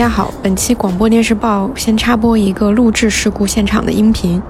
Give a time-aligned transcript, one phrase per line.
[0.00, 4.40] 家好，本期广播电视报先插播一个录制事故现场的音频。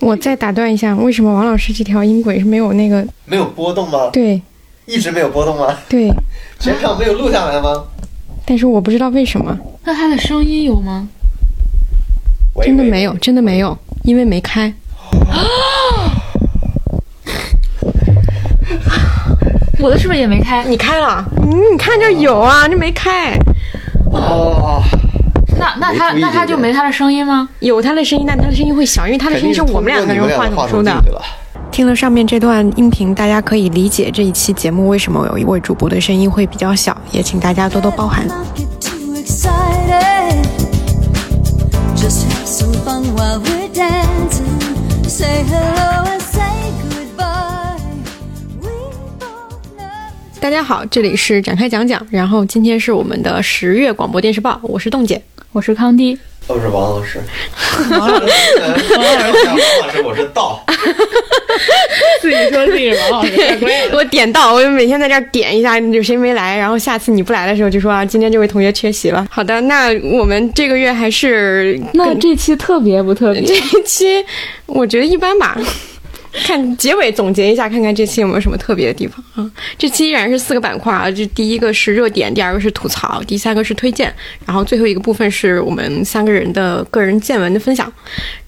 [0.00, 3.06] 我再打断一下，为什么王老师这条音轨是没有那个？
[3.26, 4.08] 没有波动吗？
[4.10, 4.40] 对
[4.86, 5.76] 一直没有波动吗？
[5.86, 6.08] 对，
[6.58, 7.84] 全场没有录下来吗？
[8.46, 9.54] 但是我不知道为什么，
[9.84, 11.06] 那他的声音有吗？
[12.62, 14.72] 真的没有，真的没有，因为没开。
[19.78, 20.64] 我的是不是也没开？
[20.64, 21.22] 你开了？
[21.42, 23.38] 嗯，你看这有啊，这没开，
[24.14, 24.82] 哦，
[25.58, 27.48] 那那他那他就没他的声音吗？
[27.60, 30.92] 有他的声音，但他的声音会小，因为他的声音是我们两个人话筒出的。
[31.02, 31.20] 的。
[31.70, 38.24] 听了上面这段音频，大家可以理解这一期节目为什么有一位主播的声音会比较小，也请大家多多包涵。
[41.96, 44.60] Just have some fun while we're dancing.
[45.08, 46.03] Say hello
[50.44, 55.18] 大家好，这里是展开讲讲，然后今天是我们的十月广播电视报，我是冻姐。
[55.52, 57.18] 我是康迪，我是王老师，
[57.90, 58.32] 王老师，
[58.94, 59.02] 王
[59.80, 60.62] 老师，我是道。
[62.20, 63.96] 自己说自己是王老师，太贵了。
[63.96, 69.26] 我点到，我每天在这儿点一下，有谁没来，然后下次你不来的时候就说啊，今天这位同学缺席了。
[69.30, 73.40] 好的，那我们这个月还是那这期特别不特别？
[73.40, 74.22] 这一期，
[74.66, 75.58] 我觉得一般吧。
[76.44, 79.50] 看结尾总结一下，看看这期有没有什么特别的地方啊？
[79.78, 84.12] 这期依然是四个板块啊，这第一个是热点，第二个是吐槽，第三个是推荐，
[84.44, 87.90] 然后最后一个部分是我们三个人的个人见闻的分享。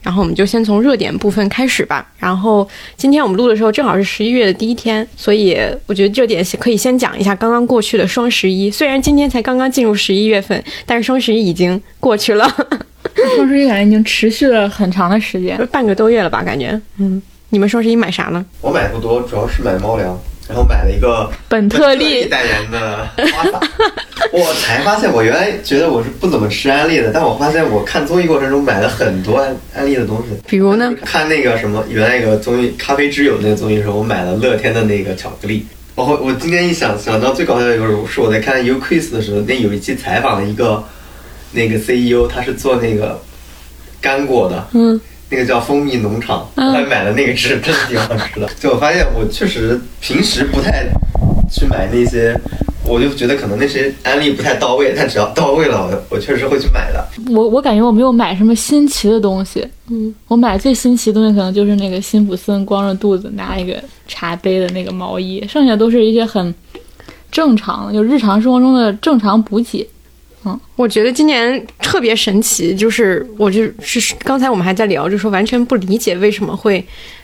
[0.03, 2.05] 然后我们就先从热点部分开始吧。
[2.17, 8.69] 然后今天我们录的时候正好是十一月的第一天，所以我觉得热点可以先讲一下刚刚过去的双十一。
[8.71, 12.47] 虽然今天才刚刚进入十一月份，但是双十一已经过去了。
[13.35, 15.57] 双十一感觉已经持续了很长的时间。
[15.67, 16.43] 半个多月了吧？
[16.43, 18.45] 感觉，嗯，你们双十一买啥呢？
[18.61, 20.19] 我买不多，主要是买猫粮，
[20.49, 23.59] 然后买了一个本特利代言的花洒。
[24.33, 30.37] 我才发现，我原来觉得我是不怎么吃安利的，但我发现我看综艺过程中买了很多安安利的东西。
[30.45, 30.93] 比如呢？
[31.05, 35.65] 看那个什么，原来有个综艺《咖啡之友》那个综艺的时候，我买了乐天的那个巧克力。
[35.95, 40.83] 然后我今天一想想到最搞笑的就是，是我在看 U Quiz 的时候，那有一期采访了一个
[41.53, 43.19] 那个 CEO，他是做那个
[43.99, 44.99] 干果的，嗯，
[45.29, 48.49] 那个叫蜂蜜农场，我还买了那个吃，真的挺好吃的。
[48.59, 50.87] 就我发现我确实平时不太
[51.51, 52.39] 去买那些，
[52.85, 57.05] 我就觉得可能那些安利不太到位，但只要到位了，我我确实会去买的。
[57.29, 59.67] 我我感觉我没有买什么新奇的东西。
[59.89, 66.53] 嗯，我买最新奇的东西可能就是那个辛普森光着肚子拿一个茶杯的那个毛衣，剩下都是一些很
[67.29, 69.87] 正常的，就日常生活中的正常补给。
[70.75, 76.83] 我觉得今年特别神奇，就是我就是刚才我们还在聊，就说完全不理解为什么会，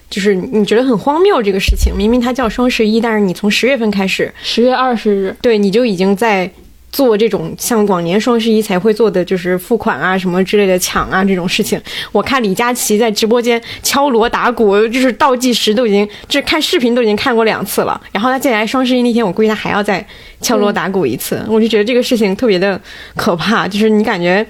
[0.10, 1.94] 就是你觉得很荒谬这个事情。
[1.96, 6.50] 明明它叫双十一，但是你从十月份开始，十月二十日，对你就已经在
[6.94, 11.82] 做这种像往年双十一才会做的，就是付款啊什么之类的抢啊这种事情。
[12.12, 18.00] 我看李佳琦在直播间敲锣打鼓，就是倒计时都已经，这看视频都已经看过两次了。
[18.12, 20.06] 然后他接下来双十一那天，我估计他还要再
[20.40, 21.44] 敲锣打鼓一次。
[21.50, 22.80] 我就觉得这个事情特别的
[23.16, 24.46] 可怕，就是你感觉。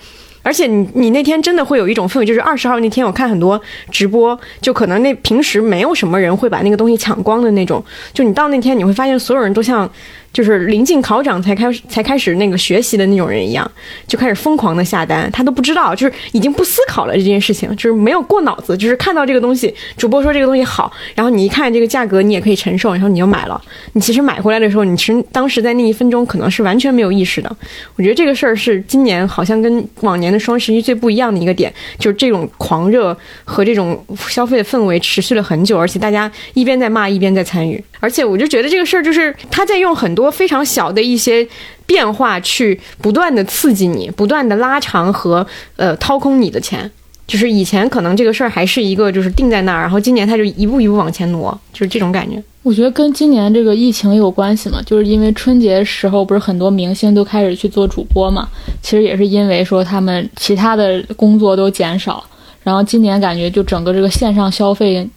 [0.46, 7.82] 而且你你那天真的会有一种氛围，就是二十号那天我看很多直播，就可能那平时没有什么人会把那个东西抢光的那种，
[8.14, 9.90] 就你到那天你会发现所有人都像
[10.34, 13.70] 就是临近考场才开始才开始那个学习的那种人一样，
[14.08, 23.62] 就开始疯狂的下单，他都不知道，就是已经不思考了这件事情，就是没有过脑子，就是看到这个东西，主播说这个东西好，然后你一看这个价格你也可以承受，然后你就买了。
[23.94, 27.56] 你其实买回来的时候，你其实当时在那一分钟可能是完全没有意识的。
[27.96, 41.48] 我觉得这个事儿是今年好像跟往年的双十一最不一样的一个点，就是这种狂热和这种消费的氛围持续了很久，而且大家一边在骂一边在参与，而且我就觉得这个事儿就是他在用很多非常小的一些
[41.86, 45.48] 变化去不断的刺激你，不断的拉长和
[45.78, 46.92] 呃掏空你的钱。
[47.26, 52.44] 就是以前可能这个事儿还是一个就是定在那儿，然后今年他就一步一步往前挪，就是这种感觉。
[52.62, 58.46] 我觉得跟今年这个疫情有关系嘛，就是因为春节时候不是很多明星都开始去做主播嘛，
[58.82, 62.22] 其实也是因为说他们其他的工作都减少，
[62.64, 65.08] 然后今年感觉就整个这个线上消费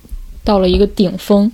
[0.44, 1.50] 到了一个顶峰。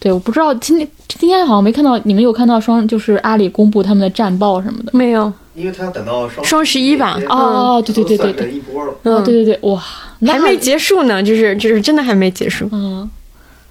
[0.00, 4.90] 对，我不知道今天今天好像没看到，你们有看到双就是阿里公布他们的战报什么的？
[4.92, 8.92] 没有，因为他要等到双双十一吧那天哦对对对对对都算成一波了。
[9.02, 9.82] 哦，对对对，哇，
[10.26, 12.68] 还没结束呢，就是就是真的还没结束。
[12.70, 13.10] 嗯，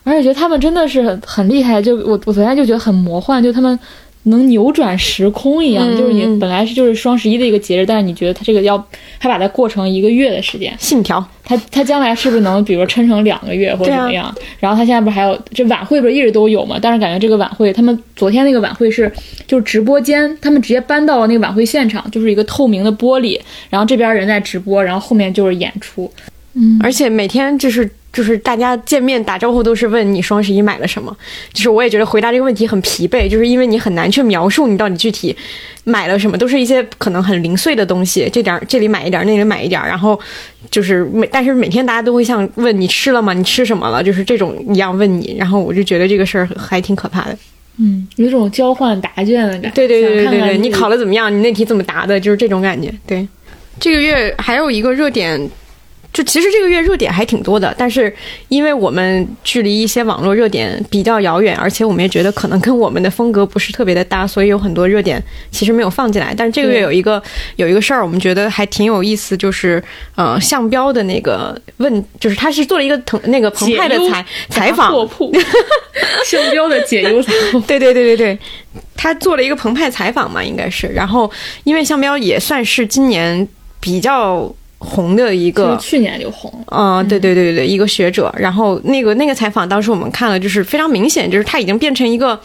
[0.03, 3.79] 而且觉得他们真的是很很厉害，就我我昨天就觉得很魔幻，就他们
[4.27, 8.77] 能扭转时空一样，嗯就是你嗯本来是就是双十一的一个节日，但是你觉得它这个要
[9.17, 14.33] 还把它过成一个月的时间，信条，它它将来是不是能比如说抻成两个月或者怎么样？
[14.59, 16.77] 然后它现在不是还有这晚会不是一直都有嘛？
[16.81, 19.11] 但是感觉这个晚会，他们昨天那个晚会是
[19.45, 23.39] 就是直播间，他们直接搬到了那个晚会现场，就是一个透明的玻璃，
[23.69, 26.11] 然后这边人在直播，然后后面就是演出。
[26.59, 31.15] 嗯而且每天就是就是大家见面打招呼都是问你双十一买了什么，
[31.53, 35.35] 就是我也觉得回答这个问题很疲惫，就是因为你很难去描述你到底具体
[35.83, 40.19] 买了什么，都是一些可能很零碎的东西，这点儿这里买一点儿，那里买一点儿，然后
[40.71, 43.33] 就是每但是每天大家都会像问你吃了吗？
[43.33, 44.03] 你吃什么了？
[44.03, 47.37] 就是这种一样问你，然后我就觉得这个事儿还挺可怕的。
[47.79, 49.69] 嗯，有种交换答卷的感觉。
[49.69, 51.31] 对对对对对对，看看你考的怎么样？
[51.31, 52.19] 你那题怎么答的？
[52.19, 52.91] 就是这种感觉。
[53.05, 53.27] 对，
[53.79, 55.39] 这个月还有一个热点，
[56.13, 58.11] 就其实这个月热点还挺多的，但是
[58.47, 66.33] 因为我们距离一些网络热点比较遥远，而且我们也觉得可能跟我们的风格不是特别的搭，所以有很多热点其实没有放进来。
[66.35, 67.21] 但是这个月有一个
[67.57, 69.83] 有一个事儿，我们觉得还挺有意思，就是
[70.15, 75.31] 呃，项标的那个问，就是他是做了一个腾那个澎湃的采采访，货铺，
[76.25, 77.59] 项标的解忧杂货铺。
[77.67, 78.39] 对对对对对，
[78.95, 80.87] 他做了一个澎湃采访嘛，应该是。
[80.87, 81.29] 然后，
[81.63, 83.47] 因为项标也算是今年
[83.79, 86.65] 比较红的一个，去年就红了。
[86.67, 88.33] 嗯、对对对对对，一个学者。
[88.37, 92.39] 然后那个那个采访，当时我们看了，就是非常明显，就是他已经变成一个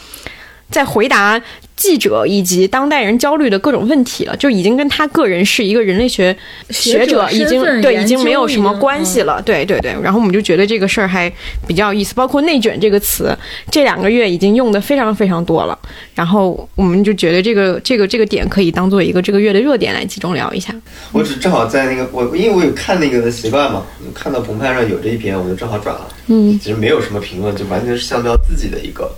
[0.72, 1.40] 在回答
[1.76, 6.36] 记者以及当代人焦虑的各种问题了，就已经跟他个人是一个人类学
[6.70, 9.40] 学者已经对已经没有什么关系了。
[9.42, 11.32] 对对对，然后我们就觉得这个事儿还
[11.66, 13.36] 比较有意思，包括“内卷”这个词，
[13.70, 15.78] 这两个月已经用的非常非常多了。
[16.14, 20.74] 然后我们就觉得这个这个这个点可以当做一个这个月的热点来集中聊一下。
[21.10, 23.84] 我只正好在那个我，因为我有看那个的习惯嘛，
[24.14, 26.08] 看到澎湃上有这一篇，我就正好转了。
[26.28, 29.12] 嗯其实没有什么评论，就完全是项标自己的一个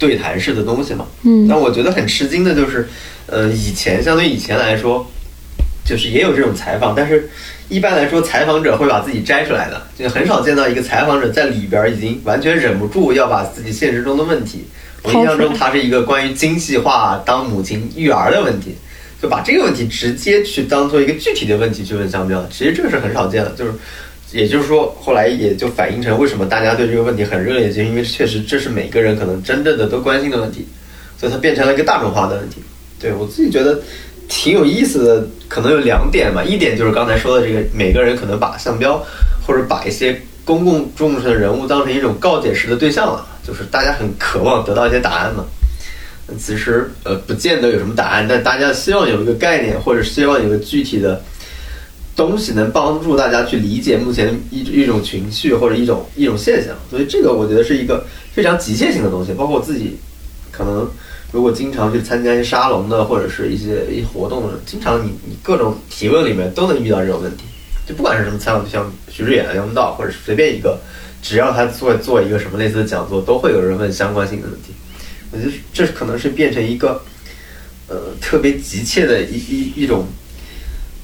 [0.00, 1.06] 对谈式的东西嘛。
[1.22, 2.88] 嗯但我觉得很吃惊的就是，
[3.26, 5.08] 呃，以前相对于以前来说，
[5.84, 7.30] 就是也有这种采访，但是
[7.68, 14.64] 一般来说，采访者会把自己摘出来的，就很少见到一个采访者在里边儿已经完全忍不住要把自己现实中的问题。
[15.02, 18.74] 我印象中，它是一个关于精细化当母亲育儿的问题，
[19.22, 23.72] 就把这个问题直接去当做一个具体的问题去问商标，其实这个是很少见的，就是。
[24.32, 30.66] 也就是说，后来也就反映成为什么大家对这个问题很热烈，就因为确实这是每个人可能真正的都关心的问题，
[31.18, 32.62] 所以它变成了一个大众化的问题。
[33.00, 33.80] 对我自己觉得
[34.28, 36.44] 挺有意思的，可能有两点吧。
[36.44, 39.04] 一点就是刚才说的这个，每个人可能把商标
[39.46, 45.44] 或者把一些公共重视的人物当成一种告解式的对象了，就是大家很渴望得到一些答案嘛。
[46.38, 51.20] 其实呃，不见得有什么答案，但大家希望有一个概念，或者希望有一个具体的
[52.16, 59.32] 东西能帮助大家去理解目前一一种情绪或者一种一种现象，所以这个我觉得是一个非常急切性的东西。
[59.32, 59.96] 包括我自己，
[60.50, 60.86] 可能
[61.32, 67.44] 如果经常去参加一些沙龙的或者是一些一活动，经常你你各种提问里面都能遇到这种问题，
[67.86, 70.78] 就不管是什么采访对象，徐志远、杨文道，或者是随便一个，
[71.22, 74.74] 只要他做做一个什么类似的讲座，都会有人问相关性的问题。
[75.30, 77.00] 我觉得这可能是变成一个
[77.88, 80.04] 呃特别急切的一一一种。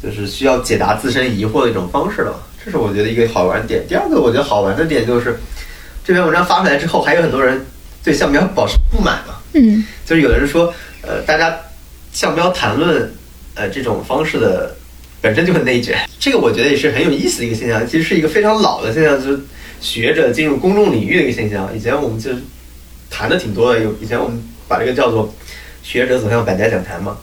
[0.02, 3.82] 就是需要解答自身疑惑的一种方式了，这是我觉得一个好玩的点。
[3.88, 5.38] 第二个我觉得好玩的点就是，
[6.04, 7.64] 这篇文章发出来之后，还有很多人
[8.04, 9.34] 对项标保持不满嘛。
[9.54, 10.72] 嗯，就是有的人说，
[11.02, 11.58] 呃，大家
[12.12, 13.10] 项标谈论
[13.54, 14.76] 呃这种方式的
[15.20, 19.40] 本身就很内卷，这个我觉得也是很有意思的一个现象，其实是一个非常老的现象，就是
[19.80, 21.74] 学者进入公众领域的一个现象。
[21.74, 22.30] 以前我们就
[23.10, 25.34] 谈的挺多的，有以前我们把这个叫做
[25.82, 27.16] 学者走向百家讲坛嘛。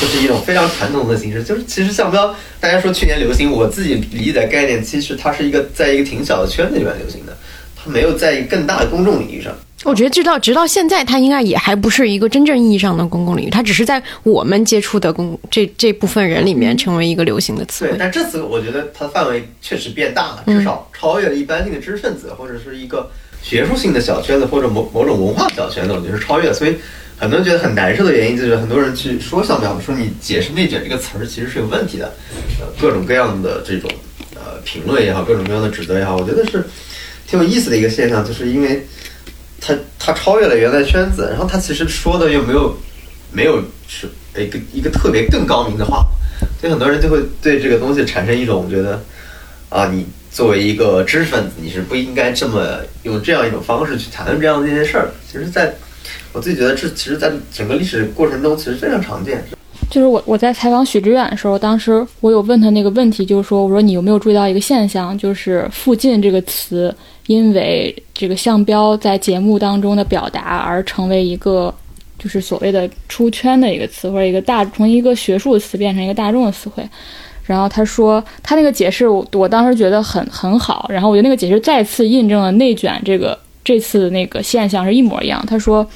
[0.00, 7.36] 就是一种非常传统的形式，就是其实项标，大家说去年流行，我自己理解的概念，其实它是一个在一个挺小的圈子里面流行的，
[7.76, 9.52] 它没有在更大的公众领域上。
[9.84, 17.96] 我觉得直到直到现在，它应该也还不是一个真正意义上的公共领域，它只是在我们接触的公这这部分人里面成为一个流行的词对，汇。
[17.98, 23.08] 但这次我觉得它范围确实变大了，至少超越了一般性的知识分子或者是一个
[23.42, 26.54] 学术性的小圈子或者某某种文化小圈子，我觉得是超越了。
[26.54, 26.74] 所以
[27.18, 32.12] 很多人觉得很难受的原因就是很多人去说项标，说你解释“内卷”这个词儿其实是有问题的，
[32.60, 33.90] 呃，各种各样的这种
[34.34, 36.62] 呃评论也好，各种各样的指责也好，我觉得是
[37.26, 38.86] 挺有意思的一个现象，就是因为
[39.60, 42.78] 它它超越了原来圈子，然后它其实说的又没有
[43.32, 46.06] 没有是一个一个特别更高明的话，
[46.60, 49.02] 所以很多人就会对这个东西产生一种觉得
[49.70, 55.08] 啊，你作为一个知识分子，你是不应该这么用这样一种方式去谈论这样的一件事儿。
[55.26, 55.74] 其实，在
[56.36, 59.42] 我自己觉得这其实，在整个历史过程中，其实非常常见。
[59.90, 66.94] 就是我我在采访许知远的时候，当时我有问他那个问题，就是说，我说你有没有注意到一个现象，就是“附近”这个词，
[67.26, 71.74] 因为这个项标在节目当中的表达而成为一个
[72.18, 76.86] 就是所谓的出圈的一个词，或者一个大从一个学术词变成一个大众的词汇。
[77.44, 85.42] 然后他说，他那个解释我我当时觉得很很好，然后我觉得那个解释再次印证了内卷这个这次的那个现象是一模一样。
[85.46, 85.88] 他说。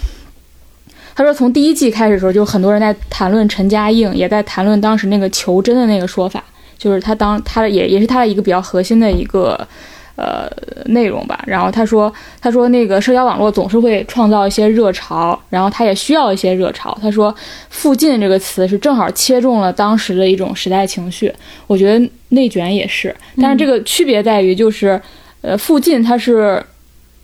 [1.21, 6.43] 他说，从第一季开始的时候，就很多人在谈论陈嘉映，也在谈论当时那个求真的那个说法，
[6.79, 9.69] 就是他当他也也是他的一个比较核心的一个
[10.17, 10.51] 呃
[10.87, 11.45] 内容吧。
[11.47, 12.11] 然后他说，
[12.41, 16.97] 他说那个社交网络总是会创造一些热潮，然后他也需要一些热潮。
[17.03, 17.35] 他说
[17.69, 21.31] “附近”这个词是正好切中了当时的一种时代情绪。
[21.67, 24.99] 我觉得内卷也是，但是这个区别在于，就是
[25.43, 26.65] 呃，附近它是。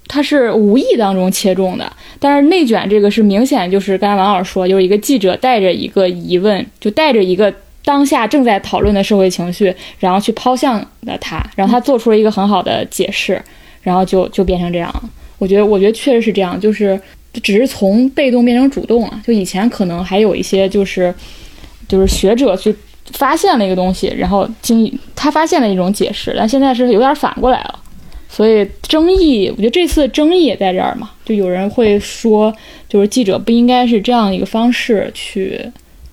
[0.09, 7.53] 它是无意当中切中的，但是内卷这个是明显就是刚才王老师说，就是一个记者带着一个疑问，就带着一个
[7.85, 13.41] 当下正在讨论的社会情绪，然后去抛向了他，然后他做出了一个很好的解释，
[13.83, 15.03] 然后就就变成这样了。
[15.39, 16.99] 我觉得，我觉得确实是这样，就是
[17.43, 19.21] 只是从被动变成主动了。
[19.25, 21.15] 就以前可能还有一些就是
[21.87, 22.75] 就是学者去
[23.13, 27.79] 发现了一个东西，然后经他发现了一种解释，但现在是有点反过来了。
[28.37, 32.55] 所以争议，我觉得这次的争议也在这儿嘛，就有人会说，
[32.87, 35.59] 就是记者不应该是这样一个方式去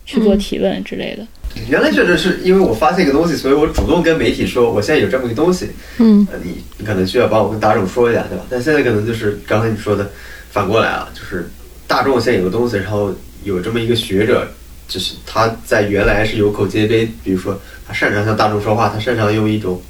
[0.05, 1.27] 去做提问之类的。
[1.67, 8.45] 原来确实是因为我发现一个东西，所以我主动跟媒体说，我现在有这么一个东西，嗯呃，你你可能需要帮我跟大众说一下，对吧？
[8.49, 10.09] 但现在可能就是刚才你说的
[10.49, 11.49] 反过来啊，就是
[11.87, 13.13] 大众现在有个东西，然后
[13.43, 14.47] 有这么一个学者，
[14.87, 19.81] 就是他在原来是有口皆碑，比如说他擅长向大众说话，他擅长用一种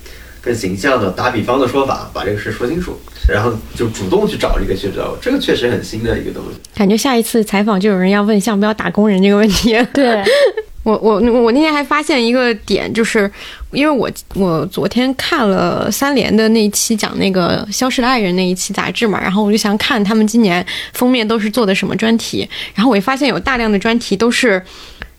[0.44, 6.60] 更形象的打比方的说法把这个事说清楚，然后就主动去找这个学者，这个确实很新的一个东西。
[6.76, 9.72] 感觉下一次采访就有人要问像不要打工人这个问题。
[9.94, 10.22] 对，
[10.84, 13.32] 我我我那天还发现一个点，就是
[13.72, 22.46] 因为我我昨天看了三联的那一期讲那个消失的爱人那一期杂志嘛，然后我就想看他们今年封面都是做的什么专题，
[22.76, 24.62] 然后我也发现有大量的专题都是。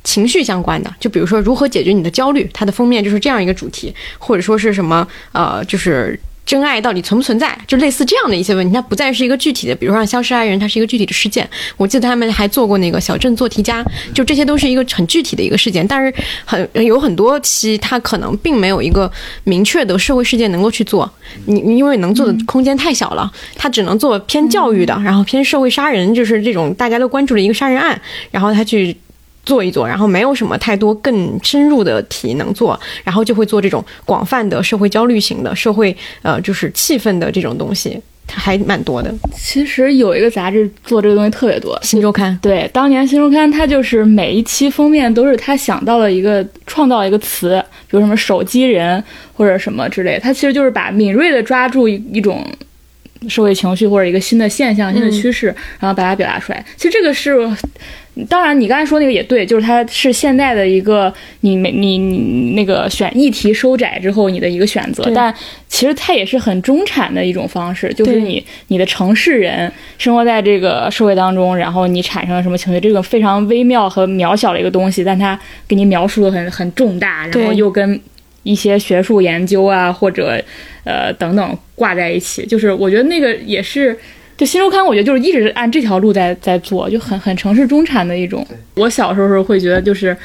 [0.04, 11.48] 情绪相关的，就比如说如何解决你的焦虑，它的封面就是这样一个主题，或者说是什么呃，就是真爱到底存不存在，就类似这样的一些问题，它不再是一个具体的，比如说像消失爱人，它是一个具体的事件。
[11.78, 13.82] 我记得他们还做过那个小镇做题家，
[14.12, 19.10] 就这些都是一个很具体的一个事件，但是很有很多期它可能并没有一个
[19.44, 21.10] 明确的社会事件能够去做，
[21.46, 27.98] 你你因为能做的空间太小了，它只能做偏教育的，然后偏社会杀人，就是这种大家都关注的一个杀人案，
[28.30, 28.94] 然后他去。
[29.44, 39.12] 做一做，然后没有什么太多更深入的题能做，然后就会做这种广泛的社会焦虑型的社会呃就是气氛的这种东西，还蛮多的。
[39.36, 49.02] 其实有一个杂志做这个东西特别多，新周刊对，当年新周刊它就是每一期封面都是他想到了一个创造一个词，比如什么手机人
[49.34, 52.44] 或者什么之类，它其实就是把敏锐的抓住一一种
[53.28, 55.46] 社会情绪或者一个新的现象、新的趋势，
[55.80, 56.64] 然后把它表达出来。
[56.76, 57.34] 其实这个是。
[58.28, 65.34] 当然，你刚才说那个也对，就是它是现在的一个你没你你那个选议题收窄之后你的一个选择，但
[65.66, 78.00] 其实它也是很中产的一种方式，就是你你的城市人生活在这个社会当中，然后你产生了什么情绪，这个非常微妙和渺小的一个东西，但它给你描述的很很重大，然后又跟
[78.44, 80.40] 一些学术研究啊或者
[80.84, 83.98] 呃等等挂在一起，就是我觉得那个也是。
[84.36, 88.44] 就新周刊，我觉得就是一直按这条路在在做，就很很城市中产的一种。
[88.74, 90.16] 我小时候时候会觉得，就是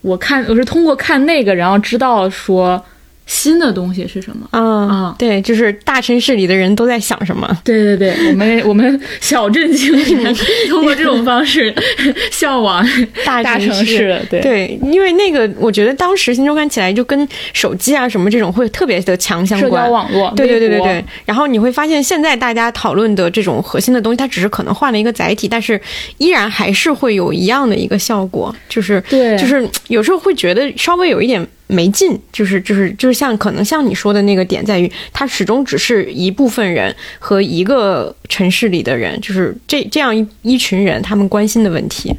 [0.00, 2.82] 我看我是通过看那个，然后知道说
[3.28, 4.48] 新的东西是什么？
[4.50, 7.46] 啊啊，对，就是大城市里的人都在想什么。
[7.62, 10.34] 对对对，我们 我们小镇青年
[10.68, 11.72] 通过这种方式
[12.32, 12.82] 向往
[13.26, 14.40] 大大城市，对。
[14.40, 19.68] 对，因为那个我觉得当时新周刊起来就跟手机啊什么这种会特别的强相关。
[19.68, 25.78] 社关，交网络，对对对对对，然后你会发现，现在大家讨论的这种核心的东西，它只是可能换了一个载体，但是
[26.16, 29.36] 依然还是会有一样的一个效果，就是对。
[29.36, 42.14] 就是有时候会觉得稍微有一点没劲，就是就是就是像可能像你说的那个点在于，它始终只是一部分人和一个城市里的人，就是这这样一一群人他们关心的问题。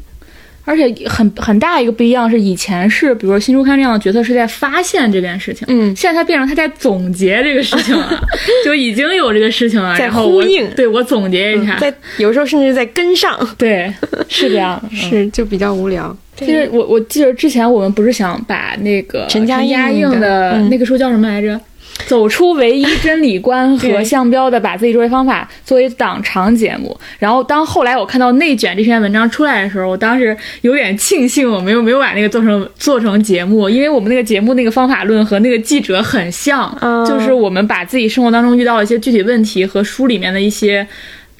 [0.62, 8.22] 而且很很大一个不一样是，以前是比如说新周刊这样的角色是在发现这件事情，嗯现在他变成他在总结这个事情了，
[8.64, 13.92] 就已经有这个事情了，在呼应对我总结一下，在有时候甚至在跟上，对，
[14.28, 16.16] 是这样 是就比较无聊。
[16.40, 21.60] 其实我我记得之前我们不是想把那个陈嘉映映的那个书叫什么来着？
[22.06, 26.98] 走出唯一真理观和对项标的把自己作为方法作为档长节目。
[27.18, 40.86] 然后当后来我看到内卷这篇文章出来的时候，我当时有点庆幸我没有没有把那个做成做成节目，因为我们那个节目那个方法论和那个记者很像，嗯就是我们把自己生活当中遇到的一些具体问题和书里面的一些。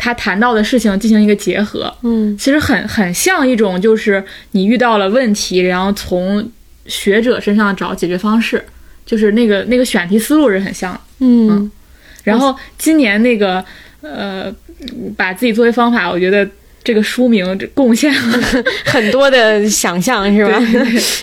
[0.03, 2.35] 他谈到的事情进行一个结合，嗯。
[2.39, 6.51] 其实很很像一种就是你遇到了问题，然后从
[6.87, 8.65] 学者身上找解决方式，
[9.05, 11.01] 就是那个那个选题思路是很像的。
[11.19, 11.71] 嗯。
[12.25, 13.63] 然后今年那个
[14.01, 14.51] 呃，
[15.19, 16.49] 把自己作为方法，我觉得
[16.83, 18.39] 这个书名这贡献了
[18.87, 20.59] 很多的想象是吧？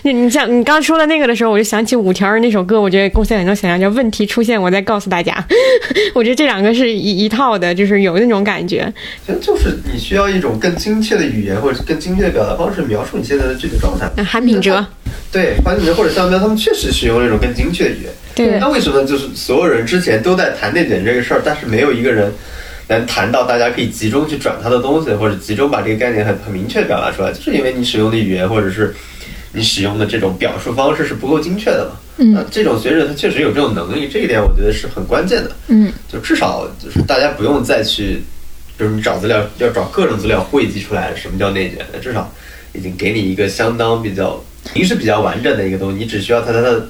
[0.04, 5.44] 你 你像你刚说的那个的时候，我就想起五条儿那首歌，我觉得贡献很多想象，叫问题出现，我再告诉大家。
[6.14, 8.92] 我觉得这两个是一一套的，就是有那种感觉。
[9.26, 14.08] 其实就是你需要一种更精确的语言或者更精确的表达方式描述你现在的具体状态。
[14.16, 14.86] 那韩炳哲，
[15.32, 18.12] 对，韩品哲或者向彪他们确实使用那种更精确的语言。
[18.34, 22.32] 对那为什么就是所有人之前都在谈内卷这个事儿，但是没有一个人
[22.88, 28.94] 能谈到大家可以集中去转他的东西，或者集中把这个概念很很明确表达出来，就是因为你使用的语言或者是
[29.52, 31.96] 你使用的这种表述方式是不够精确的嘛。
[32.20, 35.52] 嗯那这种学者他确实有这种能力，这一点我觉得是很关键的。
[35.68, 38.22] 嗯就至少就是大家不用再去，
[38.76, 42.32] 就是你找资料要找各种资料汇集出来什么叫内卷，那至少
[42.72, 44.42] 已经给你一个相当比较
[44.72, 46.88] 平时比较完整的一个东西，你只需要在它的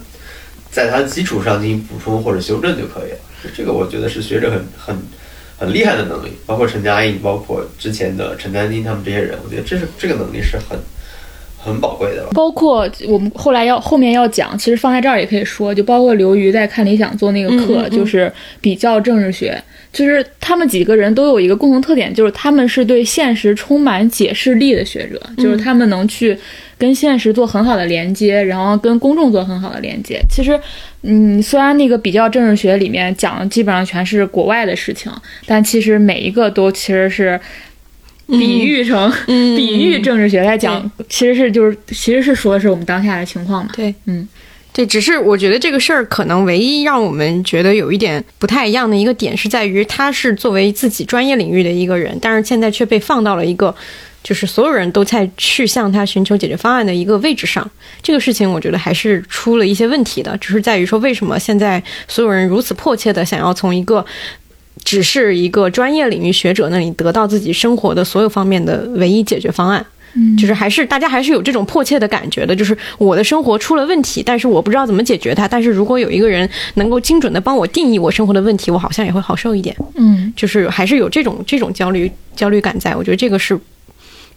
[0.70, 3.18] 在它的基础上进行补充或者修正就可以了。
[3.54, 4.98] 这个我觉得是学者很很
[5.58, 10.78] 很厉害的能力，包括陈佳映，包括之前的陈丹青他们这些人，我觉得这是这个能力是很
[11.58, 12.30] 很宝贵的吧。
[12.32, 19.60] 包括我们后来要后面要讲，其实放在这儿也可以说，就包括刘瑜在看理想做那个课，嗯嗯嗯就是比较政治学，
[19.92, 26.36] 就是他们几个人都有一个共同特点，就是他们是对现实充满解释力的学者，就是他们能去
[26.78, 30.20] 跟现实做很好的连接，然后跟公众做很好的连接。
[30.30, 30.58] 其实，
[31.02, 35.10] 嗯，虽然那个比较政治学里面讲的基本上全是国外的事情，
[35.46, 37.38] 但其实每一个都其实是。
[38.28, 43.70] 比喻成、嗯比喻政治学来讲，其实是就是其实是说的是我们当下的情况嘛。
[43.74, 44.28] 对，嗯，
[44.72, 53.74] 对，只是我觉得这个事儿可能唯一让我们觉得有一点不太一样的一个点，是在于他是作为自己专业领域的一个人，但是现在却被放到了一个。
[54.20, 57.66] 就是所有人都在去向他寻求解决方案的一个位置上，
[58.02, 64.04] 这个事情我觉得还是出了一些问题的，只是在于说为什么现在所有人如此迫切的想要从一个
[64.84, 69.84] 只是一个专业领域学者那里得到自己生活的所有方面的唯一解决方案。
[70.14, 75.46] 嗯就是还是大家还是有这种迫切的感觉的，就是我的生活出了问题，但是我不知道怎么解决它。
[75.46, 79.76] 但是如果有一个人能够精准的帮我定义我生活的问题，我好像也会好受一点。
[79.96, 83.56] 嗯，就是还是有这种这种焦虑焦虑感在，我觉得这个是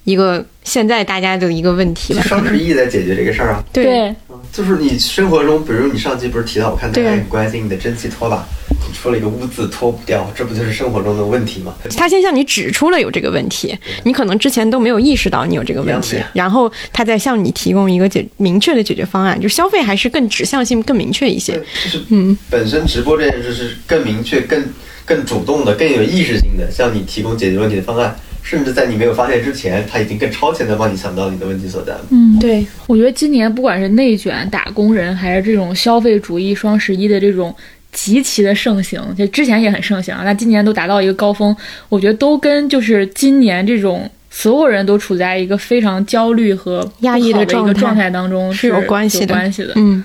[0.04, 2.22] 一个现在大家的一个问题吧。
[2.24, 3.84] 双十一在解决这个事儿啊，对。
[3.86, 4.16] 对，
[4.52, 11.74] 就是你生活中，比如你上期不是提到，我看大家很关心你的蒸汽拖把，你出了一个污渍拖不掉，这不就是生活中的问题吗？
[11.96, 21.54] 他先向你指出了有这个问题，你可能之前都没有意识到你有这个问题然后他再向你提供一个解明确的解决方案，就消费还是更指向性更明确一些。
[21.54, 24.62] 就是嗯，本身直播这件事是更明确、更
[25.06, 32.02] 更主动的、更有意识性的，向你提供解决问题的方案，甚至在你没有发现之前，他已经更超前的帮你想到你的问题所在了。
[32.10, 37.56] 嗯，对，我觉得今年不管是内卷、打工人，还是这种消费主义双十一的这种
[37.92, 41.56] 极其的盛行，就之前也很盛行啊，那今年都达到一个高峰，
[41.90, 44.10] 我觉得都跟就是今年这种。
[44.34, 49.74] 所有人都处在一个非常焦虑和压抑的一状态个状态当中，是有关系的关系的。
[49.76, 50.02] 嗯，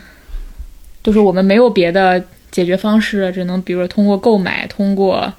[1.00, 2.20] 就是我们没有别的
[2.50, 5.32] 解决方式了，只能比如说通过购买，通过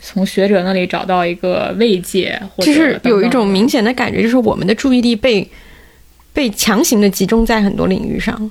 [0.00, 5.48] 从学者那里找到一个慰藉，或者就是有一种明显的感觉，就是我们的注意力被
[6.32, 8.50] 被强行的集中在很多领域上。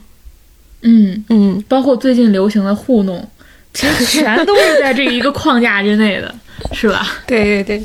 [0.82, 3.28] 嗯，嗯，包括最近流行的糊弄，
[3.74, 6.34] 其实全都是在这一个框架之内的，
[6.72, 7.08] 是吧？
[7.26, 7.84] 对对对，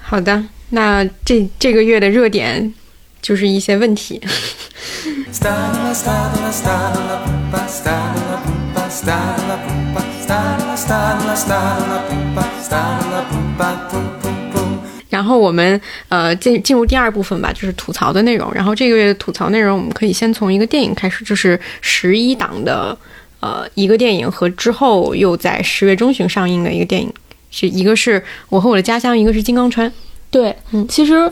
[0.00, 2.72] 好的，那这这个月的热点
[3.20, 4.20] 就是一些问题。
[8.94, 9.58] Stalla,
[10.20, 14.78] stalla, stalla, pumpa, stalla, stalla, pumpa, stalla, stalla, stalla, pumpa, stalla, pumpa, pum, pum, pum.
[15.08, 18.54] 然后我们呃进进入第二部分吧，就是吐槽的内容。
[18.54, 22.96] 然后这个月的吐槽内容，我们可以先从一个电影开始，就是十一档的
[23.40, 27.12] 呃一个电影和之后又在十月中旬上映的一个电影，
[27.50, 29.92] 是一个是我和我的家乡，一个是金刚川。
[30.30, 31.30] 对，嗯其实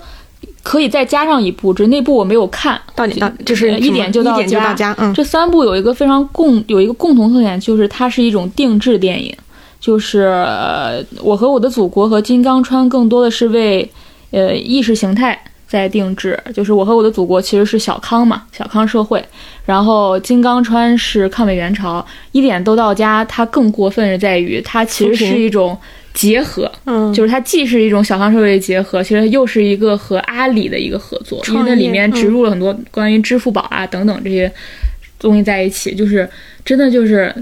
[0.63, 9.35] 可以再加上一部，只是那部我没有看，到点到就是呃一点就到一点就到家，嗯，这三部有一个非常共有一个共同特点，就是它是一种定制电影，
[9.81, 13.91] 就是、呃我和我的祖国和金刚川更多的是为
[14.31, 15.39] 呃意识形态
[15.73, 19.25] 在定制，就是我和我的祖国其实是小康嘛，小康社会，
[19.65, 25.75] 然后金刚川是抗美援朝，一点都到家，它更过分是在于它其实是一种
[26.13, 34.53] 结合，嗯就是它既是一种小康社会的结合，其实又是一个和阿里的一个合作，因为那里面嗯植入了很多关于支付宝啊等等这些
[35.19, 36.29] 东西在一起，就是
[36.67, 37.35] 真的就是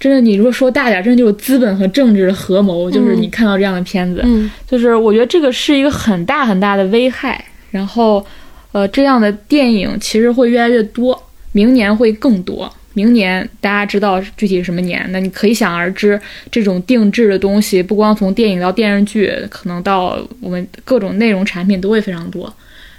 [0.00, 7.44] 真的，你如果说大点儿，真的就是资本和政治的合谋，就是你看到这样的片子，嗯就是我觉得这个是一个很大很大的危害。
[7.70, 8.24] 然后，
[8.72, 11.20] 呃，这样的电影其实会越来越多，
[11.52, 12.72] 明年会更多。
[12.94, 22.52] 明年大家知道具体是什么年，那你可以想而知，这种定制的东西，不光从电影到电视剧，可能到我们各种内容产品都会非常多。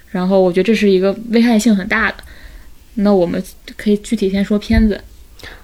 [0.09, 2.15] 然后，我觉得这是一个危害性很大的。
[2.95, 3.41] 那我们
[3.75, 4.99] 可以具体先说片子。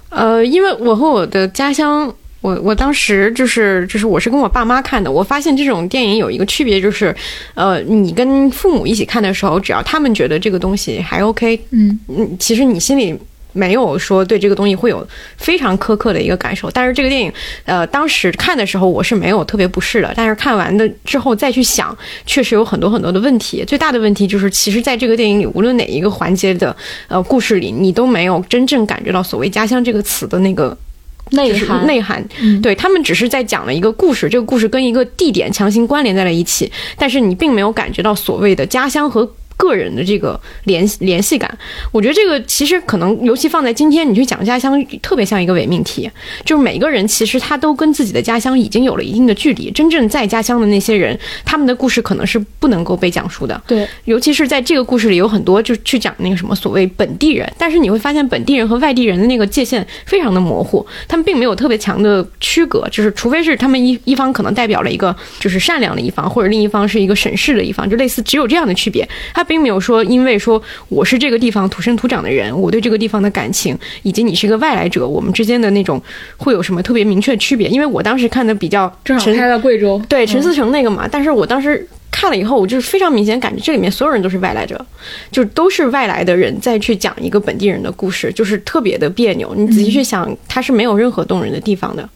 [0.10, 7.16] 呃，因为我和我的家乡，我我当时就是就是我是跟我爸妈看的，我发现这种电影有一个区别，就是，
[7.56, 13.18] 呃，你跟父母一起看的时候，只要他们觉得这个东西还 OK，嗯嗯，其实你心里。
[13.54, 17.34] 没有说对这个东西会有非常苛刻的一个感受，但是这个电影，
[17.66, 21.98] 呃，当时看的时候我是没有特别不适的，但是看完的之后再去想，
[22.28, 23.64] 确实有很多很多的问题。
[23.66, 26.76] 最大的问题就是，其实在这个电影里，无论哪一个环节的
[27.08, 30.87] 呃故事里，你都没有真正感觉到所谓“家乡”这个词的那个就是
[31.32, 39.30] 内涵，内涵，嗯对他们只是在讲了一个故事，这个故事跟一个地点强行关联在了一起，但是你并没有感觉到所谓的家乡和。
[39.58, 41.58] 个人的这个联联系感，
[41.92, 46.10] 我觉得这个其实可能，尤其放在今天，你去讲家乡，特别像一个伪命题。
[46.46, 53.60] 就是每个人其实他都跟自己的家乡已经有了一定的距离，真正在家乡的那些人，他们的故事可能是不能够被讲述的。
[53.68, 76.02] 对，尤其是在这个故事里，有很多就去讲那个什么所谓本地人，但是你会发现本地人和外地人的那个界限非常的模糊，他们并没有特别强的区隔，就是除非是他们一一方可能代表了一个就是善良的一方，或者另一方是一个审视的一方，就类似只有这样的区别，他并没有说因为说我是这个地方土生土长的人，我对这个地方的感情，以及你是一个外来者，我们之间的那种
[76.36, 77.68] 会有什么特别明确的区别？
[77.70, 84.84] 因为我当时看的比较正好拍到贵州，对陈思诚那个嘛，但是我当时看了以后，我就是非常明显感觉这里面所有人都是外来者，
[85.32, 89.54] 就都是外来的人再去讲一个本地人的故事，就是特别的别扭。
[89.56, 92.08] 你仔细去想，它是没有任何动人的地方的。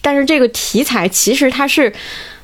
[0.00, 1.92] 但是这个题材其实它是。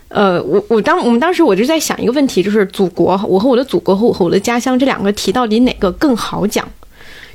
[0.08, 6.66] 呃，我我当我们当时我就在想一个问题，就是祖国，我和我的祖国和我和我的家乡这两个题到底哪个更好讲？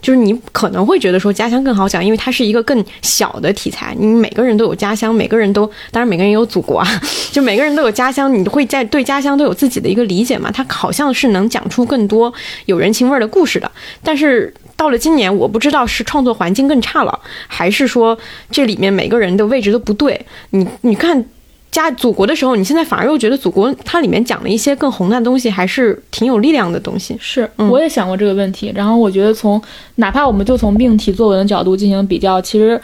[0.02, 6.88] 就是你可能会觉得说家乡更好讲，因为它是一个更小的题材，你每个人都有家乡，每个人都当然每个人有祖国啊，
[7.32, 10.50] 就每个人都有家乡，你会在对家乡都有自己的一个理解嘛？
[10.50, 12.34] 它好像是能讲出更多
[12.66, 13.70] 有人情味儿的故事的，
[14.02, 14.54] 但是。
[14.78, 18.18] 到了今年，我不知道是创作环境更差了，还是说
[18.50, 20.20] 这里面每个人的位置都不对。
[20.50, 21.24] 你你看
[21.72, 27.16] 家祖国的时候，你现在反而又觉得祖国它里面讲了一些更宏大的东西，还是挺有力量的东西。
[27.18, 28.72] 是，嗯我也想过这个问题。
[28.76, 29.62] 然后我觉得从
[29.96, 32.80] 哪怕我们就从命题作文的角度进行比较，其实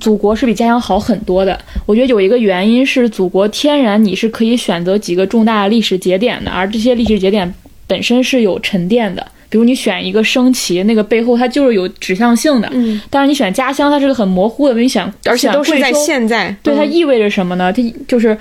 [0.00, 1.58] 祖国是比家乡好很多的。
[1.84, 7.52] 我觉得有一个原因是，祖国天然你是可以选择几个重大的历史节点的，而这些历史节点
[7.88, 9.26] 本身是有沉淀的。
[9.54, 12.68] 比如你选一个升旗，那个背后它就是有指向性的。
[12.72, 14.74] 嗯，但是你选家乡，它是个很模糊的。
[14.74, 16.52] 你选，而且都是在现在。
[16.60, 17.72] 对，它嗯意味着什么呢？
[17.72, 18.36] 它就是，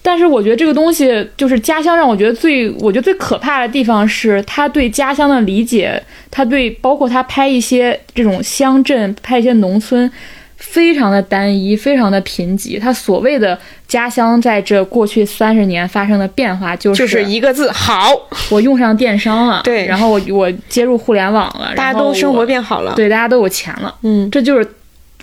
[0.00, 10.10] 但是我觉得这个东西就是家乡，让我觉得最，我觉得最可怕的地方是他对家乡的理解，他对包括他拍一些这种乡镇，拍一些农村。
[10.56, 12.80] 非常的单一，非常的贫瘠。
[12.80, 18.10] 他所谓的家乡，在这过去三十年发生的变化，就是就是一个字好，
[18.50, 23.94] 我用上电商了，对然后我我接入互联网了，大家都生活变好了。，对，大家都有钱了。
[24.02, 24.66] 嗯，这就是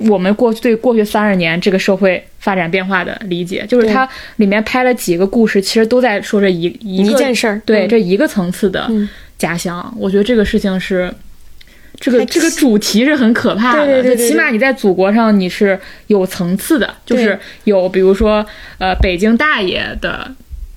[0.09, 7.61] 我们过去对过去三十年这个社会发展变化的理解，就是它里面拍了几个故事，其实都在说这一一件事儿。
[7.65, 9.93] 对、嗯这一个层次的嗯家乡。
[9.97, 11.13] 我觉得这个事情是。
[12.01, 18.45] 这个这个主题是很可怕的，对对对起码你在祖国上你是有层次的，就是有比如说
[18.79, 20.29] 呃北京大爷的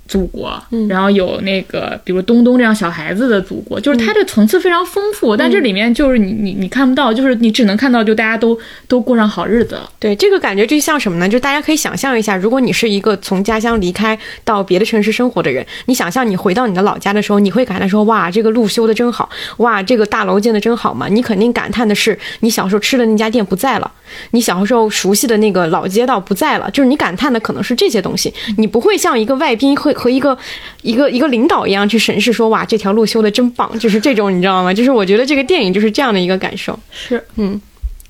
[0.07, 9.91] 祖国，嗯然后有那个比如东东这样小孩子的祖国，就是它这层次非常丰富，但这里面就是你你你看不到，就是你只能看到就大家都都过上好日子了。
[9.99, 11.29] 对，这个感觉就像什么呢？
[11.29, 23.91] 就大家可以想象一下，如果你是一个从家乡离开到别的城市生活的人，你想象你回到你的老家的时候，你会感叹说：“哇，这个路修的真好，哇，这个大楼建的真好嘛？”你肯定感叹的是，你小时候吃的那家店不在了，
[24.33, 30.37] 你小时候熟悉的那个老街道不在了，就是你感叹的可能是这些东西，你不会像一个外宾会和一个
[30.83, 34.75] 一个一个领导一样去审视说：“哇，这条路修的真棒。”就是这种，你知道吗？
[34.75, 36.79] 就是我觉得这个电影就是这样的一个感受。
[36.91, 37.61] 是嗯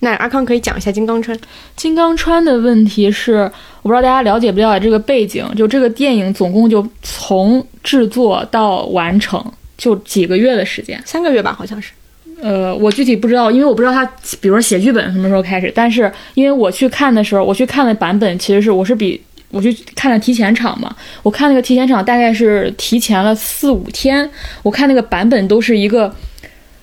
[0.00, 1.38] 那阿康可以讲一下金刚川。
[1.76, 9.42] 金刚川的问题是，我不知道大家了解不了解这个背景，就这个电影总共就从制作到完成
[9.78, 11.00] 就几个月的时间。
[11.06, 11.92] 三个月吧，好像是。
[12.42, 14.04] 呃，我具体不知道，因为我不知道他，
[14.42, 15.72] 比如说写剧本什么时候开始。
[15.74, 19.18] 但是因为我去看的时候，我去看的版本其实是我是比
[19.54, 24.28] 我去看了提前场嘛，我看那个提前场大概是提前了四五天，
[24.62, 26.14] 我看那个版本都是一个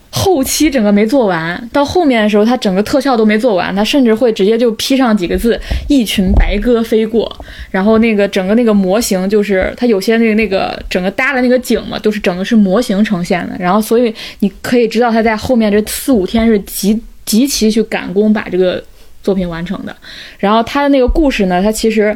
[0.09, 5.57] 后期整个没做完，到后面的时候，他整个特效都没做完，他甚至会直接就 P 上几个字
[5.87, 7.33] “一群白鸽飞过”，
[7.71, 18.83] 然后那个整个那个模型就是它有些那个那个整个搭的那个景嘛，都是整个是模型呈现的，然后所以你可以知道他在后面这四五天是极极其去赶工把这个
[19.23, 19.95] 作品完成的。
[20.39, 22.13] 然后他的那个故事呢，他其实，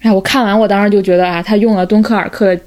[0.00, 2.60] 哎，我看完我当时就觉得啊，他用了敦刻尔克的。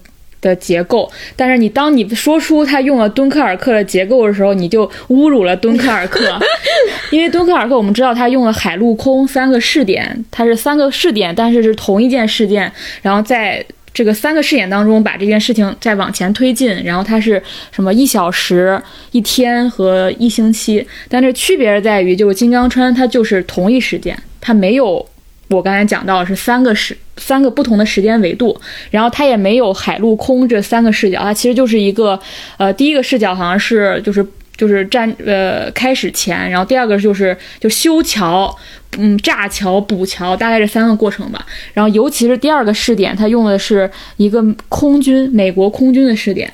[0.60, 6.38] 结构，但是你当你说出他用了敦刻尔克的结构的时候，你就侮辱了敦刻尔克，
[7.12, 12.70] 因为敦刻尔克我们知道他用了海陆空三个试点，它是三个试点，但是是同一件事件，
[13.02, 17.42] 然后在这个三个试点当中把这件事情再往前推进，然后它是
[17.72, 18.78] 什么一小时、
[19.14, 25.08] 一天和一星期，但是区别在于就是金刚川它就是同一时间，它没有。
[25.54, 28.60] 我刚才讲到是三个时三个不同的时间维度，
[28.92, 32.20] 然后它也没有海陆空这三个视角，它其实就是一个
[32.58, 34.26] 呃第一个视角好像是就是
[34.58, 38.56] 就是战呃开始前，然后第二个就是就修桥，
[38.98, 41.46] 嗯炸桥补桥，大概这三个过程吧。
[41.74, 46.52] 然后尤其是第二个试点，它用的是一个空军美国空军的试点，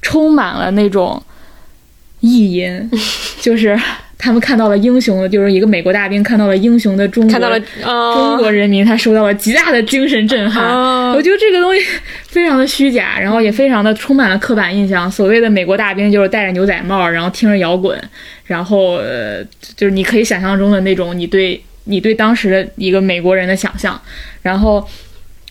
[0.00, 1.22] 充满了那种
[2.20, 2.90] 意淫，
[3.40, 3.78] 就是。
[4.18, 10.64] 他们看到了英雄的，就是一个美国大兵看到了英雄的中国，看到了哦中国人民，他受到了极大的精神震撼。
[10.64, 11.80] 哦我觉得这个东西
[12.26, 15.10] 非常的虚假，然后也非常的充满了刻板印象。
[15.10, 17.98] 所谓的美国大兵就是戴着牛仔帽，然后听着摇滚，
[18.44, 19.44] 然后呃，
[19.76, 24.00] 就是你可以想象中的那种你对你对当时的一个美国人的想象，
[24.42, 24.86] 然后。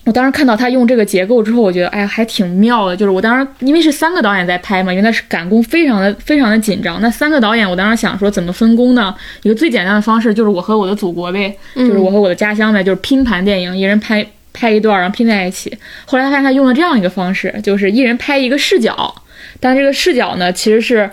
[0.06, 2.96] 我当时看到他用这个结构之后，我觉得哎呀还挺妙的。
[2.96, 7.02] 就是我当时因为是三个导演在拍嘛，因为那是赶工非常的非常的紧张。
[7.02, 9.12] 那三个导演，我当时想说怎么分工呢？
[9.42, 15.76] 一个最简单的方式就是我和我的祖国呗，就是我和我的家乡呗，就是拼盘电影，一人拍拍一段，然后拼在一起。
[16.04, 19.12] 后来发现他用了这样一个方式，就是一人拍一个视角，
[19.58, 21.10] 但这个视角呢其实是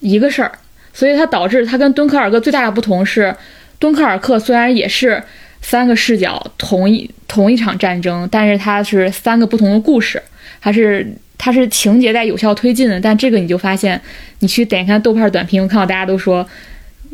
[0.00, 0.50] 一个事儿，
[0.94, 3.34] 所以它导致它跟敦刻尔克最大的不同是，
[3.78, 5.22] 敦刻尔克虽然也是
[5.62, 10.22] 三个视角同一同一场战争，但是它是三个不同的故事，
[10.60, 13.00] 还是它是情节在有效推进的。
[13.00, 13.98] 但这个你就发现，
[14.40, 16.46] 你去点开豆瓣短评，我看到大家都说。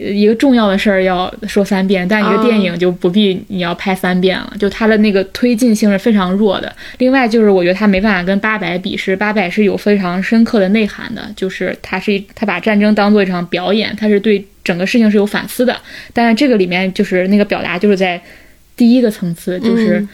[0.01, 6.73] 一个重要的事儿要说三遍，但一个电影就不必你要拍三遍了，就它的那个推进性是非常弱的。
[6.99, 15.75] 另外就是我觉得它没办法跟八佰比，是八佰是有非常深刻的内涵的，就是它是一它把战争当做一场表演，它是对整个事情是有反思的。
[16.13, 18.21] 但是这个里面就是那个表达就是在
[18.77, 20.07] 第一个层次，就是、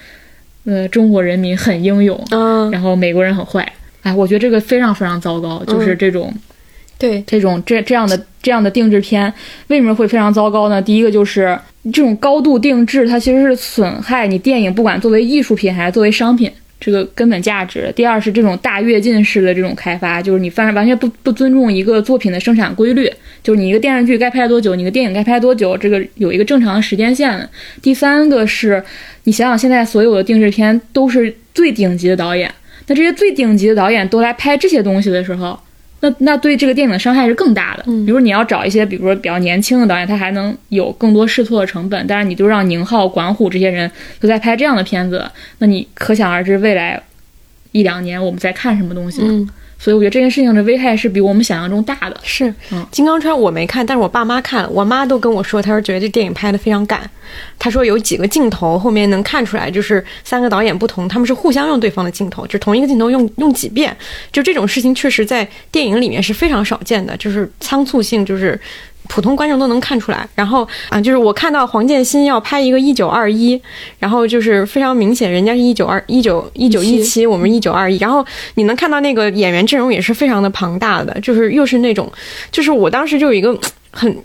[0.64, 3.60] 呃中国人民很英勇，嗯，然后美国人很坏。
[4.02, 6.32] 哎，我觉得这个非常非常糟糕，就是这种。
[6.96, 9.30] 对，这种这这样的这样的定制片
[9.66, 10.80] 为什么会非常糟糕呢？
[10.80, 11.58] 第一个就是
[11.92, 17.92] 这种高度定制，它其实是损害你电影不管作为艺术品还是作为商品这个根本价值。
[17.96, 23.12] 第二是这种大跃进式的这种开发，就是你反完全不不尊重一个作品的生产规律，
[23.44, 27.48] 就是你一个电视剧该拍多久，你一个电影该拍多久，这个有一个正常的时间线。
[27.82, 28.82] 第三个是
[29.24, 32.52] 你想想现在所有的定制片都是最顶级的导演，
[32.86, 35.60] 那这些最顶级的导演都来拍这些东西的时候。
[36.00, 37.82] 那那对这个电影的伤害是更大的。
[38.04, 45.24] 比如你要找一些，比如说比较年轻的导演，他还能有更多试错的成本，但是你就让宁浩、管虎这些人都在拍这样的片子，
[45.58, 47.02] 那你可想而知未来
[47.72, 49.22] 一两年我们在看什么东西？
[49.22, 49.48] 嗯
[49.84, 52.16] 所以我觉得这件事情的危害是比我们想象中大的。
[52.22, 57.02] 是嗯金刚川我没看，但是我爸妈看了，我妈都跟我说，她说觉得这电影拍的非常赶。
[57.58, 63.94] 她说有几个镜头后面能看出来，就是三个导演不同，他们是互相用对方的镜头，就同一个镜头用用几遍，
[64.32, 68.58] 就这种事情确实在电影里面是非常少见的，就是仓促性，就是。
[69.08, 73.60] 普通观众都能看出来，然后啊，就是我看到黄建新要拍一个一九二一，
[73.98, 82.10] 然后就是非常明显，人家是一九二一九一九一七，我们一九二一，然后你能看到那个演员阵容也是非常的庞大的，就是又是那种，
[82.50, 83.56] 就是我当时就有一个
[83.90, 84.16] 很。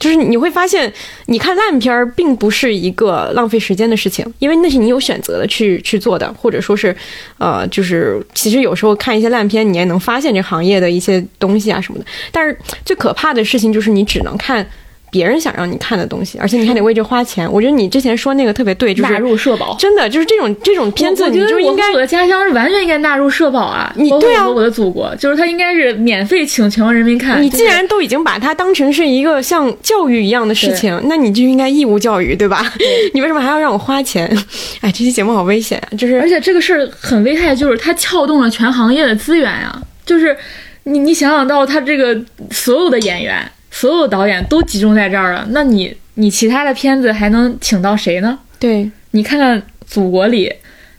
[0.00, 0.92] 就是你会发现，
[1.26, 6.96] 你看烂片儿并不是一个浪费时间的事情，因为那是你有选择的去去做的，或者说是，
[7.38, 12.04] 呃，就是其实有时候看一些烂片，你也能发现这行业的一些东西啊什么的。
[12.32, 14.66] 但是最可怕的事情就是你只能看
[15.10, 17.50] 别人想让你看的东西，而且你还得为这花钱。
[17.50, 19.76] 我觉得你之前说那个特别对，就是纳入社保。
[19.78, 23.92] 真的就是这种这种片子，你就应该我和我的家乡是完全应该纳入社保啊！
[23.96, 27.42] 你对啊我的祖国，就是它应该是免费请全国人民看。
[27.42, 32.64] 你既然都已经把它当成是一个像教育一样的事情，那你就应该义务教育，对吧？
[33.12, 34.26] 你为什么还要让我花钱？
[34.80, 35.96] 哎，这期节目好危险啊！
[35.96, 39.80] 就是而且这个事儿很危害，就是它撬动了全行业的资源呀。
[40.06, 40.36] 就是
[40.84, 42.18] 你你想想到他这个
[42.50, 43.48] 所有的演员、
[43.80, 48.38] 所有导演都集中在这儿了，那你你其他的片子还能请到谁呢？
[48.58, 50.52] 对，你看看祖国里、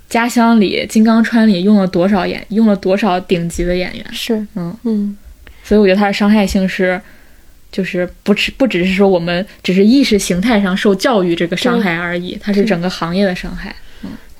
[0.10, 4.04] 家乡里、金刚川里用了多少演，用了多少顶级的演员？
[4.12, 5.15] 是，嗯嗯，
[5.63, 7.00] 所以我觉得它的伤害性是，
[7.72, 13.76] 就是不只不只是说我们只是意识形态上受教育这个伤害而已，它是整个行业的伤害。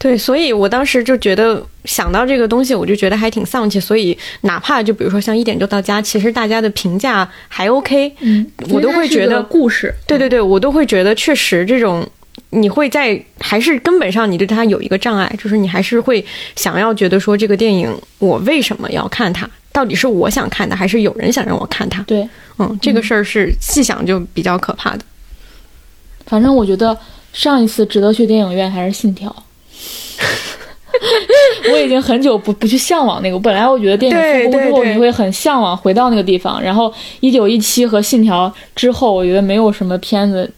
[0.02, 3.80] 对，所以我当时就觉得想到这个东西，我就觉得还挺丧气。
[3.80, 12.04] 所以哪怕就比如说像一点就到家，其实大家的评价还 OK，嗯，我都会觉得故事，对对对，我都会觉得确实这种。
[12.54, 16.24] 你会在还是根本上你对它有一个障碍，就是你还是会
[16.56, 19.50] 想要觉得说这个电影我为什么要看它？
[19.72, 22.02] 到底是我想看的，还是有人想让我看它？
[22.04, 25.04] 对，嗯，这个事儿是细想就比较可怕的。
[26.26, 26.98] 反正我觉得
[27.32, 29.30] 上一次值得去电影院还是《信条》。
[31.72, 33.39] 我已经很久不不去向往那个。
[33.39, 40.52] 本来我觉得电影复工之后你会很向往回到那个地方，然后一九一七和信条之后，我觉得没有什么片子，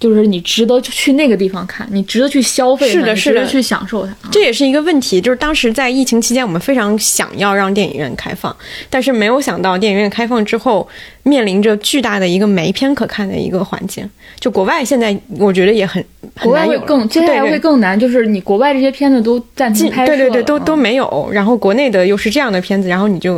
[0.00, 4.14] 就是你值得去那个地方看，你值得去消费，是的是的值得去享受它。
[4.32, 8.54] 这也是一个问题，就是当时在疫情期间，我们非常想要让电影院开放，
[8.88, 10.88] 但是没有想到电影院开放之后，
[11.22, 14.08] 面临着巨大的一个没片可看的一个环境。
[14.40, 16.02] 就国外现在，我觉得也很
[16.34, 21.28] 很国外会更，接下来会更难，就是你国外这些片子都暂停拍摄，对对对，都都嗯没有。
[21.30, 23.36] 然后国内的又是这样的片子，然后你就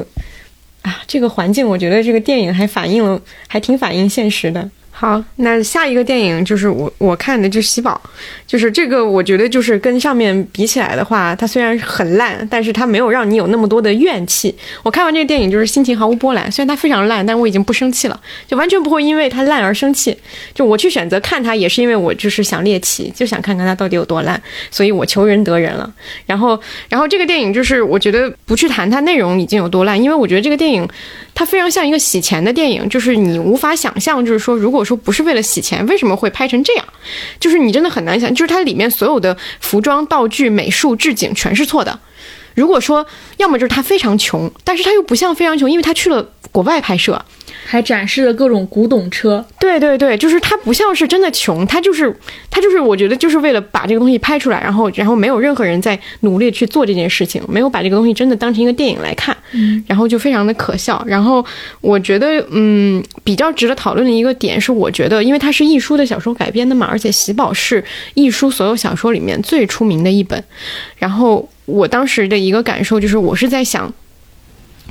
[0.82, 4.70] 啊，这个环境，我觉得这个电影还反映了，还挺反映现实的。
[5.02, 8.00] 好，那下一个电影就是我我看的，就是《喜宝》，
[8.46, 14.54] 就是这个，我觉得就是跟上面比起来的话，它虽然很烂，但是它没有让你有那么多的怨气。
[14.84, 20.16] 我看完这个电影就是心情毫无波澜，虽然它非常烂，但我已经不生气了，就完全不会因为它烂而生气。
[20.54, 25.92] 就我去选择看它，也是因为我就是想猎奇，就想看看它到底有多烂，所以我求人得人了。
[26.26, 26.56] 然后，
[26.88, 30.88] 然后这个电影就是我觉得不去谈它内容已经有多烂，因为我觉得这个电影
[31.34, 36.84] 它非常像一个洗钱的电影，就是你无法想象，就是说如果说不是为了洗钱，为什么会拍成这样？
[37.40, 41.98] 就是你真的很难想，就是它里面所有的服装、道具、美术、置景全是错的。
[42.54, 43.04] 如果说
[43.38, 47.22] 要么就是他非常穷，但是他又不像非常穷，因为他去了国外拍摄，
[47.64, 52.14] 还展示了各种古董车，对对对，就是他不像是真的穷，他就是
[52.50, 59.34] 他就是我觉得就是为了把这个东西拍出来，然后然后没有任何人在努力去做这件事情，没有把这个东西真的当成一个电影来看，
[59.86, 61.02] 然后就非常的可笑。
[61.06, 61.44] 然后
[61.80, 67.82] 我觉得嗯比较值得讨论的一个点是，我觉得因为它是亦舒的小说改编的嘛，而且喜宝是
[68.14, 70.42] 亦舒所有小说里面最出名的一本，
[70.96, 73.92] 然后我当时的一个感受就是我是在想。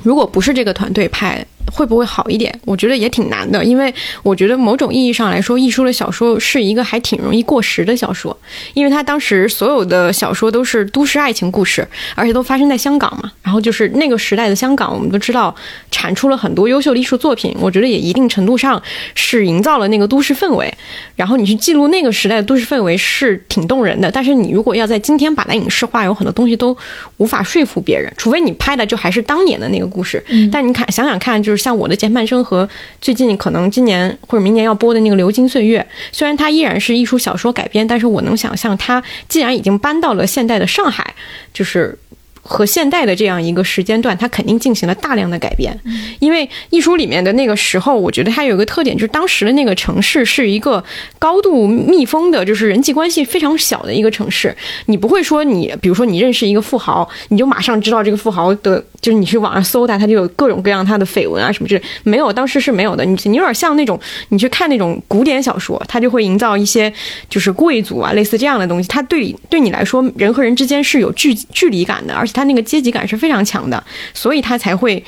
[0.03, 2.54] 如果不是这个团队拍，会不会好一点？
[2.65, 3.93] 我觉得也挺难的，因为
[4.24, 8.36] 我觉得某种意义上来说，艺术的小说是一个还挺容易过时的小说，
[8.74, 13.32] 因为他当时所有的小说都是都市爱情故事，而且都发生在香港嘛。
[13.41, 15.54] 然后就是那个时代的香港，我们都知道
[15.89, 18.82] 产出了很多优秀的艺术作品，我觉得也一定程度上
[19.15, 20.74] 是营造了那个都市氛围。
[21.15, 26.76] 然后你去记录那个时代的都市氛围是挺动人的，但是你如果要在今天把它影视化，有很多东西都
[27.17, 30.24] 无法说服别人，除非你拍的就还是当年的那个故事。
[30.52, 32.69] 但你看想想看，就就是像我的前半生和
[33.01, 41.13] 最近可能今年或者明年要播的那个《流金岁月》，虽然它依然是艺术小说改编，但是我能想象它既然已经搬到了现代的上海，
[41.53, 41.97] 就是。
[42.43, 45.77] 和现代的这样一个时间段，它肯定进行了大量的改变，
[46.19, 50.84] 因为艺术里面的那个时候，我觉得它有一个特点，就是当时的那个城市是一个
[51.19, 54.56] 高度密封的，就是人际关系非常小的一个城市。
[54.88, 61.84] 你不会说你，比如说你认识一个富豪，你就马上知道这个富豪的，就是你去网上搜他，他就有各种各样他的绯闻啊什么之类。
[62.04, 63.06] 没有，当时是没有的。
[63.06, 63.99] 你你有点像那种
[64.30, 66.91] 你去看那种古典小说，它就会营造一些
[67.30, 68.88] 就是贵族啊，类似这样的东西。
[68.88, 75.04] 它对对你来说，人和人之间是有距距离感的，而且它那个阶级感是非常强的，所以他才会。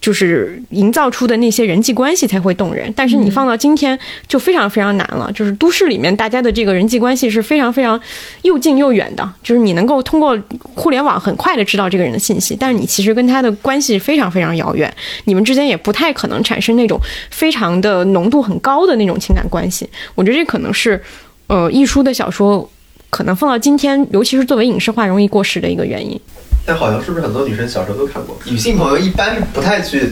[0.00, 5.32] 就是营造出的那些人际关系才会动人，但是你放到今天就非常非常难了。
[5.32, 7.98] 就是都市里面大家的这个人际关系是非常非常
[8.42, 10.38] 又近又远的，就是你能够通过
[10.74, 14.94] 互联网很快的知道这个人的信息，但是你其实跟他的关系非常非常遥远，
[15.24, 17.00] 你们之间也不太可能产生那种
[17.30, 19.88] 非常的浓度很高的那种情感关系。
[20.14, 21.02] 我觉得这可能是
[21.46, 22.70] 呃艺书的小说
[23.08, 26.20] 可能放到今天，尤其是作为影视化容易过时的一个原因。
[26.64, 28.38] 但好像是不是很多女生小时候都看过？
[28.44, 30.08] 女性朋友一般是不太去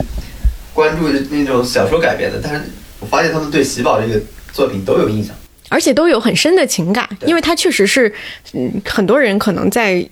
[0.75, 2.61] 关注那种小说改编的，但是
[3.01, 4.21] 我发现他们对喜宝这个
[4.53, 5.35] 作品都有印象。
[5.69, 8.13] 而且都有很深的情感，因为它确实是，
[8.53, 10.07] 嗯，很多人可能在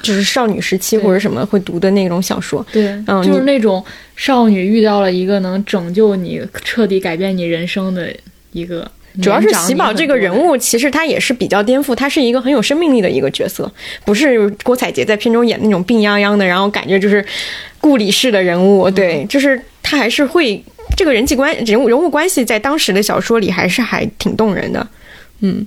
[0.00, 2.64] 就是少女时期或者什么会读的那种小说。
[2.72, 3.84] 对，嗯就是那种
[4.16, 8.10] 少女遇到了一个能拯救你、彻底改变你人生的
[8.52, 8.90] 一个。
[9.20, 13.70] 主要是喜宝这个人物，其实他也是比较颠覆，他是一个很有生命力的一个角色，
[14.04, 17.24] 不是郭采洁在片中演那种病殃殃的，然后感觉就是
[17.80, 18.88] 故里式的人物。
[18.88, 20.62] 嗯对，就是他还是会
[20.96, 24.86] 这个人际关人物人物关系在当时的小说里还是还挺动人的。
[25.40, 25.66] 嗯，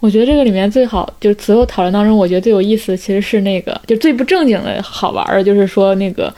[0.00, 6.32] 我觉得这个里面最好就是所有讨论当中，我觉得最有意思的其实是那个就最不正经的好玩儿的，就是说那个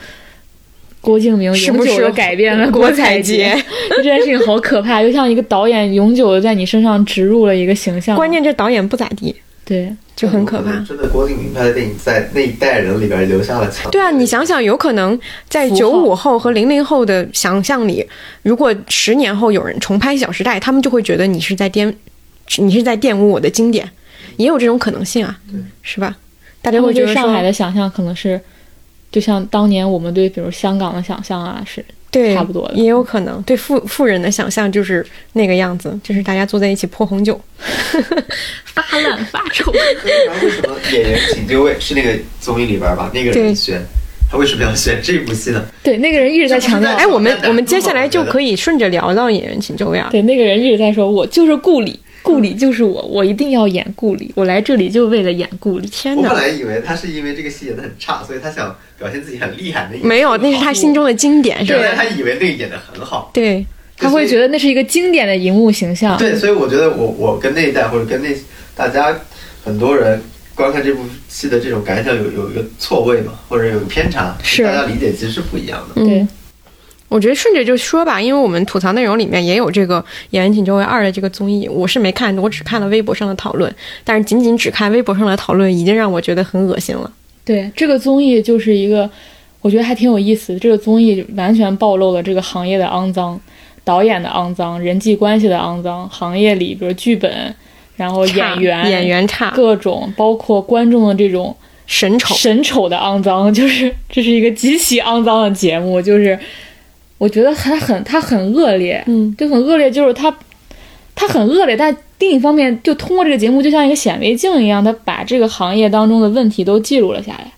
[1.00, 3.56] 郭敬明是不是永久的改变了 郭采采洁？
[3.96, 8.16] 这件事情好可怕，就像一个导演永久的在你身上植入了一个形象。
[8.16, 9.34] 关键这导演不咋地，
[9.64, 10.72] 对，就很可怕。
[10.86, 13.90] 真的，郭敬明拍的电影在那一代人里边留下了强。
[13.90, 15.18] 对啊，你想想，有可能
[15.48, 18.04] 在九五后和零零后的想象里，
[18.42, 21.92] 如果十年后有人重拍《小时代》，他们就会觉得你是在玷，
[22.56, 23.88] 你是在玷污我的经典，
[24.36, 25.38] 也有这种可能性啊，
[25.82, 26.16] 是吧？
[26.60, 28.38] 大家会觉得上海的想象可能是，
[29.10, 35.04] 就像当年我们对比如香港的想象啊，是对，差不多的也有可能对富富人的想象就是
[35.34, 37.38] 那个样子，就是大家坐在一起泼红酒，
[38.64, 39.70] 发烂发臭。
[40.26, 43.10] 然后为什么演员请就位是那个综艺里边吧？
[43.12, 43.82] 那个人选，
[44.30, 45.62] 他为什么要选这部戏呢？
[45.82, 50.08] 对，那个人一直在强调，哎，我们我们接下来就可以以顺着聊到演员请就位啊。
[50.10, 55.88] 对，那个人一直在说，我就是顾里，顾里就是我，我一定要演顾里，我来这里就为了演顾里。
[55.88, 59.88] 天哪，我本来以为他是因为这个戏演的很差，所以他想表现自己很厉害。
[59.92, 61.78] 那没有，那是他心中的经典，是吧？
[61.78, 63.30] 原来他以为那个演的很好。
[63.32, 63.64] 对，
[63.96, 66.18] 他会觉得那是一个经典的荧幕形象。
[66.18, 68.28] 对，所以我觉得我我跟那一代或者跟那
[68.76, 69.18] 大家
[69.64, 70.20] 很多人
[70.54, 76.04] 观看这部戏的这种感想有有一个错位嘛，或者有个偏差，是大家理解其实是不一样的。
[76.04, 76.28] 对嗯，
[77.08, 80.00] 我觉得顺着就说吧，因为我们吐槽内容里面也有这个
[80.30, 87.10] 《演员请就位二》的这个综艺，我是没看，我只看了微博上的讨论，但是仅仅只看微博上的讨论，已经让我觉得很恶心了。
[87.44, 89.08] 对，这个综艺就是一个，
[89.62, 90.58] 我觉得还挺有意思的。
[90.58, 93.40] 这个综艺完全暴露了这个行业的肮脏，
[93.84, 97.54] 导演的肮脏，人际关系的肮脏，行业里比如剧本，
[97.96, 101.56] 然后演员演员差，各种，包括观众的这种
[101.86, 106.38] 神丑，神丑的肮脏，就是这是一个极其肮脏的节目，就是
[107.18, 110.34] 我觉得它很它很恶劣，嗯，就很恶劣，就是它
[111.14, 117.52] 它很恶劣，但另一方面，就通过这个节目，就像一个显微镜一样，它把这个行业当中的问题都记录了下来，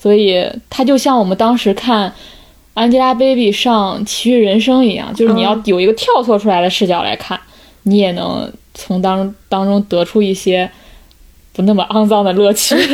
[0.00, 2.12] 所以它就像我们当时看。
[2.74, 7.38] Angelababy 上《奇遇人生》一样，就是你要有一个跳脱出来的视角来看，
[7.82, 10.70] 你也能从当当中得出一些
[11.52, 12.74] 不那么肮脏的乐趣。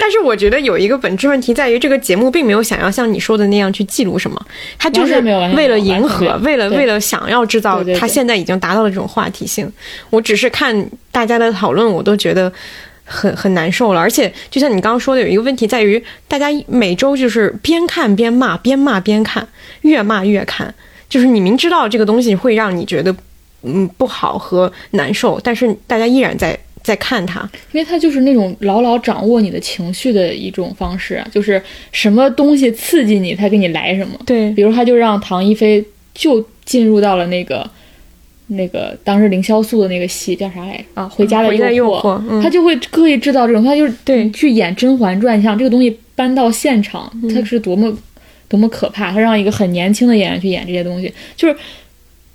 [0.00, 4.46] 但是我觉得有一个本质问题在于，这个节目并没有想要像你说的那样去记录什么，
[4.78, 5.14] 它就是
[5.54, 9.70] 为了迎合，为了为了想要制造它现在已经达到了这种话题性。
[10.10, 12.52] 我只是看大家的讨论，我都觉得
[13.04, 14.00] 很很难受了。
[14.00, 19.46] 而且就像你刚刚说的，有一个问题在于，大家每周就是边看边骂，边骂边看，
[19.82, 20.74] 越骂越看。
[21.08, 23.14] 就是你明知道这个东西会让你觉得
[23.62, 27.40] 嗯不好和难受，但是大家依然在在看它。
[27.72, 31.60] 因为它就是那种牢牢掌握你的情绪的一种方式啊，就是
[31.90, 34.16] 什么东西刺激你，他给你来什么。
[34.24, 37.68] 对比如他就让唐一菲就进入到了那个
[38.48, 41.08] 那个当时凌潇肃的那个戏叫啥来着啊？
[41.08, 47.96] 回家的回家的诱惑嗯他就会刻意制造这种，他就是对去演《甄嬛传》，像这个东西搬到现场，嗯它是多么
[48.48, 49.10] 多么可怕！
[49.10, 51.56] 他让一个很年轻的演员去演这些东西，就是。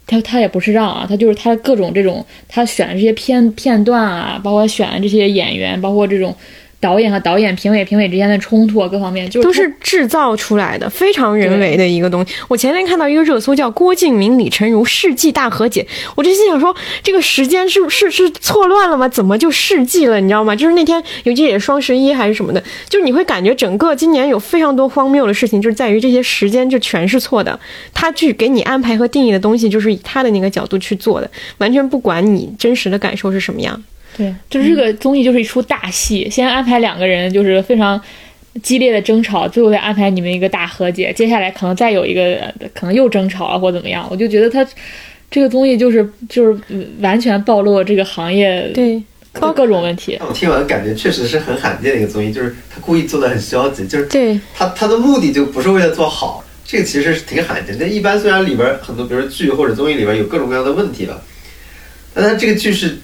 [0.09, 6.35] 他他也不是让啊，他就是他各种这种他选的这些片片段啊，包括选的这些演员，包括这种
[6.81, 12.33] 导演和导演、评委评委之间的冲突啊，各方面就是都是制造出来的，非常人为的一个东西。
[12.47, 16.73] 我前天看到一个热搜叫“郭敬明、李成儒世纪大和解”，我就心想说，
[17.03, 19.09] 这个时间是是是错乱了吗？
[19.09, 20.21] 怎么就世纪了？
[20.21, 20.55] 你知道吗？
[20.55, 27.59] 就是那天尤其也是双十一还是什么的，就是你会感觉整个今年有非常多荒谬的事情，就是在于这些时间就全是错的。
[27.93, 33.83] 他去给你安排和定义的东西，就是以他的那个角度去做的，完全不管你真实的感受是什么样。
[34.19, 37.99] 对，就是这个综艺就是一出大戏，先安排两个人就是非常
[38.61, 44.67] 激烈的争吵，最后再安排你们一个大和解，接下来可能再有一个呃可能又争吵啊或怎么样，我就觉得他
[45.31, 49.01] 这个综艺就是就是嗯完全暴露了这个行业对，
[49.31, 50.17] 各各种问题。
[50.19, 57.87] 我听完感觉确实是很罕见的一个综艺，就是他故意做的很消极，就是对，他他的目的就不是为了做好，这个其实是挺罕见的。
[57.87, 61.21] 一般虽然里边很多，比如说剧或者综艺里边有各种各样的问题吧，
[62.13, 62.97] 但他这个剧是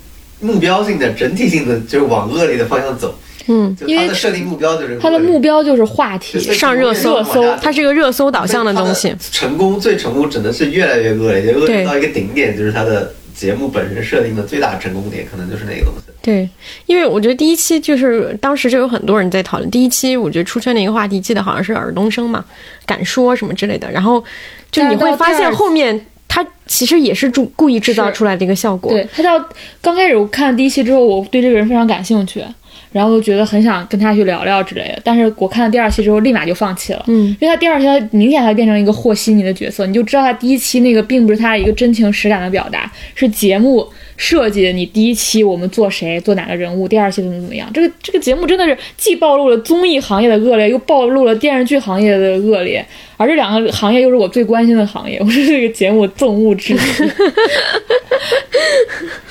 [0.46, 3.18] 目标性的、整体性的，就是往恶劣的方向走。
[3.48, 9.16] 嗯，就他的设定目标就是他的目标就是话题，上热搜热搜它是一个热搜导向的东西。
[9.32, 16.12] 成功最成功只能是越来越恶劣，就恶劣到一个顶点，就是他的节目本身设定的最大成功点，可能就是那个东西。
[16.24, 16.50] 对，
[16.88, 19.70] 因为我觉得第一期就是当时就有很多人在讨论。
[19.70, 22.43] 第一期我觉得出圈的一个话题，记得好像是尔冬升嘛，
[22.84, 23.91] 敢说什么之类的。
[23.91, 24.24] 然后
[24.72, 26.04] 就你会发现后面
[26.36, 28.91] 他其实也是注故意制造出来的一个效果。
[28.91, 29.49] 对他到
[29.81, 32.43] 刚开始我看第一期之后，我对这个人非常感兴趣，
[32.91, 34.99] 然后就觉得很想跟他去聊聊之类的。
[35.03, 44.71] 但是我看了第二期之后，立马就放弃了，嗯，因为他第二期他明显他变成一个和稀泥的角色，你就知道他第一期那个并不是他一个真情实感的表达，是节目设计的。
[44.71, 52.86] 你第一期我们做谁做哪个人物，第二期怎么怎么样，这个这个节目真的是既暴露了综艺行业的恶劣，又暴露了电视剧行业的恶劣，
[53.17, 56.82] 而这两个行业又是我最关心的行业，我是这个节目憎恶之极。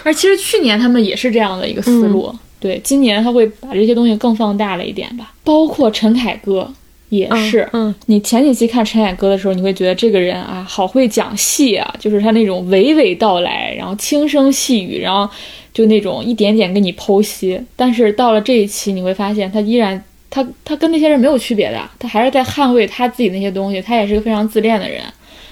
[0.05, 2.33] 而其实去年他们也是这样的一个思路，
[2.65, 6.67] 对，今年他会把这些东西更放大了一点吧，包括陈凯歌
[7.11, 15.31] 也是，嗯你前几期看陈凯歌的时候，你会觉得这个人啊，好会讲戏啊，就是他那种娓娓道来，然后轻声细语，然后
[15.75, 17.61] 就那种一点点给你剖析。
[17.77, 25.03] 但是到了这一期，你会发现他依然，他他跟那些人没有区别的，他还是在捍卫他自己那些东西，他也是个非常自恋的人。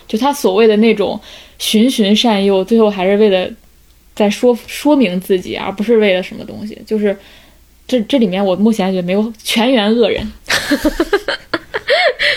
[0.09, 1.21] 就他所谓的那种
[1.59, 3.47] 循循善诱，最后还是为了
[4.15, 6.81] 在说说明自己，而不是为了什么东西。
[6.87, 7.17] 就是
[7.87, 10.33] 这这里面，我目前觉得没有全员恶人。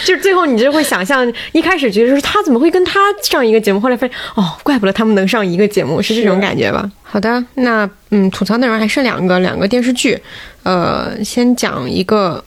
[0.06, 6.92] 就是最后你就会想象，一开始觉得说他怎么会跟他上一个节目，后来发现哦，怪不得他们能上一个节目，是这种感觉吧？
[7.02, 10.20] 好的，那嗯，吐槽内容还剩两个，两个电视剧，
[10.64, 12.44] 呃，先讲一个。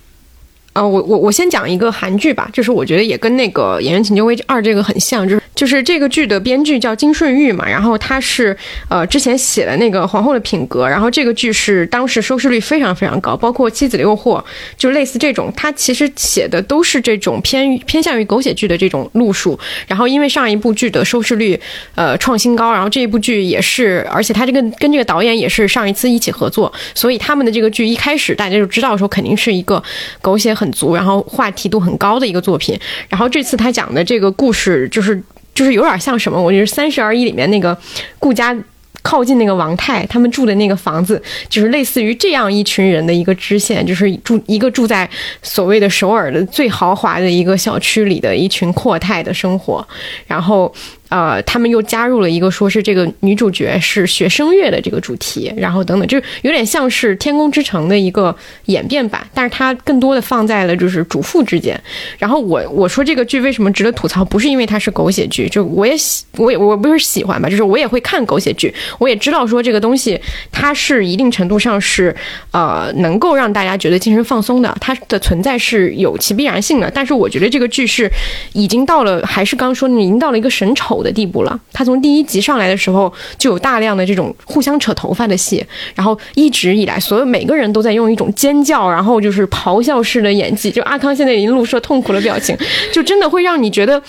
[0.78, 8.56] 呃，我我我先讲一个韩剧吧，就是我觉得也跟那个《演员请就位二》这个很像，就是就是这个剧的编剧叫金顺玉嘛，然后他是
[8.88, 14.40] 呃之前写的那个《皇后的品格》，然后这个剧是当时收视率非常非常高，包括《妻子的诱惑》，
[14.76, 19.58] 就类似这种，他其实写的都是这种偏偏向于狗血剧的这种路数。
[19.88, 21.58] 然后因为上一部剧的收视率
[21.96, 29.82] 呃创新高，然后这一部剧也是，而且他这个跟这个导演也是上一次一起合作，所以他们的这个剧一开始大家就知道说肯定是一个
[30.22, 32.78] 狗血很足，然后话题度很高的一个作品。
[33.08, 35.22] 然后这次他讲的这个故事就是
[35.54, 36.40] 就是有点像什么？
[36.40, 37.76] 我觉得《三十而已》里面那个
[38.18, 38.56] 顾家。
[39.00, 45.08] 靠近那个王太他们住的那个房子，就是类似于这样一群人的一个支线，就是住一个住在
[45.40, 49.86] 所谓的首尔的最豪华的一个小区里的一群阔太的生活。
[50.26, 50.70] 然后，
[51.08, 58.34] 呃，他们又加入了一个说是这个女主角是学声乐的这个主题，然后等等，就有点像是《天空之城》的一个
[58.66, 61.78] 演变版，但是它更多的放在了就是主妇之间。
[62.18, 70.20] 然后我我说这个剧为什么值得吐槽，不是因为它是狗血剧，就我也喜我也我不是喜欢吧，就是我也会看狗血剧，我也知道说这个东西
[70.52, 72.14] 它是一定程度上是
[72.50, 76.90] 呃能够让大家觉得精神放松的，它的存在是有其必然性的。
[76.90, 78.10] 但是我觉得这个剧是
[78.52, 81.60] 已经到了，还是刚说的，已经到了一个神丑的地步了。
[81.72, 90.70] 他从第一集上来的时候就有大量的这种互相扯头发的戏，然后一直以来所有每个人都在用一种尖叫，然后就是咆哮式的演技。
[90.70, 92.56] 就阿康现在已经露出了痛苦的表情，
[92.92, 94.02] 就真的会让你觉得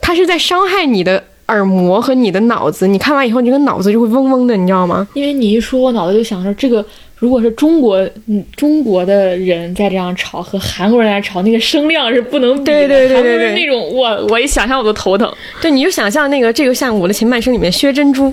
[0.00, 2.86] 他是在伤害你的耳膜和你的脑子。
[2.86, 5.06] 你看完以后，你这个脑子就会嗡嗡的，你知道吗？
[5.14, 6.84] 因为你一说，我脑子就想说，这个
[7.18, 12.64] 如果是中国，嗯，中国的人在这样吵，和韩国人来吵，那个声量是不能比的。
[12.64, 15.32] 对对对对韩国人对那种，我我一想象我都头疼。
[15.60, 18.32] 对，你就想象那个这个像《我的前半生》里面薛珍珠，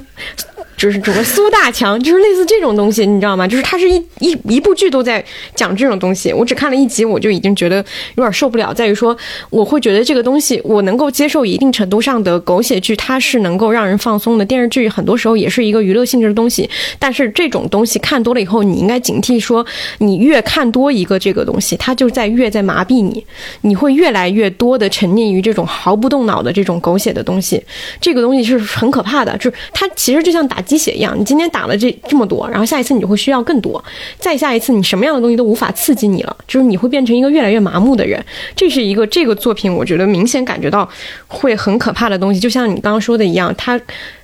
[0.86, 3.48] 就是整个苏大强，就是类似这种东西，你知道吗？
[3.48, 5.24] 就是它是一一一部剧都在
[5.56, 6.32] 讲这种东西。
[6.32, 7.78] 我只看了一集，我就已经觉得
[8.14, 9.18] 有点受不了，在于说
[9.50, 14.46] 我会觉得这个东西我能够接受一定程度上的狗血剧，它是能够让人放松的。
[14.46, 16.70] 电视剧很多时候也是一个娱乐性质的东西，
[17.00, 19.66] 但是这种东西看多了以后，你应该警惕说，
[19.98, 23.26] 你越看多一个这个东西，它就在越在麻痹你，
[23.62, 27.60] 你会越来越多的沉溺于这种毫不动脑的这种狗血的东西。
[28.00, 33.84] 这个东西是很可怕的，就是它其实就像打鸡血一样，你今天打了这这么多，然后下一次你就会需要更多，
[34.20, 38.24] 再下一次你什么样的东西都无法刺激你了，就是你会变成一个越来越麻木的人。
[38.56, 40.88] 这是一个这个作品，我觉得明显感觉到
[41.28, 43.80] 会很可怕的东西，就像你刚刚说的一样，它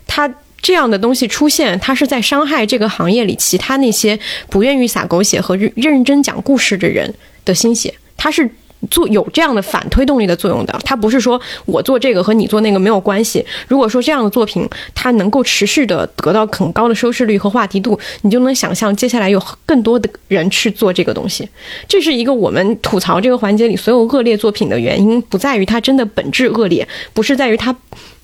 [0.07, 0.31] 它。
[0.63, 7.11] 这样的东西出现，它是在伤害这个行业里其他那些不愿意撒狗血和认认真讲故事的人
[7.43, 8.47] 的心血，它是
[8.89, 10.79] 做有这样的反推动力的作用的。
[10.83, 13.45] 它不是说我做这个和你做那个没有关系。
[13.67, 21.47] 如果说这样的作品它能够持续的得到很高的收视率和话题度，你就能想象接下来有更多的人去做这个东西。
[21.87, 27.75] 这是一个我们吐槽这个环节里所有恶劣作品的原因，不在于它真的本质恶劣，不是在于它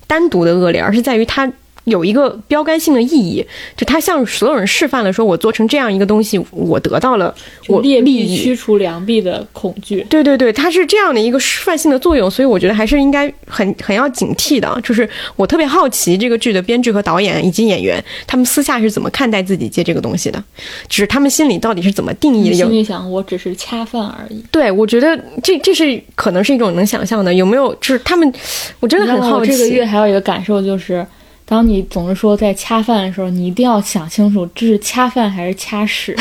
[0.06, 1.50] 单独的恶劣，而是在于它。
[1.88, 3.44] 有一个标杆性的意义，
[3.76, 7.34] 就他向所有人示范了，说我做成这样一个东西，我得到了
[7.66, 10.06] 我劣币驱除良币的恐惧。
[10.08, 14.80] 对对对，它是这样的一个示范性的作用，所以我觉得还是应该很很要警惕的。
[14.82, 20.42] 就是我特别好奇这个剧的编剧和导演以及演员，他们私下是怎么看待自己接这个东西的，
[20.88, 22.56] 就是他们心里到底是怎么定义的？
[22.56, 24.44] 有心里想，我只是恰饭而已。
[24.50, 27.74] 对，我觉得这这是可能是一种能想象的，有没有？
[27.76, 28.32] 就是他们，
[28.80, 29.52] 我真的很好奇。
[29.52, 31.06] 这个月还有一个感受就是，
[31.48, 36.14] 当你总是说在恰饭的时候，你一定要想清楚，这是恰饭还是恰屎。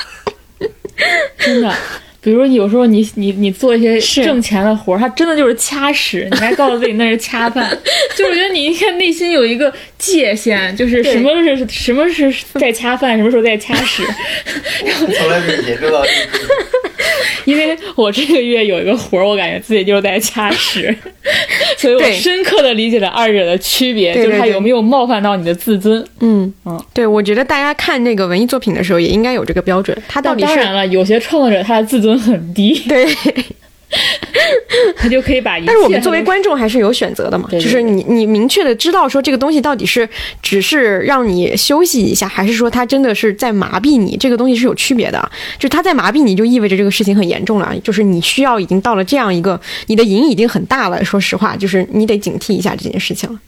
[1.38, 1.74] 真的。
[2.24, 7.70] 比如有时候你你你做一些挣钱的活儿，他真的就是掐屎， 你还告诉自己那是掐饭，
[8.16, 14.02] 就我觉得你应该内心有一个界限，就是什么是什么是在掐饭，什么时候在掐屎。
[14.84, 16.44] 从来没有研究到这个。
[17.44, 20.96] 因为我这个月有一个活儿，我感觉自己就是在掐屎，
[21.76, 26.02] 所以我深刻的理解了二者的区别，就是它有没有冒犯到你的自尊。
[26.20, 26.50] 嗯。
[26.64, 26.82] 嗯。
[26.94, 33.06] 对，我觉得大家看那个文艺作品的时候，也应该有这个标准，他到底是但当然了，有些创作者他的自尊很低， 对。
[34.96, 35.56] 他就可以把。
[35.60, 40.08] 但是我们作为观众还是有选择的嘛，对对就是你你明确的知道说这个东西到底是
[40.42, 45.30] 只是让你休息一下，还是说它真的是在麻痹你，这个东西是有区别的。
[45.60, 51.04] 就它在麻痹你，就意味着这个事情很严重了，就是你需要已经到了这样一个，你的瘾已经很大了。
[51.04, 53.38] 说实话，就是你得警惕一下这件事情了。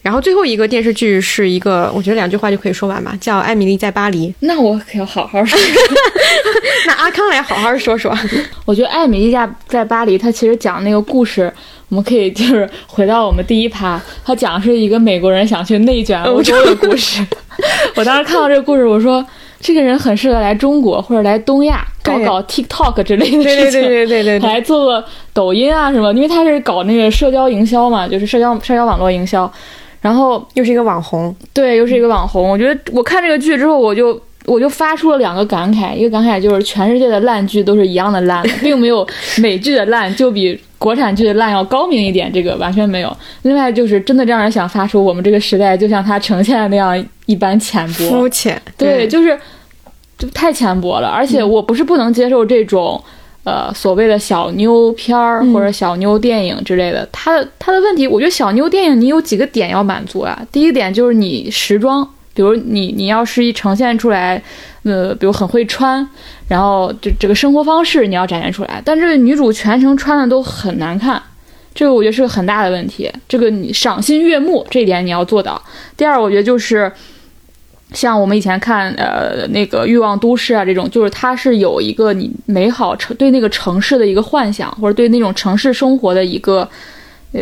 [0.00, 4.28] 然后最后一个电视剧是一个，我觉得两句话就可以说完吧，叫《艾米丽在巴黎》。
[4.40, 5.58] 那我可要好好说。
[6.86, 8.16] 那阿康来好好说说。
[8.64, 11.52] 我觉得艾米丽在在巴黎，它其实讲那个故事，
[11.88, 17.22] 我们可以就是回到我们第一趴，它讲的是一个美国人想去内卷欧洲的故事。
[17.96, 19.24] 我当时看到这个故事，我说
[19.60, 29.52] 这个人很适合来中国或者来东亚搞搞 TikTok 之类的事情，对对对对对对对来做做抖音啊什么，因为他是搞那个社交营销嘛，就是社交社交网络营销。
[30.00, 32.48] 然后又是一个网红，对，又是一个网红。
[32.48, 39.06] 我觉得我看这个剧之后，我就我就发出了两个感慨，一个感慨就是全世界的烂剧都是一样的烂， 并没有
[39.38, 43.16] 美剧的烂就比国产剧的烂要高明一点，这个完全没有。
[43.42, 49.38] 另外就是真的让人想发出我们这个时代就像它呈现的那样一般浅薄，肤浅，对，就是
[50.16, 51.08] 就太浅薄了。
[51.08, 53.02] 而且我不是不能接受这种。
[53.48, 60.38] 呃，所谓的小妞片儿或者小妞电影之类的，它的它的问题，我觉得小妞电影你有几个点要满足啊。
[60.52, 64.42] 第一个点就是你时装，比如你你要是一呈现出来，
[64.82, 66.06] 呃，比如很会穿，
[66.46, 71.22] 然后这这个生活方式你要展现出来，但这个女主全程穿的都很难看，
[71.74, 73.10] 这个我觉得是个很大的问题。
[73.26, 75.62] 这个你赏心悦目这一点你要做到。
[75.96, 76.92] 第二，我觉得就是。
[77.92, 86.68] 像我们以前看呃那个《欲望都市》啊这种，就是它是有一个你美好城对那个城市的一个幻想，或者对那种城市生活的一个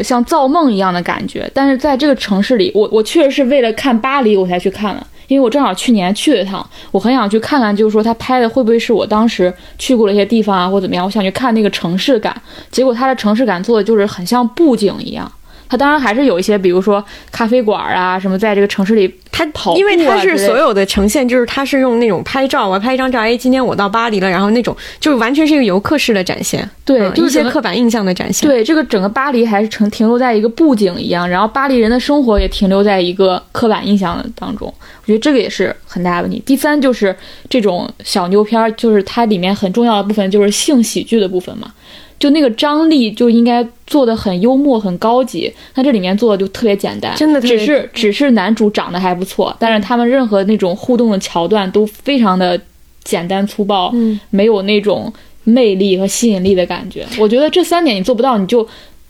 [0.04, 1.50] 像造梦一样的感觉。
[1.52, 12.34] 但是在这个城市里，我我确实是为了看巴黎我才去看的，因为我正好去年去了一趟，我很想去看看，就是说他拍的会不会是我当时去过的一些地方啊，或怎么样，我想去看那个城市感。
[12.70, 15.30] 结果他的城市感做的就是很像布景一样。
[15.68, 28.48] 它当然还是有一些，比如说咖啡馆啊什么，在这个城市里它跑啊因为它是所有的呈现，就是它是用那种拍照，我拍一张照，哎，今天我到巴黎了，然后那种就是完全是一个游客式的展现，对嗯一些刻板印象的展现。
[28.48, 34.66] 对，这个整个巴黎还是成停留在一个布景一样，然后巴黎人的生活也停留在一个刻板印象的当中。
[34.68, 36.42] 我觉得这个也是很大的问题。
[36.44, 37.14] 第三就是
[37.48, 41.72] 这种小妞片儿，就是它里面很重要的部分就是性喜剧的部分嘛，
[42.18, 52.58] 就那个张力就应该做的很幽默、很高级，它这里面做的就特别简单，真的只是只是男主长得还不错，但是他们任何那种互动的桥段都非常的
[53.04, 55.12] 简单粗暴，嗯，没有那种
[55.44, 57.06] 魅力和吸引力的感觉。
[57.18, 58.66] 我觉得这三点你做不到，你就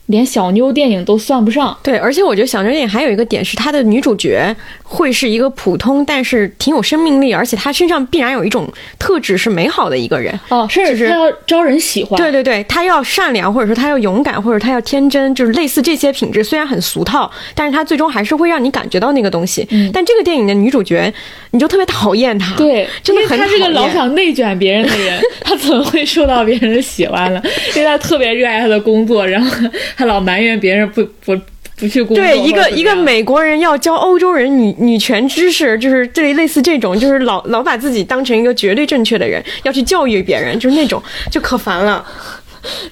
[0.07, 1.77] 连小妞电影都算不上。
[1.83, 4.55] 对，而且我觉得小妞电影还有一个点是，她的女主角
[4.89, 10.39] 会是一个普通但是挺有生命力，而且他身上必然有一种特质是美好的一个人。
[10.49, 12.17] 哦，甚至就是他要招人喜欢。
[12.17, 19.67] 对对对，他要善良，或者说他要勇敢，或者他要天真，就是类似这些品质，虽然很俗套，但是他最终还是会让你感觉到那个东西。
[19.73, 21.13] 嗯但这个电影的女主角，
[21.51, 22.55] 你就特别讨厌她。
[22.57, 27.43] 对，真的很因为他是个老想内卷别人的人， 他怎么会受到别人的喜欢呢？
[27.75, 31.37] 因为他特别热爱他的工作，然后他老埋怨别人不不
[31.77, 32.25] 不去工作。
[32.25, 42.05] 对，一个一个美国人要教欧洲人女女权知识，就是这类似这种，就是老老把自己当成一个绝对正确的人，要去教育别人，就是那种就可烦了。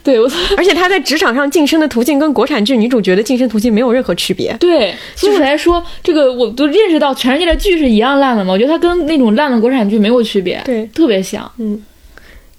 [0.04, 4.56] 对我 而且他在职场上晋升的途径跟国产剧女主角的晋升途径没有任何区别。
[4.60, 8.52] 对，所以我才说这个，我都认识到全世界的剧是一样烂的嘛。
[8.52, 11.50] 我觉得它跟那种烂的国产剧没有区别，对特别像。
[11.58, 11.82] 嗯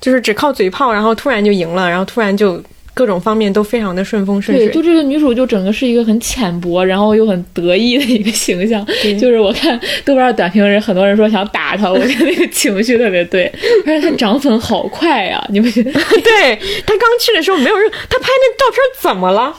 [0.02, 2.62] 就是只靠嘴炮，然后突然就赢了，然后突然就
[2.96, 4.82] 各种方面都非常的顺风顺水对，水。
[4.82, 8.84] 就这个女主就整个是一个很浅薄，然后又很得意的一个形象。
[9.20, 13.52] 就是我看豆瓣短评人，很多人说想打她，我觉得那个情绪特别对。
[13.86, 15.92] 而 且她涨粉好快呀、你不觉得？
[16.24, 19.54] 对她刚去的时候没有人，她拍那照片怎么了？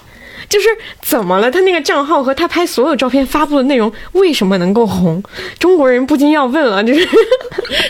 [0.49, 0.68] 就是
[1.03, 1.51] 怎么了？
[1.51, 5.22] 他那个账号和他拍所有照片发布的内容为什么能够红？
[5.59, 7.09] 中国人不禁要问了， 就是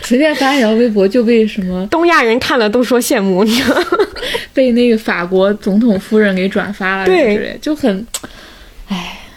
[0.02, 3.86] 随便发一条微博就被什么东亚人看了都说羡慕，你知道吗？
[4.54, 8.06] 被那个法国总统夫人给转发了，对就很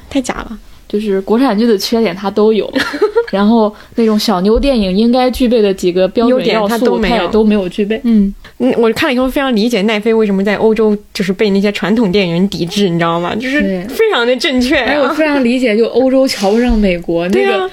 [0.10, 0.58] 太假了。
[0.90, 2.68] 就是国产剧的缺点它都有，
[3.32, 8.02] 然后那种小妞电影应该具备的几个标点准要素，它都没有它也都没有具备。
[8.04, 13.36] 嗯，嗯，我看了以后非常理解奈飞为什么在欧洲就是被那些传统电影人抵制，你知道吗？
[13.36, 15.14] 就是非常的正确、哎，我啊。
[15.14, 17.70] 非常理解，就欧洲瞧不上美国，那个、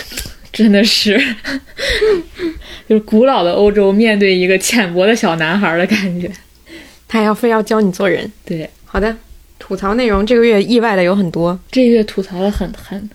[0.52, 1.18] 真的是，
[2.88, 6.30] 就是古老的欧洲面对一个浅薄的小男孩的感觉。
[7.06, 8.30] 他要非要教你做人。
[8.44, 9.16] 对，好的，
[9.68, 11.56] 吐槽内容这个月意外的有很多。
[11.70, 13.10] 这个月吐槽的很很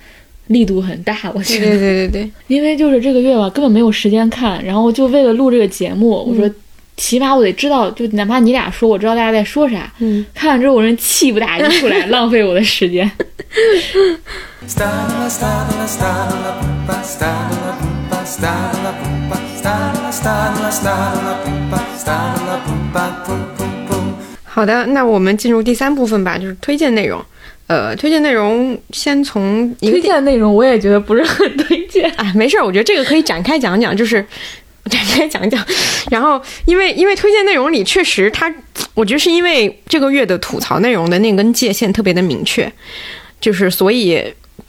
[0.47, 1.71] 力度很大，我觉对得。
[1.71, 6.47] 对对对对， 因为就是这个月吧，根本没有时间看，然后就为了录这个节目，我说
[6.95, 9.91] 起码我得知道，就哪怕你俩说，我知道大家在说啥。
[9.97, 13.09] 嗯，看完之后我人气不打一处来， 浪费我的时间。
[24.53, 27.19] 好的，那我们进入第三部分吧，就是推荐内容。
[27.65, 32.07] 呃，推荐内容先从推荐内容我也觉得不是很推荐。
[32.17, 34.23] 哎，没事儿，我觉得这个可以展开讲讲，就是
[34.91, 35.65] 展开讲讲。
[36.11, 38.53] 然后，因为因为推荐内容里确实它，
[38.93, 42.71] 我觉得是因为这个月的吐槽内容的那根界限特别的明确，
[43.41, 44.21] 就是所以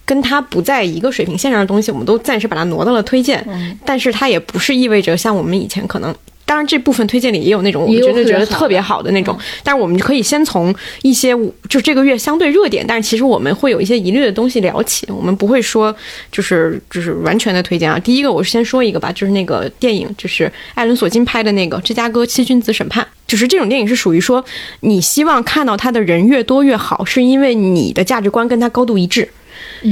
[0.06, 3.44] 跟它不在一个水平线上的东西，我们都暂时把它挪到了推荐。
[3.48, 6.14] 嗯但是它也不是意味着像我们以前可能。
[6.46, 11.34] 当然，这部分推荐里也有那种我觉得觉得特别好的特别好的那种，但是我们可以先从一些
[11.68, 15.94] 就这个月相对热点，但是其实我们会有一些疑虑的东西聊起，我们不会说
[16.30, 17.98] 就是就是完全的推荐啊。
[17.98, 24.44] 第一个，我先说一个吧，就是那个电影，就是艾伦·索金拍的那个《芝加哥七君子审判》，就是这种电影是属于说
[24.80, 29.28] 你希望看到他的人越多越好，是因为你的价值观跟他高度一致，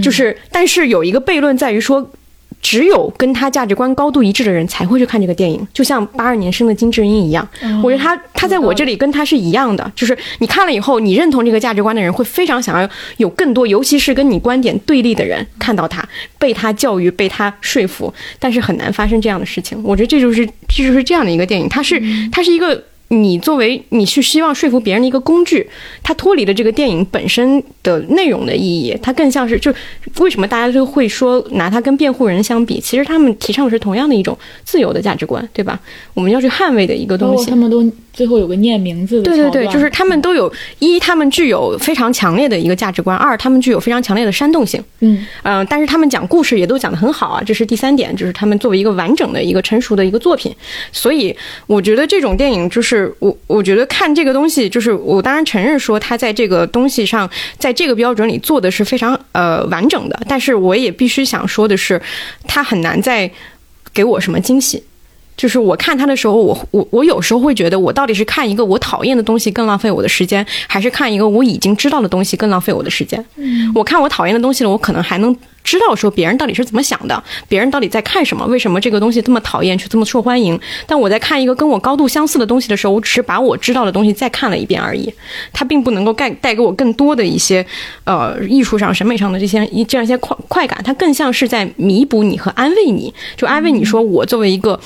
[0.03, 2.11] 就是但是有一个悖论在于说。
[2.63, 7.47] 只有跟他价值观高度一致的人才会去看这个电影，就像八二年生的金智英一样。
[7.83, 16.03] 我觉得他他在我这里跟他是一样的，就是你看了以后，你认同这个价值观的人会非常想要有更多，尤其是跟你观点对立的人看到他，
[16.39, 19.79] 被他教育，被他说服，但是很难发生这样的事情。
[19.83, 22.01] 我觉得这就是这就是这样的一个电影，它是
[22.31, 22.83] 它是一个。
[23.09, 25.69] 你作为你是希望说服别人的一个工具，
[26.03, 29.75] 它脱离了这个电影本身的内容的意义，它更像是就
[30.19, 35.79] 为什么大家就会说拿它跟辩护人相比，其实他们提倡的是同样的一种自由的价值观，对吧？
[36.15, 37.51] 我们要去捍卫的一个东西。
[38.13, 44.83] 最后有个念名字的对对对，就是他们都有一，他们具有非常强烈的一个价值观；二，他们具有非常强烈的煽动性。
[45.01, 50.55] 嗯，嗯、但是他们讲故事也都讲得很好啊，这是第三点，就是他们作为一个完整的一个成熟的一个作品，
[50.93, 51.35] 所以
[51.67, 62.01] 我觉得这种电影就是我，我觉得看这个东西，就是我当然承认说他在这个东西上，在这个标准里做的是非常呃完整的，但是我也必须想说的是，
[62.47, 63.31] 他很难再
[63.95, 64.83] 给我什么惊喜。
[65.43, 73.27] 就是我看他的时候，我我我有时候会觉得，我到底是看一个我讨厌的东西更浪费我的时间，还是看一个我已经知道的东西更浪费我的时间？
[73.75, 80.57] 我看我讨厌的东西了，我可能还能知道说别人到底是怎么想的，别人到底在看什么，为什么这个东西这么讨厌却这么受欢迎。
[80.87, 85.13] 但我在看一个跟我高度相似的东西的时候，我只是把我知道的东西再看了一遍而已，
[85.53, 87.67] 它并不能够带带给我更多的一些
[88.05, 94.79] 呃艺术上、审美上的这些一这样一些快快感，它更像是在弥补你和安慰你，就安慰你说我作为一个。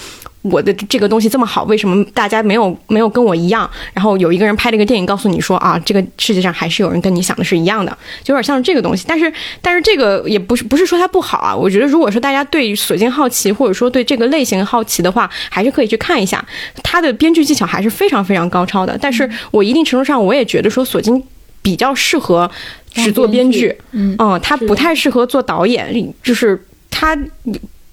[0.50, 3.68] 我的这个东西这么好，为什么大家没有没有跟我一样？
[3.92, 7.90] 然后有一个人拍了一个电影，告诉你说啊，这个世界上还是有人跟你想的是一样的，
[8.22, 9.04] 就有点像是这个东西。
[9.08, 11.54] 但是但是这个也不是不是说它不好啊。
[11.54, 16.44] 我觉得如果说大家对索金好奇，或者说对这个类型好奇的话，还是可以去看一下。
[16.82, 18.96] 它的编剧技巧还是非常非常高超的。
[19.00, 21.22] 但是我一定程度上我也觉得说索金
[21.62, 22.50] 比较适合
[22.92, 27.16] 只做编剧，嗯嗯，他不太适合做导演，就是他。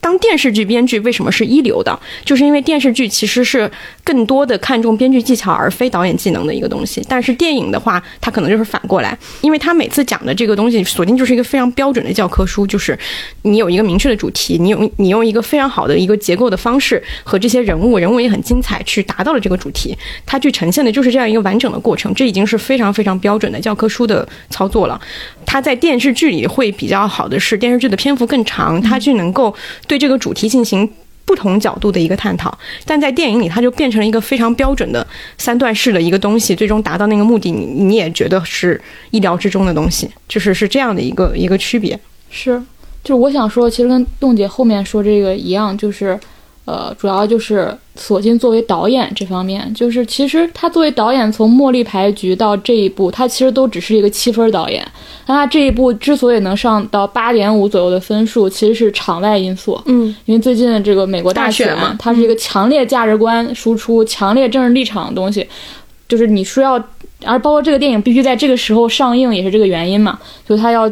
[0.04, 1.98] 当电视剧编剧为什么是一流的？
[2.26, 3.72] 就是因为电视剧其实是
[4.04, 7.02] 更多的看重编剧技巧而非导演技能的一个东西。
[7.08, 12.98] 但是电影的话，它可能就是反过来，因为他每次讲的这个东西，锁定就是一个非常标准的教科书，就是
[13.44, 22.14] 你有一个明确的主题，你用你用一个非常好的一个结构的方式和这些人物，人物也很精彩，去达到了这个主题，它去呈现的就是这样一个完整的过程。
[22.14, 25.00] 这已经是非常非常标准的教科书的操作了。
[25.46, 29.54] 它在电视剧里会比较好的是，电视剧的篇幅更长，它就能够
[29.88, 30.90] 对这个主题进行
[31.26, 32.58] 不同角度的一个探讨。
[32.86, 35.06] 但在电影里，它就变成了一个非常标准的
[35.38, 38.80] 三段式的一个东西，最终达到那个目的，你你也觉得是
[39.12, 42.00] 意料之中的东西，就是是这样的一个一个区别。
[42.30, 42.62] 是，
[43.04, 46.20] 就是我想说，其实跟栋姐后面说这个一样，就是，
[46.66, 54.82] 呃，主要就是索金作为导演这方面，就是其实他作为导演，从《茉莉牌局》到这一部，他其实都只是一个七分导演。
[55.26, 59.78] 那他这一部之所以能上到八点五左右的分数，其实是场外因素。
[59.88, 65.46] 嗯，因为最近的这个美国大选大选嘛它是一个强烈价值观输出、强烈政治立场的东西，
[66.08, 66.82] 就是你说要，
[67.26, 70.90] 而包括这个电影必须在这个时候上映，也是这个原因嘛，就他要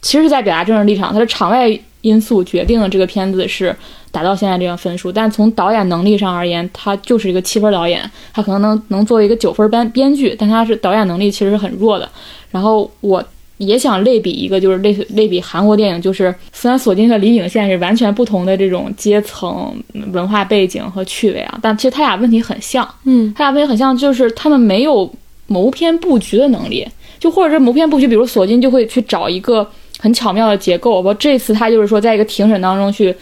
[0.00, 1.68] 其实是在表达政治立场，他的场外
[2.02, 3.74] 因素决定了这个片子是
[4.10, 12.08] 达到现在这样分数，但从导演能力上而言，他就是一个七分导演，他可能能能作为一个九分编编剧，但他是导演能力其实是很弱的。
[12.50, 13.22] 然后我
[13.58, 19.74] 也想类比一个，就是类似类比韩国电影，就是虽然索金和李景宪是完全不同的这种阶层、
[20.12, 22.88] 文化背景和趣味啊，但其实他俩问题很像。
[23.04, 25.12] 嗯，他俩问题很像，就是他们没有
[25.46, 26.86] 谋篇布局的能力，
[27.20, 33.14] 就或者是谋篇布局，比如索金就会去找一个很巧妙的结构，我这次他就是说在一个庭审当中去。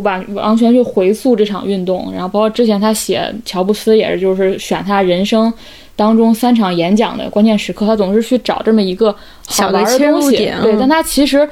[0.00, 5.52] 把完全去回溯这场运动，然后包括之前他写乔布斯也是，就是选他人生
[5.94, 9.14] 当中三场演讲的关键时刻，他总是去找这么一个
[9.46, 10.36] 好玩的东西。
[10.62, 11.48] 对，但他其实，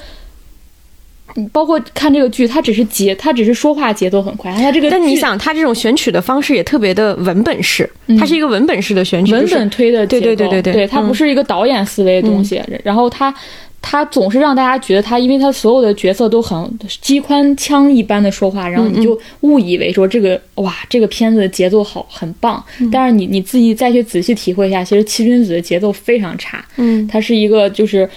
[1.34, 7.88] 嗯包括看这个剧，他只是节，他只是说话节奏很快，他这个但你想，他这种选取的方式也特别的文本式，
[8.18, 12.62] 它是一个文本式的选取，文本推的对对对对对嗯它不是一个导演思维的东西。
[12.82, 13.34] 然后他
[13.80, 22.62] 他总是让大家觉得他，因为他所有的角色都很机关枪一般的说话，然后嗯你就误以为说这个哇，这个片子的节奏好很棒。
[22.80, 26.64] 嗯但是你你自己再去仔细体会一下，其实七君子的节奏非常差。
[26.76, 28.08] 嗯，它是一个就是。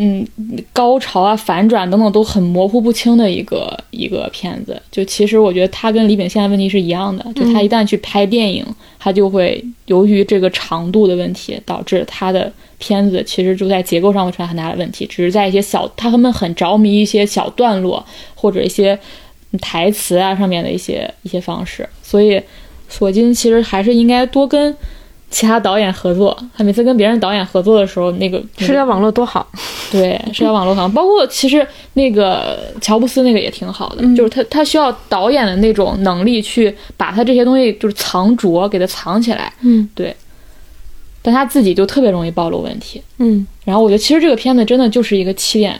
[0.00, 0.24] 嗯，
[0.72, 4.80] 高潮啊、反转等等都很模糊不清的一个一个片子。
[4.92, 8.64] 就其实我觉得他跟李秉宪的问题是一样的，就他一旦去拍电影，
[8.96, 18.96] 他就会由于这个长度的问题，导致他的片子其实就在结构上会出现很大的问题，只是在一些小，他们很着迷一些小段落或者一些
[19.60, 21.88] 台词啊上面的一些一些方式。
[22.04, 22.40] 所以
[22.88, 24.72] 索金其实还是应该多跟。
[25.30, 29.46] 其他导演合作，他每次跟别人导演合作的时候，那个社交网络多好，
[29.90, 40.14] 对，社交网络好，包括其实那个乔布斯那个也挺好的，就是他他需要导演的那种能力去把他这些东西就是藏拙，给他藏起来，嗯，对。
[41.20, 43.02] 但他自己就特别容易暴露问题。
[43.18, 45.78] 嗯，然后我觉得其实这个片子真的就是一个七点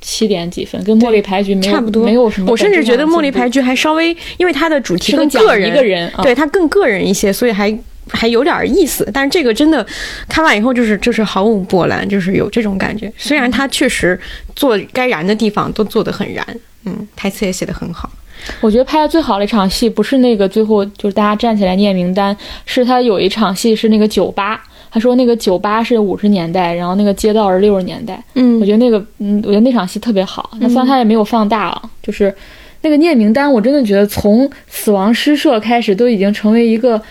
[0.00, 2.50] 七点几分，跟茉莉牌局没有差不多，没有什么。
[2.50, 6.22] 我甚至觉得茉莉牌局还稍微，因为它的主题更个人，一个人啊。
[6.22, 7.70] 对它更个人一些，所以还
[8.10, 9.08] 还有点意思。
[9.12, 9.86] 但是这个真的
[10.28, 13.12] 看完以后，就是就是毫无波澜，就是有这种感觉。
[13.16, 14.18] 虽然他确实
[14.54, 16.46] 做该燃的地方都做得很燃，
[16.84, 18.10] 嗯，台词也写得很好。
[18.60, 22.34] 我觉得拍的最好的一场戏不是那个最后就是大家站起来念名单，
[22.64, 28.22] 是他有一场戏是那个酒吧，他说那个酒吧是五十年代，然后那个街道是六十年代。
[28.34, 30.50] 嗯我觉得那个嗯，我觉得那场戏特别好。
[30.60, 32.32] 那虽然他也没有放大啊，就是
[32.82, 37.02] 那个念名单，我真的觉得从死亡诗社开始都已经成为一个。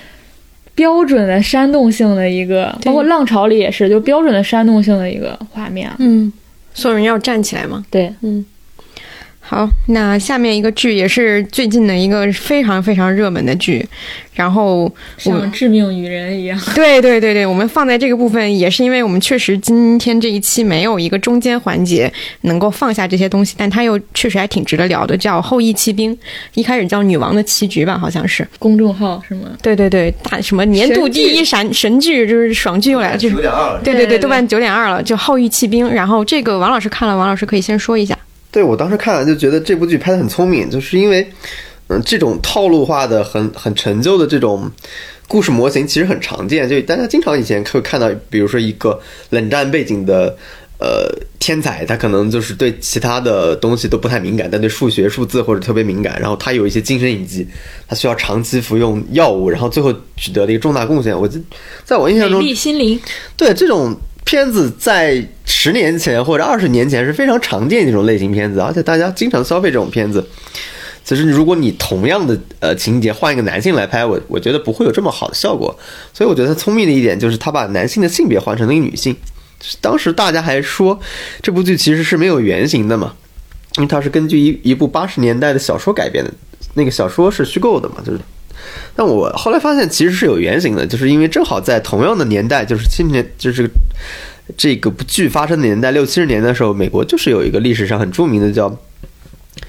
[0.78, 5.92] 标准的煽动性的一个，包括浪潮里也是，就标准的煽动性的一个画面。
[5.98, 6.32] 嗯，
[6.72, 7.84] 所有人要站起来嘛。
[7.90, 8.14] 对，
[9.50, 13.88] 好，那下面一个剧也是最近的一个非常非常热门的剧，
[14.34, 16.60] 然后像致命女人一样。
[16.76, 26.14] 对对对对，我们放在这个部分也是因为我们确实今天这一期没有一个中间环节能够放下这些东西，但它又确实还挺值得聊的，叫《后羿骑兵》，
[26.54, 28.46] 一开始叫《女王的棋局》吧，好像是。
[28.60, 29.44] 公众号是吗？
[29.64, 33.82] 对对对，大什么年度第一神神剧，就是爽剧又来了，就是九点二了。
[33.82, 35.88] 对对对，对对豆瓣九点二了，就《后羿骑兵》。
[35.90, 38.14] 然后这个王老师看了，王老师可以先说一下。
[38.58, 41.32] 对我当时看完就觉得这部剧拍得很聪明，就是因为，
[41.90, 44.68] 嗯，这种套路化的、很很陈旧的这种
[45.28, 49.00] 故事模型其实很常见，就大家经常以前会看到，比如说一个
[49.30, 50.36] 冷战背景的。
[50.80, 56.20] 呃，天才他可能就是对其他的东西都不太敏感，但对数学、数字或者特别敏感。
[56.22, 57.48] 然后他有一些精神隐疾，
[57.88, 61.20] 他需要长期服用药物，然后最后取得了一个重大贡献。
[61.20, 61.42] 我记，
[61.84, 63.00] 在我印象中，美丽心灵，
[63.36, 63.98] 对这种
[64.28, 70.28] 片子，在十年前或者二十年前是非常常见的一种类型片子，而且大家经常消费这种片子。
[71.06, 75.74] 其实，如果你同样的呃情节换一个男性来拍，我我觉得不会有这么好的效果。
[76.14, 79.16] 所以我觉得他聪明的一点就是他把男性的性别换成了一个女性。
[79.80, 81.00] 当时大家还说
[81.42, 83.14] 这部剧其实是没有原型的嘛，
[83.78, 86.34] 因为它是根据一一部八十年代的小说改编的，
[86.74, 88.20] 那个小说是虚构的嘛，就是。
[88.96, 93.70] 但我后来发现其实是有原型的，就是因为正好在同样的年代，就是七年，就是
[94.58, 98.70] 这个部剧发生的年代六七十年的时候，美国就是有一个历史上很著名的叫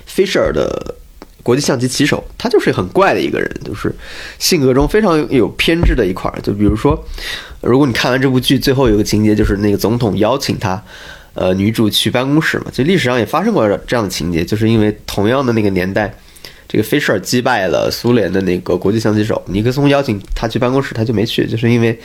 [0.09, 0.95] Fisher 的
[1.43, 3.95] 国际象棋棋手，他就是很怪的一个人，就是
[4.39, 6.41] 性格中非常有偏执的一块儿。
[6.41, 7.03] 就比如说，
[7.61, 10.83] 如果你看完这部剧，最后有个情节就是那个总统邀请他。
[11.35, 16.13] 呃，女主去办公室嘛，就历史上也发生过这样的情节，就是因为同样的那个年代，
[16.69, 21.99] 这个 Fisher 击败了苏联的那个国际象棋手尼克松，邀请他去办公室，他就没去，就是因为，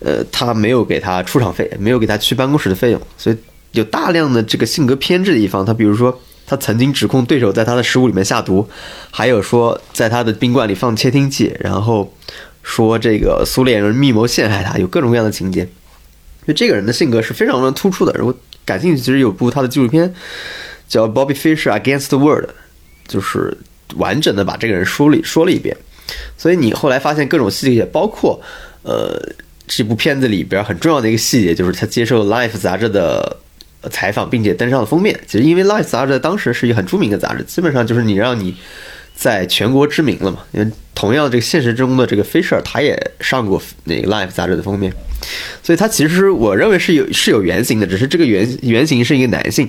[0.00, 3.36] 呃，他没有给他出场费，没有给他去办公室的费用，所以
[3.72, 5.64] 有大量的这个性格偏执的一方。
[5.64, 8.68] 他比如说，他曾经指控对手在他的食物里面下毒，
[9.10, 12.14] 还有说在他的宾馆里放窃听器，然后
[12.62, 15.66] 说这个苏联人密谋陷害他，有各种各样的情节。
[16.46, 18.34] 就这个人的性格是非常非常突出的，如果
[18.64, 20.14] 感兴趣，其实有部他的纪录片
[20.86, 22.44] 叫《Bobby Fischer Against the World》，
[23.08, 23.56] 就是
[23.94, 25.76] 完整的把这个人说了说了一遍。
[26.36, 28.40] 所以你后来发现各种细节，包括
[28.82, 29.20] 呃
[29.66, 33.38] 这部片子里边很重要的一个细节，就是他接受《Life》杂志的
[33.90, 35.18] 采访，并且登上了封面。
[35.26, 38.54] 其实因为《Life》杂志当时是一个很著名的杂志，基本上就是你让你
[39.16, 40.44] 在全国知名了嘛。
[40.52, 44.92] 因为同样这个现实中的这个 Fisher，他也上过那个《Life》杂志的封面，
[45.62, 49.68] 所以他其实我认为是有是有原型的，只是这个原原型是一个男性。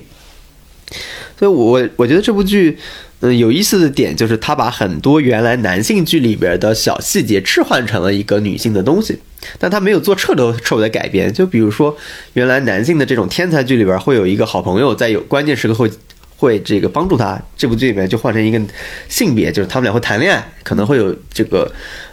[1.39, 2.77] 所以我我觉得这部剧，
[3.21, 9.19] 嗯，有意思的点就是他把很多原来男性剧里边的小细节置换成了一个女性的东西，
[9.57, 11.33] 但他没有做彻头彻尾的改编。
[11.33, 11.97] 就比如说，
[12.33, 15.89] 原来男性的这种天才剧里边会有一个好朋友，在有关键时刻会
[16.35, 17.41] 会这个帮助他。
[17.57, 18.61] 这部剧里面就换成一个
[19.09, 21.71] 性别，就是他们俩会谈恋爱，可能会有这个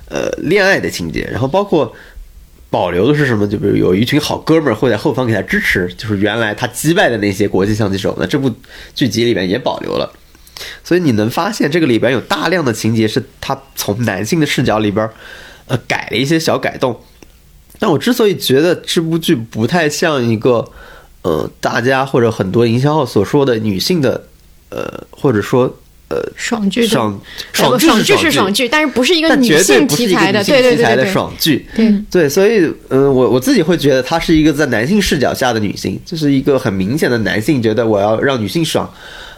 [0.08, 1.94] 呃恋爱的情节，然后包括。
[2.70, 3.46] 保留的是什么？
[3.46, 8.52] 就比如有一群好哥们儿会在后方给他支持，就是原来他击败的那些国际象棋手，那这部
[8.96, 10.12] 剧集里面也保留了。
[10.82, 15.08] 所以你能发现这个里边有大量的情节是他从男性的视角里边，
[15.66, 17.00] 呃，改了一些小改动。
[17.78, 20.64] 但我之所以觉得这部剧不太像一个，
[21.22, 24.28] 呃，大家或者很多营销号所说的女性的，
[24.70, 25.76] 呃，或者说
[26.08, 27.20] 呃爽剧的爽
[27.52, 31.66] 爽爽剧是爽剧，但是不是一个女性题材的，对对对对对，爽剧。
[31.74, 38.88] 对对，所以嗯，我我自己会觉得她是一个在男性视角下的女性，就是一个很明显的男性觉得我要让女性爽，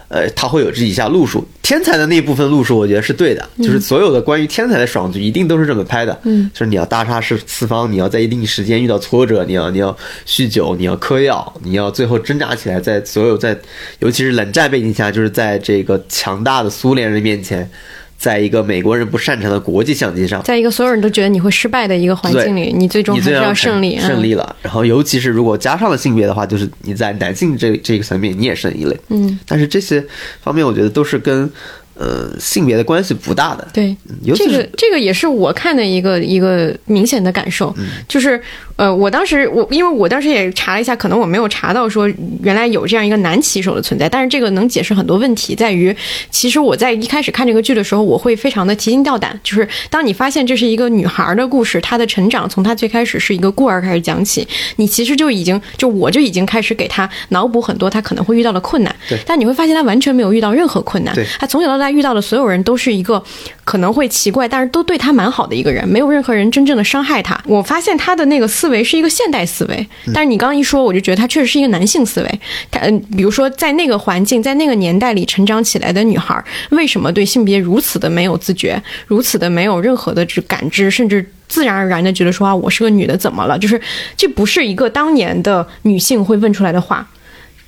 [0.09, 1.45] 呃，他会有这以下路数。
[1.61, 9.95] 天才的那部分路数，我觉得是对的，就是所有的关于天才的爽剧一定都是这么拍的，嗯，就是你要大杀四四方，你要在一定时间遇到挫折，你要你要
[10.25, 13.57] 酗酒，你要嗑药，你要最后挣扎起来，在所有在
[13.99, 17.69] 尤其是冷战背景下，就是在这个强大的苏联人面前。
[18.17, 23.97] 在一个美国人不擅长的国际象棋上，在一个所有人都觉得你会失败的一个环境里，你最终还是要胜利。
[23.97, 24.55] 嗯胜利了。
[24.61, 28.97] 然后，尤其是如果加上了性别的话，就是你在男性这这个层面你也胜一类。
[29.09, 30.03] 嗯，但是这些
[30.41, 31.49] 方面，我觉得都是跟
[31.97, 33.67] 呃性别的关系不大的。
[33.73, 37.85] 对，这尤其是个这个也是我看的一个一个明显的感受，嗯。
[38.07, 38.41] 就是
[38.75, 42.07] 呃，我当时我因为我当时也查了一下，可能我没有查到说
[42.43, 45.95] 原来有这样一个男棋手的存在，但是这个能解释很多问题，在于
[46.29, 59.17] 其实我在一开始看这个剧的时候，我会非常的提心吊胆，就是当你发现这是一个女孩的故事，她的成长从她最开始是一个孤儿开始讲起，你其实就已经就我就已经开始给她脑补很多她可能会遇到的困难，对。
[59.25, 63.21] 但你会发现她完全没有遇到任何困难对，她从小到大遇到的所有人都是一个
[63.63, 67.39] 可能会奇怪，但是都对他蛮好的一个人，没有任何人真正的伤害他。
[67.45, 72.39] 我发现他的那个思维是一个现代思维，但是你刚刚一说，我就觉得他确实是一个男性思维。
[72.69, 81.25] 他嗯，比如说在那个环境，在那个年代里成长起来的女孩，为什么对性别如此的没有自觉，如此的没有任何的这感知，甚至。
[81.49, 83.57] 自然而然的觉得说啊，我是个女的，怎么了？
[83.57, 83.79] 就是
[84.17, 87.07] 这不是一个当年的女性会问出来的话，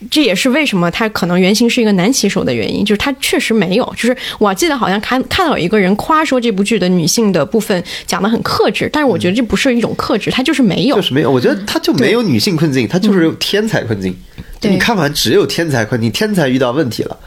[0.10, 3.86] 这也是为什么他可能原型是一个男棋手的原因，就是他确实没有。
[3.98, 10.96] 就是我记得好像看看到有一个人夸说这部剧的女性的部分讲的很克制，但是我觉得这不是一种克制，他就是没有。
[10.96, 14.16] 就是没有，我觉得他就没有女性困境，他就是有天才困境。
[14.62, 17.18] 对你看完只有天才困境，天才遇到问题了，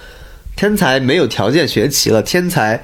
[0.57, 2.83] 天才没有条件学棋了，天才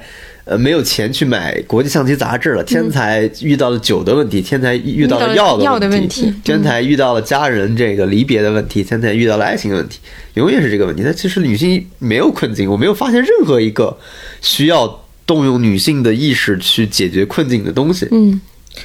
[0.49, 9.99] 呃没有钱去买国际象棋杂志了，天才遇到了酒的问题，天才遇到了药的问问题天才遇到了家人这个离别的问题，天才遇到了爱情的问题，
[10.33, 11.03] 永远是这个问题。
[11.05, 13.95] 但其实女性没有困境，我没有发现任何一个
[14.41, 18.07] 需要动用女性的意识去解决困境的东西。
[18.09, 18.41] 嗯，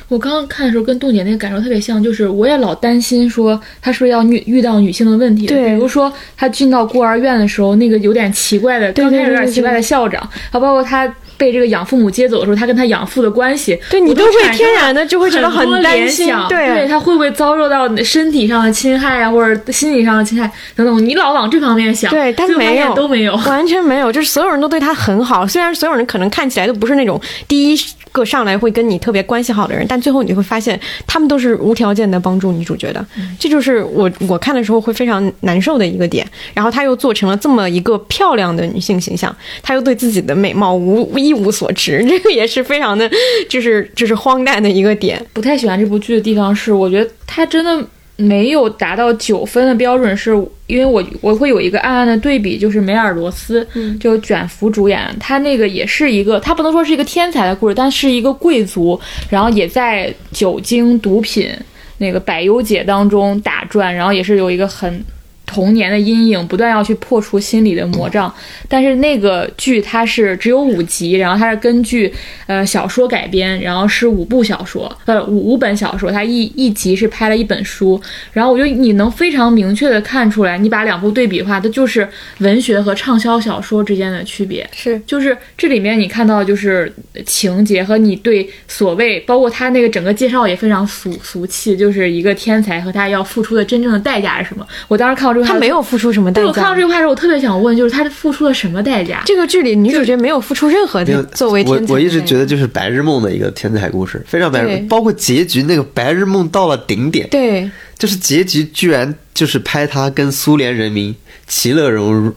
[0.09, 5.71] 我刚刚看的时候跟杜姐那个感受特别像，就是我也老担心说她是不是要遇遇到女性的问题，对。
[5.71, 11.07] 比如说她进到孤儿院的时候，那个有点奇怪的，对刚开始有点奇怪的校长，还包括他
[11.37, 25.47] 被这个养父母接走的时候，他跟他养父的关系，对你都会天然的就会觉得很担心对对他会不会遭受到身体上的侵害啊，或者心理上的侵害等等，你老往这方面想，对，但没有，都没有，完全没有，就是所有人都对他很好。
[25.47, 27.79] 虽然所有人可能看起来都不是那种第一
[28.13, 33.05] 个上来会跟你特别关系好的人，但最后你会发现他们都是无条件的帮助女主角的。
[33.39, 36.25] 这就是我我看的时候会非常难受的一个点。
[36.53, 43.09] 然后他又做成了这么一个漂亮的女性形象，他又对自己的美貌无一无所知， 这个也是非常的，
[43.49, 45.25] 就是就是荒诞的一个点。
[45.33, 50.31] 不太喜欢这部剧的地方是，我觉得它真的没有达到九分的标准，是
[50.67, 59.01] 因为我我会有一个暗暗的对比，就是梅尔罗斯，嗯就卷福主演，他那个也是一个，他不能说是一个天才的故事，但是一个贵族，
[59.31, 61.51] 然后也在酒精、毒品
[61.99, 65.05] 那个百忧解当中打转，然后也是有一个很。
[65.47, 68.33] 童年的阴影，不断要去破除心理的魔障。
[68.69, 72.13] 但是那个剧它是只有五集，然后它是根据
[72.47, 78.01] 呃小说改编，然后是五部小说，呃五五本小说，它一一集是拍了一本书。
[78.33, 84.69] 然后我就你能非常明确的看出来，你把两部对比的话，它就是文学和畅销小说之间的区别。
[84.73, 86.93] 是就是这里面你看到就是
[87.27, 94.67] 情节和你对所谓，包括他那个整个介绍也非常俗俗气，就是一个天才和他要付出的真正的代价是什么。
[94.89, 96.85] 我当时看到这个，他没有付出什么代价对我看到这。
[96.85, 99.23] 句话的时候，我特别想问，就是他付出了什么代价？
[99.25, 111.15] 这个剧里女主角没有付出任何的作为天才我我一直觉得就是白日梦的一个天才故事，非常白日梦，包括结局那个白日梦到了顶点，对就是结局居然就是拍他跟苏联人民
[111.47, 112.31] 其乐融，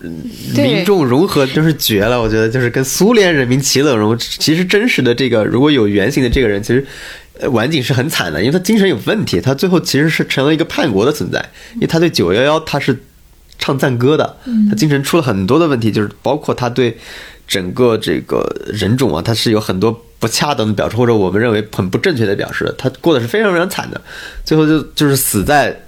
[0.56, 2.22] 对民众融合，真是绝了！
[2.22, 4.18] 我觉得就是跟苏联人民其乐融融。
[4.20, 6.86] 其实真实的这个如果有原型的这个人，其实。
[7.40, 11.40] 呃，晚景是很惨的，因为他精神有问题，他最后其实是成了一个叛国的存在，
[11.76, 13.04] 因为他对九幺幺他是
[13.60, 14.38] 唱赞歌的，
[14.70, 16.98] 他精神出了很多的问题，就是包括他对
[17.48, 24.02] 整个这个人种啊，他是有很多不恰当的表示，或者我们认为很不正确的表示，他过得是非常非常惨的，
[24.44, 25.80] 最后就就是死在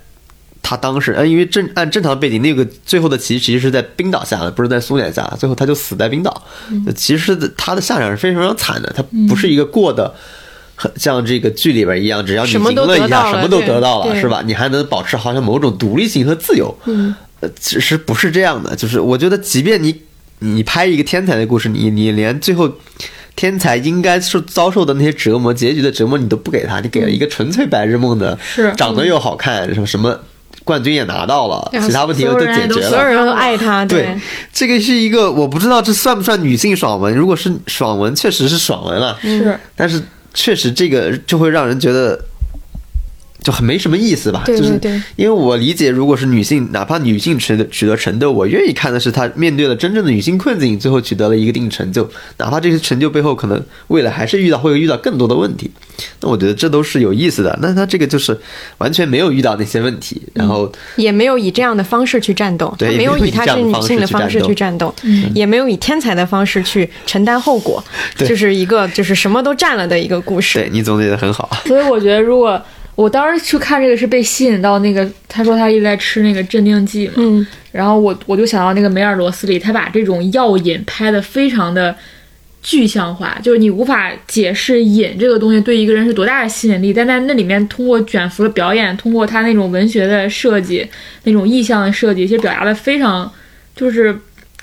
[0.62, 6.44] 他当时，呃，因为正按正常背景，那个最后的棋其实是在冰岛下的，不是在苏联下的，最后他就死在冰岛。
[6.96, 10.14] 其实他的下场是非常非常惨的，他不是一个过的。
[10.14, 10.16] 很
[10.96, 14.42] 像这个剧里边一样，只要你赢了一下，什么都得到了，是吧？
[14.46, 16.74] 你还能保持好像某种独立性和自由。
[16.86, 20.02] 嗯，呃，其实不是这样的，就是我觉得，即便你
[20.40, 22.72] 你拍一个天才的故事，你你连最后
[23.36, 30.18] 天才应该受遭受的那些折磨、结局的折磨，你都不给他，你给了一个纯粹白日梦的，是长得又好看，什么什么
[30.64, 32.90] 冠军也拿到了，其他问题都解决了。
[32.90, 34.18] 所有人都 爱他，对，
[34.54, 37.14] 这个是一个我不知道这算不算女性爽文。
[37.14, 40.02] 如果是爽文，确实是爽文了，是但是
[40.40, 42.18] 确实这个就会让人觉得
[43.42, 44.44] 就很没什么意思吧。
[44.46, 55.70] 就是对对对因为我理解，如果是女性，哪怕女性取得取得成就，我愿意看的是她面对了真正的女性困境，最后取得了一定成就，哪怕这些成就背后可能未来还是遇到会遇到更多的问题。
[56.22, 57.58] 那我觉得这都是有意思的。
[57.62, 58.38] 那她这个就是
[58.78, 64.94] 完全没有遇到那些问题，然后也没有以这样的方式去战斗，对没有以她是女性的方式去战斗，
[65.34, 67.84] 也没有以天才的方式去承担后果，
[68.16, 70.60] 就是一个就是什么都占了的一个故事。
[70.60, 71.50] 对你总结的很好。
[71.66, 72.62] 所以我觉得，如果
[73.00, 81.96] 我当时去看这个是被吸引到那个，他说他一直在吃那个镇定剂嘛，嗯，然后我我就想到那个梅尔罗斯里，他把这种药瘾拍的非常的
[82.62, 90.86] 具象化，就是你无法解释瘾这个东西对一个人是多大的吸引力，但在那里面通过卷福的表演，通过他那种文学的设计，
[91.24, 93.32] 那种意象的设计，其实表达的非常，
[93.78, 94.14] 就是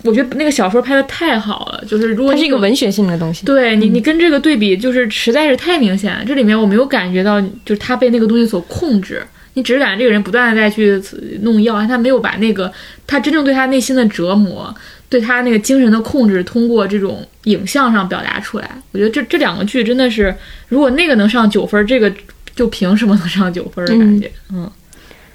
[0.06, 3.44] 我觉得那个小说拍的太好了，就是如果它是一个文学性的东西。
[3.44, 6.24] 对你，你跟这个对比，就是实在是太明显了。
[6.24, 9.22] 这里面我没有感觉到，就是他被那个东西所控制，
[9.54, 11.02] 你只是感觉这个人不断的在去
[11.42, 12.72] 弄药，他没有把那个
[13.06, 14.74] 他真正对他内心的折磨，
[15.08, 18.70] 对他那个精神的控制，通过这种影像上表达出来。
[18.92, 20.34] 我觉得这这两个剧真的是，
[20.68, 22.12] 如果那个能上九分，这个
[22.54, 24.30] 就凭什么能上九分的感觉？
[24.52, 24.70] 嗯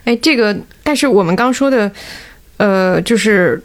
[0.06, 1.92] 哎，这个，但是我们刚说的，
[2.58, 3.62] 呃，就是。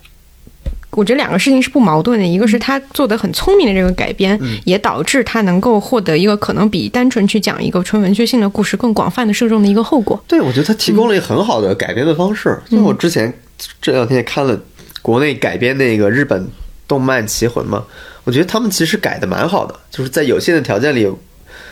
[0.96, 10.18] 我觉得两个事情是不矛盾的，一个是他做的很聪明的这个改编，也导致他能够获得一个可能比单纯去讲一个纯文学性的故事更广泛的受众的一个后果。
[10.26, 12.58] 对，我觉得他提供了一个很好的改编的方式。
[12.70, 13.32] 嗯像我之前
[13.80, 14.58] 这两天也看了
[15.02, 16.48] 国内改编那个日本
[16.88, 17.84] 动漫《棋魂》嘛，
[18.24, 21.06] 我觉得他们其实改的蛮好的，就是在有限的条件里，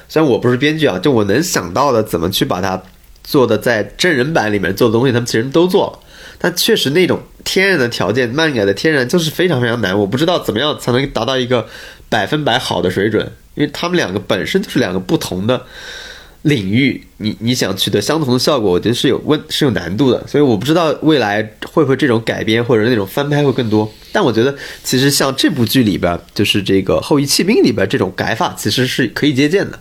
[0.08, 2.80] 虽然我不是编剧啊，就我能想到的怎么去把它
[3.22, 5.98] 做的在真人版里面做的东西，他们其实都做了。
[6.38, 11.66] 但确实那种天然的条件，漫改的天然就是非常非常难，我不知道怎么样才能达到一个
[12.08, 15.64] 百分百好的水准，因为他们两个本身就是两个不同的
[16.42, 21.42] 领域，你你想取得相同的效果，我觉得是有问是有难度的，所以我不知道未来
[21.72, 23.90] 会不会这种改编或者那种翻拍会更多。
[24.12, 29.78] 但我觉得其实像这部剧里边，就是这个《后羿弃兵》里边这种改法，其实是可以借鉴的。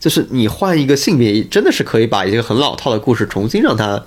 [0.00, 4.04] 就是你换一个性别，真的是可以把一个很老套的故事重新让它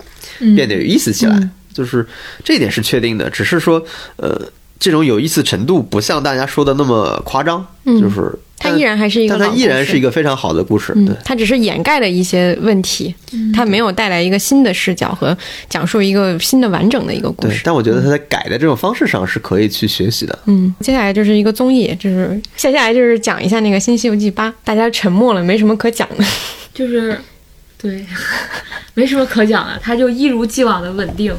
[0.55, 1.49] 变得有意思起来。
[1.77, 2.03] 就是
[2.43, 3.83] 这一点是确定的，只是说
[4.15, 4.41] 呃，
[4.79, 10.91] 这种有意思程度不像大家说的那么夸张，就是它依然还是一个但它依然是一个非常好的故事。
[10.93, 13.13] 对嗯，，它只是掩盖了一些问题，
[13.53, 15.37] 它没有带来一个新的视角和
[15.69, 17.61] 讲述一个新的完整的一个故对事，。
[17.63, 20.39] 但我觉得它在改的这种方式上是可以去学习的。
[20.45, 26.25] 嗯，接下来就是一个综艺，就是接下来就是讲一下那个《新西游记八》，大家沉默了，没什么可讲的。
[26.73, 27.19] 就是，
[27.79, 28.05] 对，
[28.95, 31.35] 没什么可讲的，它就一如既往的稳定，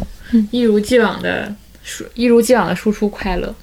[0.51, 3.55] 一如既往的输，一如既往的输出快乐。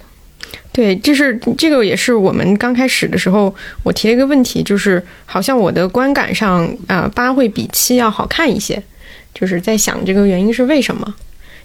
[0.72, 8.82] 对，就是这个也是我们刚开始的时候我提了一个问题，就是好像我的观感上，呃，八会比七要好看一些，
[9.32, 11.14] 就是在想这个原因是为什么？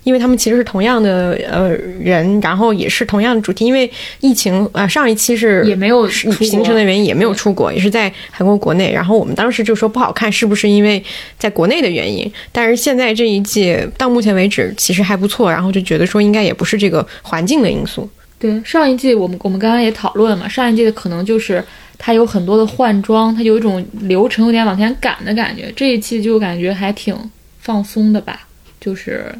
[0.04, 1.70] 因为他们其实是同样的呃
[2.00, 3.66] 人，然后也是同样的主题。
[3.66, 8.92] 因为疫情啊、呃上一期是也没有形成的原因也没有出国，也是在韩国国内。
[8.92, 11.04] 然后我们当时就说不好看，是不是因为
[11.38, 12.32] 在国内的原因？
[12.52, 18.10] 但是现在这一季到目前为止其实还不错，然后就觉得说应该也不是这个环境的因素。
[18.40, 21.64] 对，上一季我们我们刚刚也讨论了嘛，上一季的可能就是
[22.00, 25.72] 它有很多的换装，它有一种流程有点往前赶的感觉。
[25.76, 27.16] 这一期就感觉还挺
[27.60, 28.48] 放松的吧，
[28.80, 29.32] 就是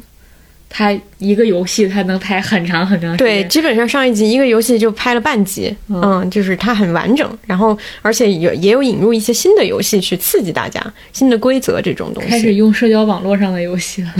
[0.74, 3.26] 它一个游戏它能拍很长很长时间。
[3.26, 10.82] 对，基本上上一集一个游戏就拍了半集，嗯就是它很完整，然后而且也也有引入一些新的游戏去刺激大家，
[11.12, 12.30] 新的规则这种东西。
[12.30, 14.14] 开始用社交网络上的游戏了。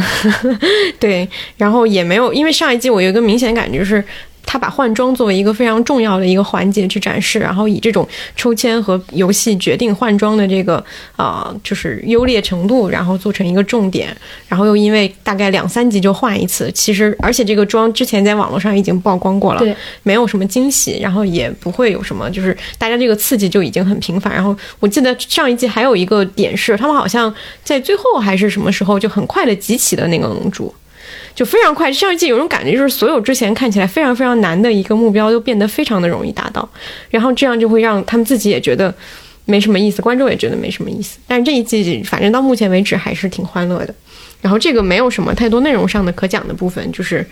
[1.00, 1.26] 对，
[1.56, 4.04] 然后也没有，因为上一季我有一个明显感觉是。
[4.44, 8.06] 他把换装作为一个非常重要的一个环节去展示，然后以这种
[8.36, 10.84] 抽签和游戏决定换装的这个
[11.16, 14.14] 呃，就是优劣程度，然后做成一个重点，
[14.48, 24.32] 然后又因为大概两三集就换一次，其实而且这个妆之前在网络上已经曝光过了，对，没有什么惊喜，然后也不会有什么，就是大家这个刺激就已经很频繁。
[24.34, 27.32] 然后我记得上一季还有一个点是，他们好像
[27.64, 30.72] 在最后还是什么时候就很快的集齐了那个龙珠。
[31.34, 36.68] 就非常快，上一季有种感觉，就是所有之前看起来非常非常难的一个目标，都变得非常的容易达到，
[37.10, 38.94] 然后这样就会让他们自己也觉得
[39.44, 41.18] 没什么意思，观众也觉得没什么意思。
[41.26, 43.94] 但是这一季反正到目前为止还是挺欢乐的，
[44.40, 47.26] 然后这个没有什么太多内容上的可讲的部分，就是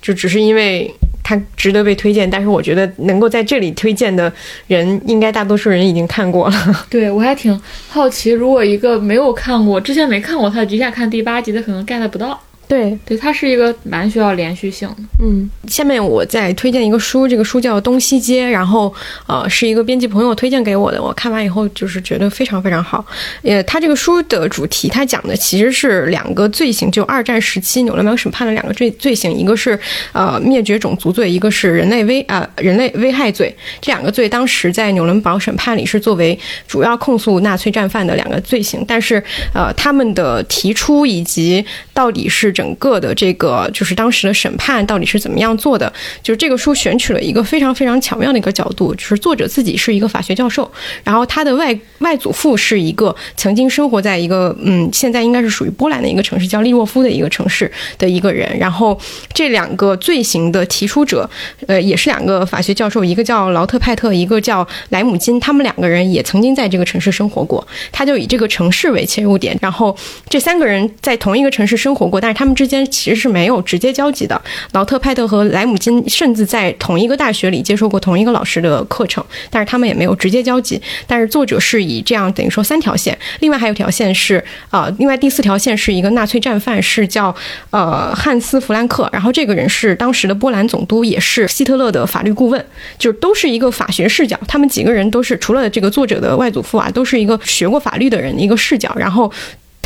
[0.00, 0.92] 就只是因为
[1.24, 4.32] 它值得被推荐，但是我觉得能够在这里推荐的
[4.68, 6.86] 人，应该大多数人已经看过了。
[6.88, 12.40] 对我还挺好奇，如果一个没有看过、之前没看过他，一下看第八集，他可能 get 不到。
[12.68, 14.96] 对，对，它是一个蛮需要连续性的。
[15.20, 18.94] 嗯，下面我再推荐一个书，这个书叫《东西街》，然后
[19.26, 23.02] 呃是一个编辑朋友推荐给我的，我看完以后就是觉得非常非常好。
[23.42, 29.78] 呃，他这个书的主题，他讲的其实是两个罪行，就二战时期纽伦堡审判的两个罪罪行，一个是
[30.12, 33.56] 呃灭绝种族罪，一个是人类危啊、人类危害罪。
[33.80, 39.22] 这两个罪当时在纽伦堡审判里是作为主要控诉纳粹战犯的两个罪行，但是
[39.54, 41.64] 呃他们的提出以及
[41.94, 45.92] 到底是整个的这个就是当时的审判到底是怎么样做的，
[46.24, 50.68] 就是这个书选取了一个非常非常巧妙的一个角度，就是作者自己是一个法学教授，
[51.04, 58.98] 然后他的外外祖父是一个曾经生活在一个嗯现在应该是属于波兰的一个城市叫利沃夫的一个城市的一个人，然后
[59.32, 61.30] 这两个罪行的提出者，
[61.68, 69.96] 呃也是两个法学教授，一个叫劳特派特，一个叫莱姆金，他们两个人也曾经在这个城市生活过，他就以这个城市为切入点，然后
[70.28, 74.40] 这三个人在同一个城市生活过，但是他们他们之间其实是没有直接交集的。
[74.72, 80.80] 劳特派特和莱姆金甚至在同一个大学里接受过同一个老师的课程，但是他们也没有直接交集。
[81.06, 87.34] 但是作者是以这样等于说三条线，另外还有条线是呃，另外第四条线是一个纳粹战犯，是叫
[87.68, 92.64] 呃汉斯弗兰克，然后这个人是当时的波兰总督，也是希特勒的法律顾问，
[92.98, 94.40] 就是都是一个法学视角。
[94.48, 99.30] 他们几个人都是除了这个作者的外祖父啊，都是一个学过法律的人一个视角，然后。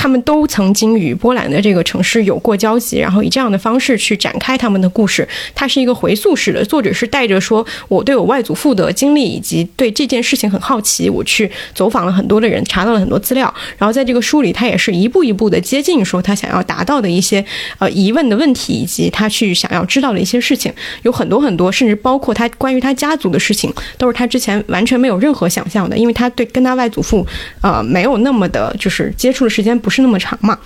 [0.03, 5.27] 他们都曾经与波兰的这个城市有过交集，然后以这样的方式去展开他们的故事。
[5.55, 13.55] 它是一个回溯式的，作者是带着说我对我外祖父的经历以及对这件事情很好奇，我去走访了很多的人，查到了很多资料。
[13.79, 17.45] 然后在这个书里，他也是一步一步的接近说他想要达到的一些
[17.79, 27.25] 呃疑问的问题，以及他去想要知道的一些事情，有很多很多，甚至包括他关于他家族的事情，都是他之前完全没有任何想象的，因为他对跟他外祖父
[27.61, 30.59] 呃没有那么的，就是接触的时间不是那么长嘛。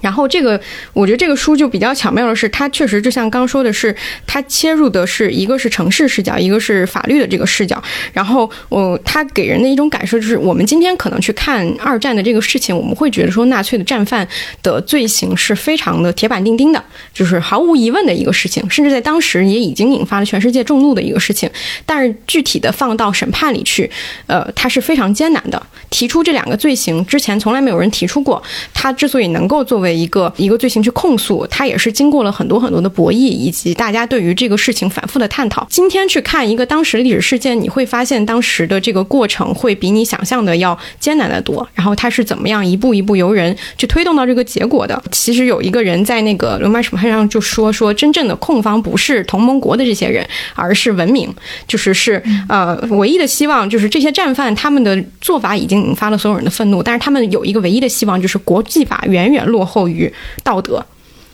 [0.00, 0.60] 然后这个，
[0.92, 3.94] 我觉得这个书就比较巧妙的是，它确实就像刚说的是，
[4.26, 7.82] 它切入的是一个是城市视角，一个是法律的这个视角。
[8.12, 14.26] 然后，我它给人的一种感受就是，我们今天可能去看二战的这个事情，我们会觉得说，纳粹的战犯
[14.62, 16.82] 的罪行是非常的铁板钉钉的，
[17.12, 21.50] 就是毫无疑问的一个事情，甚至在当时也已经引发了全世界众怒的一个事情。
[21.84, 23.90] 但是具体的放到审判里去，
[24.26, 25.62] 呃，它是非常艰难的。
[25.90, 28.40] 提出这两个罪行之前，从来没有人提出过。
[28.72, 35.66] 他之所以能够作为一个一个罪行去控诉，他也是经过了很多很多的博弈，以及大家对于这个事情反复的探讨。
[35.70, 41.66] 今天去看一个当时的历史事件，你会发现当时的这个过程会比你想象的要艰难的多。
[41.74, 45.02] 然后他是怎么样一步一步由人去推动到这个结果的？
[45.10, 51.32] 其实有一个人在那个罗马审判上就说说，真正的控方不是同盟国的这些人，而是文明，
[51.66, 60.12] 就是是呃唯一的希望就是这些战犯他们的做法已经引发了所有人的愤怒，但是他们有一个唯一的希望就是国际法远远落后于
[60.42, 60.84] 道德。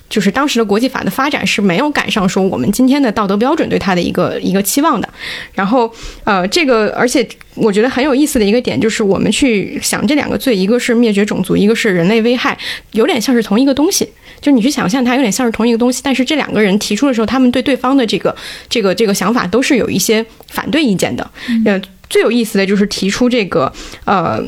[0.08, 5.08] 就是当时的国际法的发展是没有赶上说我们今天的道德标准对他的一个一个期望的。
[5.52, 5.92] 然后
[6.22, 12.56] 呃，这个而且我觉得很有意思的一个点就是我们去想这两个罪，一个是灭绝种族，一个是人类危害，
[12.92, 14.08] 有点像是同一个东西。
[14.40, 18.32] 就你去想象它有点像是同一个东西，但是这两个人提出的时候，他们对对方的这个
[18.68, 21.28] 这个这个想法都是有一些反对意见的。
[21.64, 23.72] 呃，最有意思的就是提出这个
[24.04, 24.40] 呃。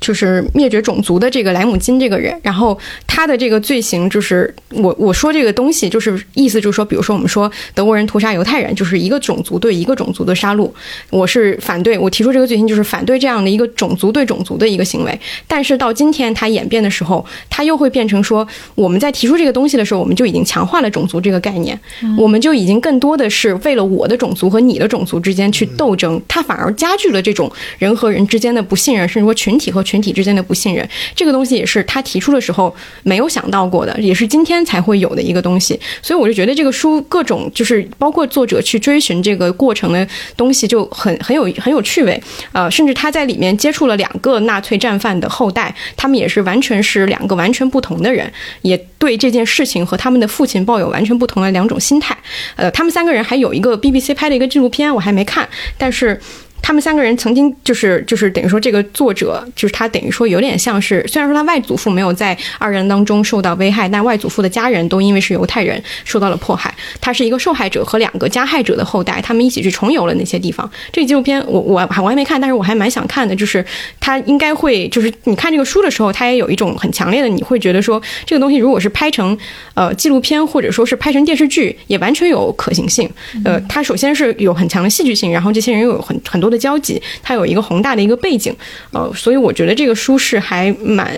[0.00, 10.70] 就是灭绝种族的这个莱姆金这个人，然后他的这个罪行就是我我说这个东西就是意思就是说，比如说我们说德国人屠杀犹太人，就是一个种族对一个种族的杀戮，
[11.10, 15.20] 我是反对，我提出这个罪行就是反对这样的一个种族对种族的一个行为。
[15.46, 21.78] 但是到今天它演变的时候，它又会变成说，我们在提出这个东西的时候，我们就已经强化了种族这个概念，
[22.18, 30.86] 我们就已经更多的是为了我的种族和你的种族之间去斗争，它反而加剧了这种人和人之间的不信任，甚至说群体和群体之间的不信任。
[31.14, 35.78] 这个东西也是他提出的时候没有想到过的，也是今天才会有的一个东西。
[36.02, 40.06] 所以我就觉得这个书各种就是包括作者去追寻这个过程的
[40.36, 42.20] 东西就很很有很有趣味。
[42.50, 48.30] 呃，甚至他在里面接触了两个纳粹战犯的后代，他们也是完全是两个完全不同的人，
[48.62, 52.16] 也对这件事情和他们的父亲抱有完全不同的两种心态。
[52.56, 55.48] 呃，他们三个人还有一个 BBC 拍的一个纪录片，我还没看，
[55.78, 56.20] 但是。
[56.62, 66.74] 他们三个人曾经就是就是等于说这个作者就是他等于说有点像是虽然说他外祖父没有在二战当中受到危害，但外祖父的家人都因为是犹太人受到了迫害。
[67.00, 70.68] 他是一个受害者和两个加害者的后代，他们一起去重游了那些地方。
[70.92, 73.36] 这个纪录片我我还我还没看，但是我还蛮想看的。
[73.36, 73.64] 就是
[74.00, 79.36] 他应该会就是你看这个书的时候，他也有一种很强烈的，你会觉得说这个东西如果是拍成
[79.74, 83.08] 呃纪录片或者说是拍成电视剧，也完全有可行性。
[83.44, 88.54] 呃，他首先是有很强的戏剧性，然后这些人又有很很多多的交集，它有一个宏大的一个背景，
[88.92, 91.12] 呃，所以我觉得这个书是还蛮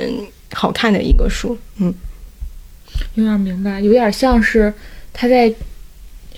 [0.55, 1.95] 好看的一个书，嗯。
[3.15, 4.73] 有点明白，有点像是
[5.13, 5.53] 他在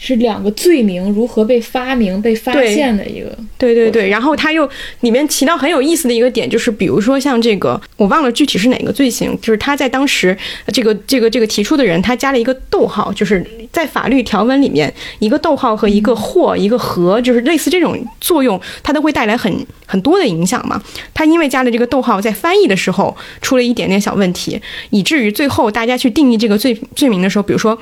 [0.02, 3.26] 是两个罪名如何被发明、被发现的一个。
[3.58, 4.66] 对对对，然后他又
[5.00, 19.54] 里面提到很有意思的一个点，就是比如说像这个，我忘了具体是哪个罪行，就是他在当时呃这个这个这个提出的人，他加了一个逗号，就是在法律条文里面，一个逗号和一个或一个和，就是类似这种作用，它都会带来很
[19.84, 20.82] 很多的影响嘛。
[21.12, 24.58] 他因为加了这个逗号，在翻译的时候出了一点点小问题，
[24.88, 27.78] 以至于最后大家去定义这个罪罪名的时候，比如说。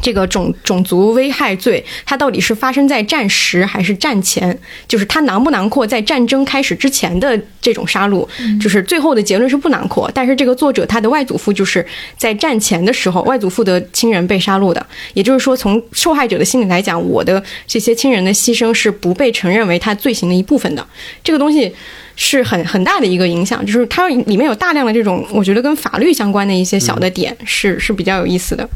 [0.00, 4.56] 这个种种族危害罪，它到底是发生在战时还是战前？
[4.88, 8.26] 就是它囊不囊括在战争开始之前的这种杀戮？
[8.60, 10.10] 就是最后的结论是不囊括。
[10.14, 11.84] 但是这个作者他的外祖父就是
[12.16, 14.84] 在战前的时候，外祖父的亲人被杀戮的。
[15.14, 20.86] 也就是说，从受害者的心理来讲，我的这些亲人的牺牲是不被承认为他罪行的一部分的。
[21.22, 21.72] 这个东西。
[22.14, 28.68] 是很很大的一个影响，就是它里面有大量的这种，我觉得跟法律相关的一些小的点是是比较有意思的。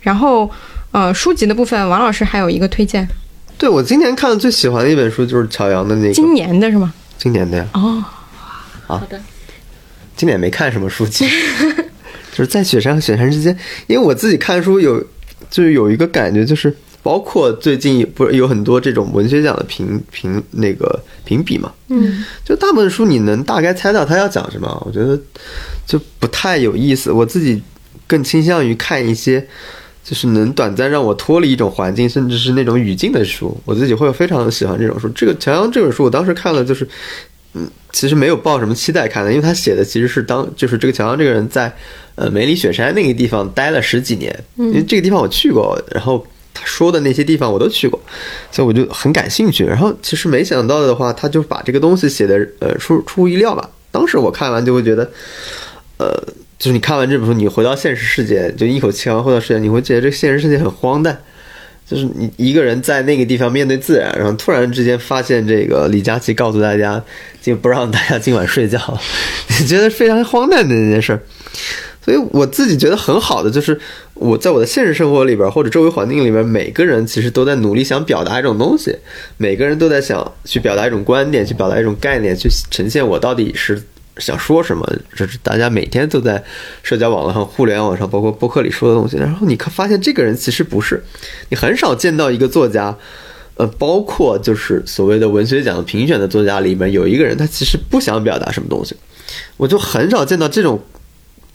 [0.00, 0.50] 然后，
[0.92, 3.06] 呃，书籍的部分，王老师还有一个推荐，
[3.58, 6.14] 对我今年看的最喜欢的一本书就是乔阳的那个。
[6.14, 6.92] 今年的是吗？
[7.18, 8.04] 今年的呀，哦，
[8.86, 9.20] 好的，
[10.16, 11.28] 今年没看什么书籍，
[12.32, 13.56] 就是在雪山和雪山之间，
[13.86, 15.00] 因为我自己看书有
[15.50, 25.18] 就是有一个感觉，就是包括最近不是有很多这种文学奖的评评那个评比嘛，嗯，就大部分书你能大概猜到他要讲什么，我觉得
[25.86, 27.10] 就不太有意思。
[27.10, 27.60] 我自己
[28.06, 29.44] 更倾向于看一些
[30.08, 33.54] 就是能短暂让我脱离一种环境，甚至是那种语境的书。
[33.64, 35.08] 我自己会非常喜欢这种书。
[35.10, 36.88] 这个乔阳这本书，我当时看了就是。
[37.54, 41.72] 嗯，其实没有抱什么期待看的，因为他写的其实是当就是这个乔阳这个人在
[42.14, 47.98] 呃梅里雪山那个地方待了十几年，因为这个地方我去过，然后他说的那些地方我都去过，
[48.52, 49.64] 所以我就很感兴趣。
[49.64, 53.68] 然后其实没想到的话，他就把这个东西写的呃出出乎意料吧。
[53.90, 55.10] 当时我看完就会觉得，
[55.96, 56.22] 呃，
[56.58, 61.16] 就是你看完这本书，你回到现实世界，就一口气完回到世界，你会觉得这现实世界很荒诞。
[61.86, 67.02] 就是你一个人在那个地方面对自然，然后突然之间发现这个李佳琦告诉大家，
[67.40, 68.78] 就不让大家今晚睡觉，
[69.58, 71.22] 你觉得非常荒诞的那件事儿。
[72.04, 73.78] 所以我自己觉得很好的就是
[74.14, 78.94] 我在我的现实生活里边或者周围环境里边，每个人其实都在努力想表达一种东西，
[79.36, 83.82] 每个人都在想去表达一种观点，去表达一种概念，去呈现我到底是
[84.18, 84.86] 想说什么。
[85.14, 86.42] 这是大家每天都在
[86.82, 89.16] 社交网络上、互联网上，包括博客里说的东西。
[89.16, 91.02] 然后你看发现这个人其实不是，
[91.48, 92.96] 你很少见到一个作家。
[93.60, 98.94] 呃，包括就是所谓的文学奖评选的作家里面，有一个人他其实不想表达什么东西，
[99.56, 100.80] 我就很少见到这种，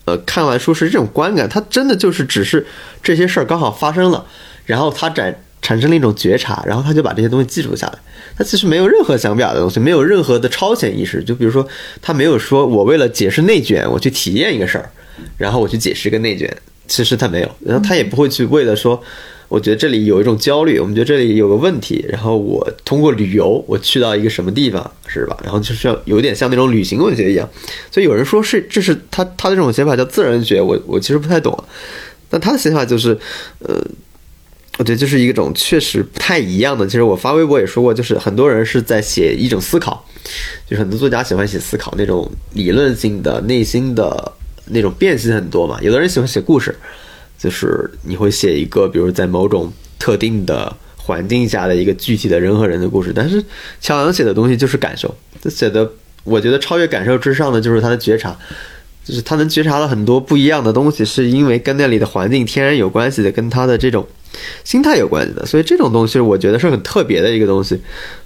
[0.03, 2.68] 呃，看完书是这种观感，他真的就是只是
[3.02, 4.26] 这些事儿刚好发生了，
[4.65, 7.98] 然后他展产生了一种觉察，然后他就把这些东西记录下来，
[8.38, 11.68] 他其实没有任何想表达的东西，没有任何的超前意识，就比如说
[12.02, 14.90] 他没有说我为了解释内卷，我去体验一个事儿，
[15.38, 16.52] 然后我去解释一个内卷，
[16.88, 19.00] 其实他没有，然后他也不会去为了说，
[19.48, 25.38] 我觉得这里有一种焦虑，我们觉得这里有个问题，然后我通过旅游，我去到一个什么地方，是吧？
[25.44, 27.48] 然后就是有点像那种旅行文学一样，
[27.92, 31.56] 所以有人说是这是他他的这种写法叫自然学，我我其实不太懂，
[32.30, 33.18] 但他的写法就是，
[33.60, 33.80] 呃。
[34.80, 36.86] 我觉得就是一种确实不太一样的。
[36.88, 40.04] 其实我发微博也说过，就是很多人是在写一种思考，
[40.68, 44.32] 就是很多作家喜欢写思考那种理论性的、内心的
[44.66, 45.80] 那种辨析很多嘛。
[45.82, 46.76] 有的人喜欢写故事，
[47.38, 53.14] 就是你会写一个，比如在某种特定的环境下的一个具体的人和人的故事。
[53.16, 53.44] 但是
[53.80, 55.88] 乔阳写的东西就是感受，他写的
[56.24, 58.36] 我觉得超越感受之上的就是他的觉察。
[59.04, 64.08] 就是他能觉察到很多不一样的东西，是因为跟那里的环境天然有关系的，跟他的这种
[64.64, 65.46] 心态有关系的。
[65.46, 67.78] 所以这种东西，我觉得是很特别的一个东西。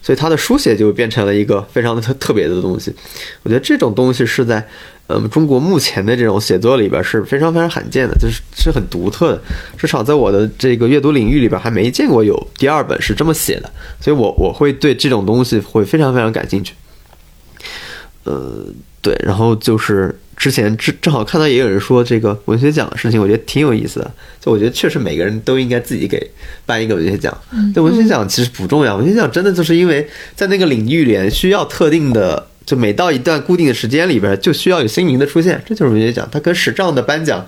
[0.04, 2.94] 所以他的书写就变成了一个非常的特特别的东西。
[3.41, 4.64] 我觉得这种东西是在
[5.08, 9.41] 嗯中国目前的这种写作里边是非常非常罕见的，就是是很独特的。
[9.80, 13.72] 至少在我的这个阅读领域里边，还没见过有第二本是这么写的。
[13.99, 16.76] 所以我我会对这种东西会非常非常感兴趣。
[18.26, 18.66] 呃，
[19.02, 20.16] 对，然后就是。
[20.38, 24.14] 之前正正好看到也有人说这个文学奖的事情，我觉得挺有意思的。
[24.39, 26.30] 就我觉得确实每个人都应该自己给
[26.64, 27.35] 颁一个文学奖。
[27.73, 36.30] 但文学奖其实不重要，文学奖真的就是因为在那个领域里需要特定的，就每到一段固定的时间里边就需要有新名的出现，这就是文学奖。
[36.31, 37.43] 它跟时尚的颁奖、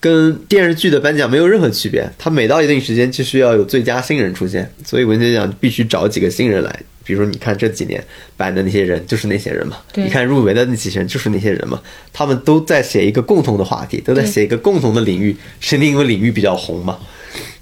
[0.00, 2.10] 跟电视剧的颁奖没有任何区别。
[2.18, 6.80] 它每到一定时间就需要有最佳新人出现，所以文学奖必须找几个新人来。
[7.04, 8.02] 比如说，你看这几年
[8.36, 9.76] 颁的那些人，就是那些人嘛。
[9.94, 11.80] 你看入围的那几些人，就是那些人嘛。
[12.12, 16.98] 他们都在写一个共同的话题，都在写一个共同的领域，是因为领域比较红嘛。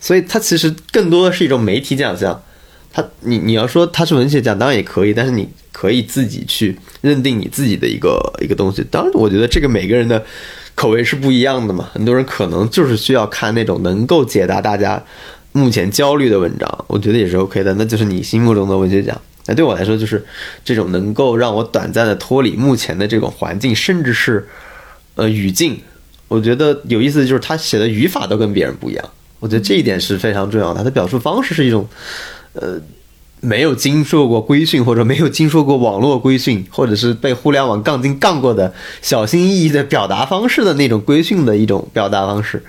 [0.01, 2.43] 所以它其实更多的是一种媒体奖项。
[2.93, 8.85] 它你你要说它是文学奖，当然也可以，但是你可以自己去认定你自己的一个一个东西。
[8.91, 10.23] 当然，我觉得这个每个人的
[10.75, 11.89] 口味是不一样的嘛。
[11.95, 15.03] 很多人可能就是需要看那种能够解答大家
[15.53, 19.19] 目前焦虑的文章，我觉得也是 OK 的，那就是你心目中的文学奖。
[19.47, 20.25] 那对我来说，就是
[20.65, 24.47] 这种能够让我短暂的脱离目前的这种环境，甚至是
[25.17, 25.81] 呃语境。
[26.29, 29.05] 我觉得有意思的就是他写的语法都跟别人不一样，
[29.41, 30.79] 我觉得这一点是非常重要的。
[30.79, 31.87] 他的表述方式是一种
[32.53, 32.81] 呃
[33.41, 42.63] 没有经受过规训，或者没有经受过网络规训，或者是被互联网杠精杠过的小心翼翼的表达方式的那种规训的一种表达方式。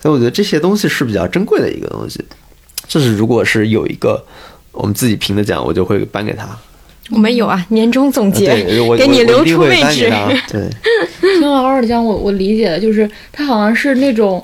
[0.00, 2.24] 所以我觉得这些东西是比较珍贵的一个东西。
[2.88, 4.24] 这是如果是有一个。
[4.74, 6.46] 我们自己评的奖，我就会颁给他。
[7.10, 8.46] 我们有啊，年终总结
[8.96, 10.10] 给你留出位置。
[10.50, 10.68] 对，
[11.20, 14.42] 听老二讲，我我理解的就是他好像是那种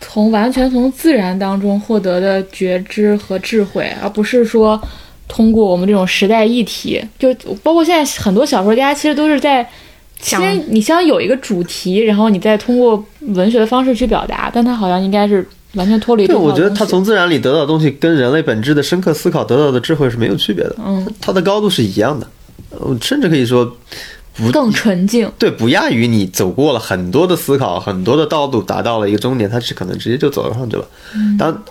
[0.00, 4.80] 从完全从自然当中获得的觉知和智慧，而不是说
[5.28, 9.66] 通过我们这种时代议题，就包括现在很多小说家其实都是在
[10.20, 20.76] 先你先有一个主题，然后你再通过文学的方式去表达，但他好像应该是完全脱离这对，我觉得他从自然里得到的东西，跟人类本质的深刻思考得到的智慧是没有区别的。
[20.78, 22.26] 嗯，它的高度是一样的，
[22.70, 23.76] 呃甚至可以说
[24.36, 25.30] 不更纯净。
[25.38, 30.86] 对，不亚于你走过了很多的思考，很多的道路，达到了一个终点，他是可能直接就走上去了。
[31.14, 31.62] 嗯当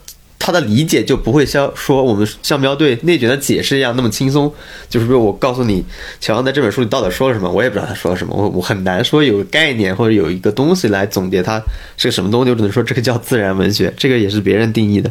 [0.46, 4.54] 他的理解就不会像说我们像喵对内卷的解释一样那么轻松。
[4.90, 5.82] 就是说我告诉你，
[6.20, 11.64] 乔阳在这本书里到底说了什么，我也不知道他说了什么，我我很难说有概念或者有一个东西来总结它
[11.96, 15.10] 是个什么东西，我只能说这个叫自然文学，这个也是别人定义的。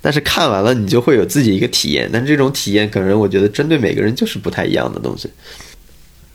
[0.00, 5.28] 但是看完了你就会有自己一个体验，但这种体验可能我觉得针对每个人就是不太一样的东西。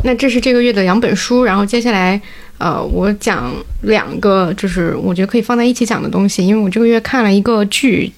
[0.03, 2.21] 那这是这个月的两本书，然后接下来，
[2.57, 3.51] 呃，我讲
[3.81, 8.11] 两个，就是我觉得可以放在一起讲的东西，因为我这个月看了一个剧，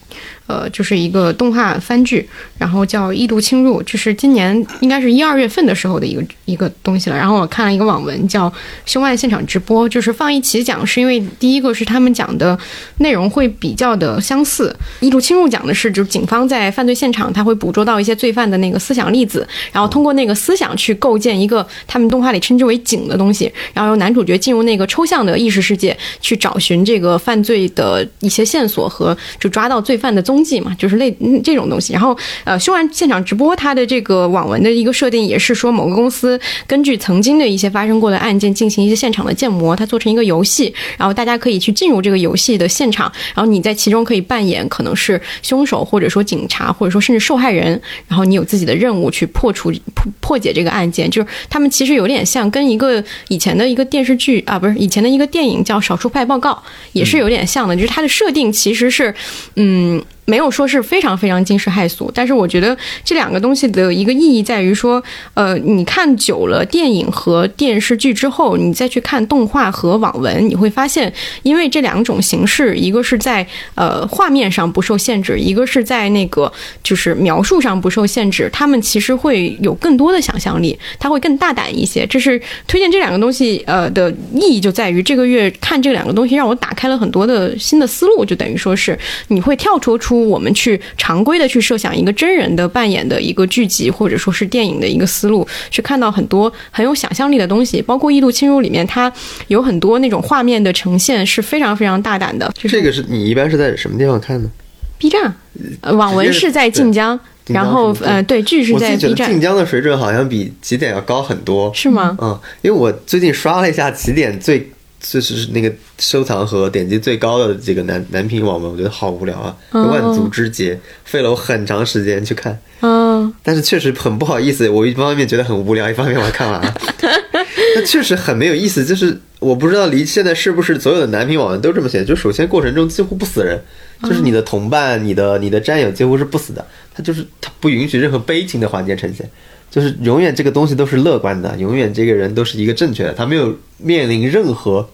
[0.48, 7.16] 呃，就是一个动画番剧，然后叫《异度侵入》，这是今年应该是一二月份的时候的一个一个东西了。
[7.16, 8.48] 然后我看了一个网文叫
[8.86, 12.58] 《凶案现场直播》，就是放一起讲，是因为第一个是他们讲的
[12.96, 31.92] 内容会比较的相似，《异度侵入》讲的是就是警方在犯罪现场，他会捕捉到一些罪犯的那个思想粒子，然后通过那个思想去构建一个他们动画里称之为景的东西，然后由男主角进入那个抽象的意识世界，去找寻这个犯罪的一些线索和就抓到罪犯的踪迹嘛，就是类嗯这种东西。
[31.92, 56.52] 然后呃，凶案现场直播它的这个网文的一个设定也是说，某个公司根据曾经的一些发生过的案件进行一些现场的建模，它做成一个游戏，然后大家可以去进入这个游戏的现场，然后你在其中可以扮演可能是凶手，或者说警察，或者说甚至受害人，然后你有自己的任务去破除破破解这个案件，就是他们其实有点像跟一个以前的一个电视剧啊，不是以前的一个电影叫《少数派报告》，
[56.92, 59.14] 也是有点像的，就是它的设定其实是，
[59.56, 60.02] 嗯。
[60.28, 65.02] 没有说是非常非常惊世骇俗，但是我觉得这两个东西的一个意义在于说，
[65.32, 71.10] 呃，你看久了电影和电视剧之后，你再去看动画和网文，你会发现，
[71.42, 76.52] 因为这两种形式，一个是在呃画面上不受限制，一个是在那个
[76.82, 82.06] 就是描述上不受限制，他们其实会有更多的想象力，它会更大胆一些。
[82.06, 88.98] 这是推荐这两个东西呃的意义就在于这个月看这两个东西，让我打开了很多的新的思路，就等于说是
[89.28, 99.12] 你会跳脱出我们去常规的去设想一个真人的扮演的一个剧集或者说是电影的一个思路，去看到很多很有想象力的东西，包括《异度侵入》里面它
[99.48, 102.50] 有很多那种画面的呈现是非常非常大胆的。
[102.54, 104.50] 就是这个是你一般是在什么地方看呢
[104.98, 105.34] ？B 站，
[105.80, 111.72] 呃，网文是在晋江，然后呃，对，剧是在 B 得晋，江的水准好像比起点要高很多。
[111.72, 112.16] 是吗？
[112.20, 114.70] 嗯，因为我最近刷了一下起点最
[115.00, 122.58] 就是那个收藏和点击最高的几个男男频网文，我觉得好无聊啊，哦万族之劫，费了我很长时间去看。
[122.80, 126.74] 嗯，但是确实很不好意思，我一方面觉得很无聊，一方面我还看完了。
[127.74, 132.04] 那确实很没有意思，就是我不知道离现在是不是所有的男频网文都这么写。
[132.04, 133.60] 就首先过程中几乎不死人，
[134.02, 136.64] 就是你的同伴、你的你的战友几乎是不死的，
[136.94, 139.28] 他就是他不允许任何悲情的环节呈现，
[139.70, 144.88] 就是永远这个东西都是乐观的，永远这个人都是一个正确的，他没有面临任何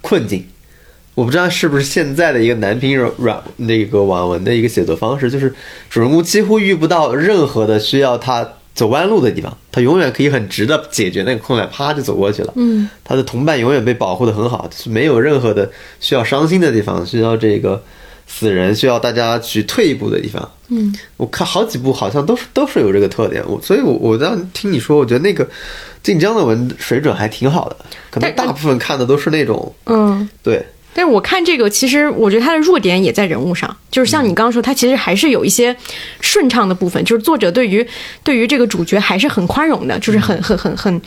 [0.00, 0.44] 困境。
[1.14, 5.52] 我不知道是不是现在的一个男频软软那个网文的一个写作方式，就是
[5.90, 12.52] 主人公几乎遇不到任何的需要他走弯路的地方，他永远可以很直的解决那个困难，啪就走过去了。
[12.56, 17.82] 嗯，他的同伴永远被保护的很好，是没有任何的需要伤心的地方，需要这个
[18.32, 20.50] 死人需要大家去退一步的地方。
[20.68, 25.46] 嗯，我看好几部好像都是都是有这个特点，我所以我，我当听你说，我觉得那个
[26.02, 27.76] 晋江的文水准还挺好的，
[28.08, 30.28] 可能大部分看的都是那种嗯。
[30.42, 30.64] 对。
[31.00, 35.74] 但是我看这个，其实我觉得它的弱点也在人物上，就是像你刚刚说，它其实还是有一些
[36.20, 37.86] 顺畅的部分，就是作者对于
[38.22, 41.00] 对于这个主角还是很宽容的，就是很很很很，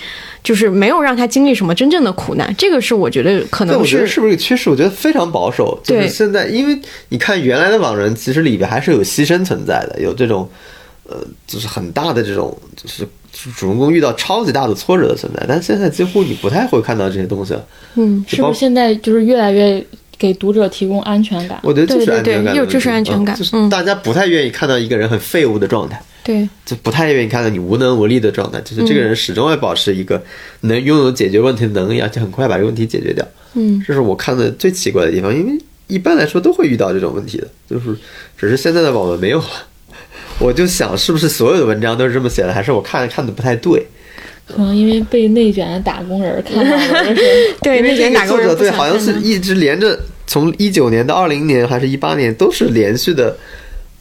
[0.43, 2.51] 就是没有让他经历什么真正的苦难。
[2.57, 4.67] 这个是我觉得可对，能我觉得是是不是一个趋势？
[4.67, 5.79] 我觉得非常保守。
[5.83, 6.75] 就是对现在，因为
[7.09, 10.49] 你看原来的网人，其实里边还是有牺牲存在的，有这种
[11.03, 13.07] 呃，就是很大的这种，就是
[13.55, 15.43] 主人公遇到超级大的挫折的存在。
[15.47, 17.65] 但现在几乎你不太会看到这些东西了。
[17.95, 19.83] 嗯，是不是现在就是越来越
[20.17, 21.59] 给读者提供安全感？
[21.63, 26.01] 我觉得就是安全感就是安全感嗯就是嗯大家不太愿意看到一个人很废物的状态。
[26.23, 30.23] 对，就不太愿意看到你无能无力的状态，就是这个人始终要保持一个
[30.61, 33.27] 能拥有解决问题的能力，而且很快把这个问题解决掉。
[33.55, 37.93] 嗯，这是我看的最奇怪的地方，因为一般来说都会遇到这种问题的，就是
[38.37, 39.45] 只是现在的网文没有了。
[40.39, 43.85] 我就想，是不是所有的文章都是这么写的，还是我看看的不太对？
[44.45, 47.15] 可能因为被内卷的打工人看到了，
[47.63, 49.97] 对，内卷打工人作者对，好像是一直连着
[50.27, 53.37] 从一九年到二零年还是一八年，都是连续的，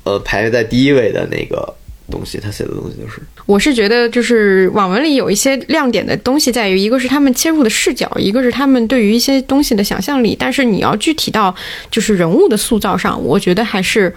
[0.02, 1.72] 呃，排在第一位的那个
[2.10, 3.22] 东西，他写的东西就是。
[3.46, 10.36] 我是觉得，就是网文里有一些亮点的东西，在于一个是他们切入的视角，一个是他们对于一些东西的想象力。
[10.36, 11.54] 但是你要具体到
[11.88, 14.12] 就是人物的塑造上，我觉得还是。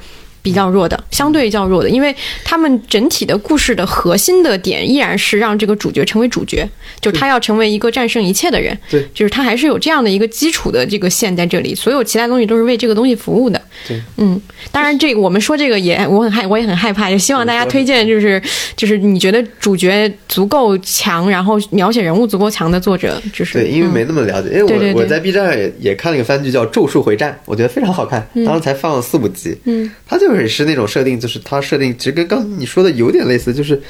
[0.45, 6.69] 比较弱的，相对较弱的，因为他们整体的故事的核心的点依然是让这个主角成为主角，
[7.01, 9.03] 就他要成为一个战胜一切的人，对。
[9.15, 13.59] 就是他还是有这样的一个基础的这个线在这里，所有其他东西都是为这个东西服务的。
[13.87, 14.39] 对，嗯，
[14.71, 18.39] 当然这个我们说这个也我很害我也很害怕，就希望大家推荐就是
[18.75, 23.95] 就是你觉得主角足够强，然后描写人物足够强的作者，就是对，因为嗯。
[23.95, 25.01] 没那么了解，因为我对对对。
[25.01, 29.55] 我在 B 站也也看了一个番剧叫《咒术回战》，我觉得非常好看，当时才放了四五集。
[29.63, 33.81] 嗯，他就是是那种设定，就是它设定其实跟刚你说的有点类似，就是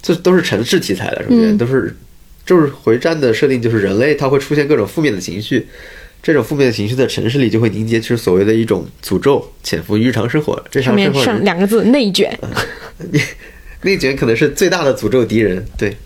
[0.00, 1.94] 这都是城市题材的，首先、嗯都是
[2.44, 5.66] 就是回战的设定，就是人类它会出现各种负面的情绪。
[6.22, 10.54] 这种负面的情绪在城市里就会凝结就是所谓的一种诅咒，潜伏于日常生活。
[10.72, 12.38] 日上面常生活里上 两个字内卷，
[13.82, 15.96] 内卷可能是最大的诅咒敌人，对，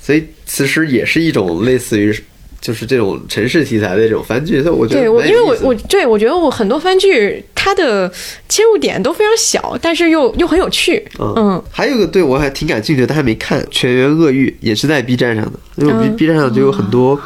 [0.00, 2.16] 所以其实也是一种类似于
[2.60, 8.10] 就是这种城市题材的这种番剧，所以我觉得对我，因为我我对我觉得我很多番剧它的
[8.48, 17.20] 切入点都非常小，但是又又很有趣，嗯，还有一个对我还挺感兴趣的，但还没看《全员恶欲》，也是在 B 站上的，因为我 B 嗯 B 站上就有很多。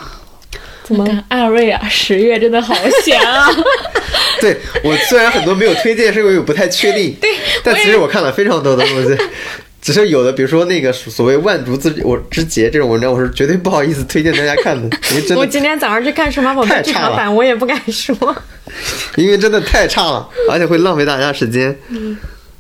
[0.85, 3.49] 怎么看二位啊，十月真的好闲啊！
[4.43, 7.31] 对我虽然很多没有推荐，是因为我不太确定，对，
[7.63, 9.17] 但其实我看了非常多的东西。
[9.83, 18.17] 只是有的，比如说那个所谓万竹之我之节这种文章，我是绝对不好意思推荐大家看的， 因为真的我今天早上去看《数码宝贝太》剧差了场版，我也不敢说。
[19.17, 21.77] 因为真的太差了，而且会浪费大家时间。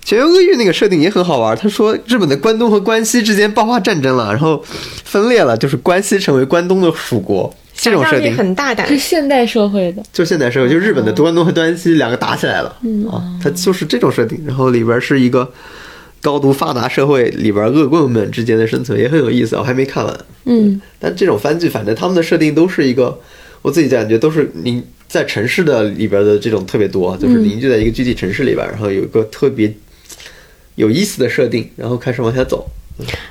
[0.05, 4.61] 全员恶欲那个设定也很好玩，他说日本的关东和关西之间爆发战争了，然后
[5.05, 8.99] 分裂了，就是关西成为关东的属国，这种设定，很大胆是。
[8.99, 12.77] 现代社会的，就现代社会，就日本的关东和关西两个打起来了、
[13.13, 15.49] 啊，它就是这种设定，然后里边是一个
[16.23, 19.57] 高度发达社会里边恶棍们之间的生存，也很有意思。
[19.57, 23.19] 我还没看完，嗯，但这种番剧，反正他们的设定都是一个，
[23.61, 29.71] 我自己感觉都是凝在城市的里边的这种特别多，就是凝聚在一个具体城市里边，然后有一个特别
[30.77, 32.71] 有意思的设定，然后开始往下走。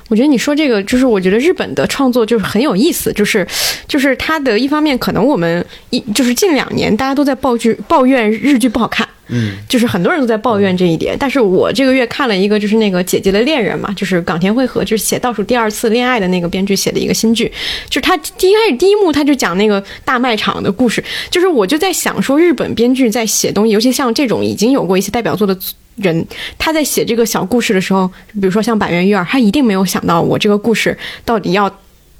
[0.08, 3.46] 我觉得你说这个，就是我觉得日本的创作就是很有意思，就是
[3.88, 9.08] 就是它的一方面，可能我们一就是近两年大家都在抱剧抱怨日剧不好看。
[9.34, 17.50] 嗯，就是很多人都在抱怨这一点，但是我这个月看了一个，就是那个《姐姐的恋人》嘛，就是冈田惠和，就是写倒数第二次恋爱的那个编剧写的一个新剧，
[17.88, 25.56] 就是他第一开始第一幕他就讲那个大卖场的故事，就是我就在想说，日本编剧在写东西，尤其像这种已经有过一些代表作的
[25.96, 26.26] 人，
[26.58, 31.72] 他在写这个小故事的时候，比如说像板垣育二，他一定没有想到我这个故事到底要。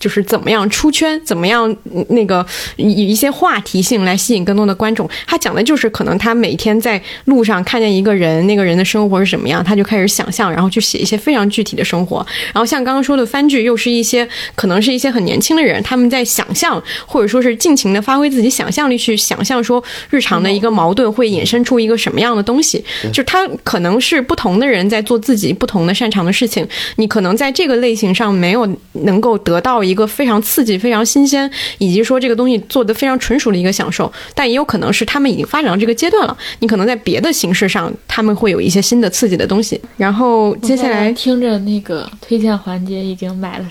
[0.03, 5.09] 就是怎么样出圈，怎么样嗯那个以以一些话题性来吸引更多的观众。
[5.29, 12.27] 他讲的就是可能他每天在路上看见一个人，那个人的生活是什么样，他就开始想象，然后去写一些非常具体的生活。
[12.53, 19.81] 然后像刚刚说的番剧，又是一些可能是一些很年轻的人，他们在想象或者说是尽情的发挥自己想象力去想象说
[20.11, 22.85] 日常的一个矛盾会衍生出一个什么样的东西。
[23.05, 26.67] 就是他可能是不同的人在做自己不同的擅长的事情，
[26.97, 39.81] 你可能在这个类型上没有能够得到一个非常刺激、非常新鲜，以及说这个东西做得非常纯熟的一个享受，但也有可能是他们已经发展到这个阶段了，你可能在别的形式上他们会有一些新的刺激的东西。
[39.97, 43.67] 然后接下来，听着那个推荐环节已经买了，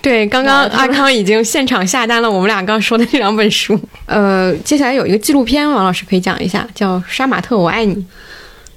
[0.00, 3.78] 对，刚刚阿康已经现场下单了我们俩刚说的这两本书。
[4.06, 7.94] 呃，接下来有一个纪录片，王老师可以讲一下，叫《杀马特我爱你》。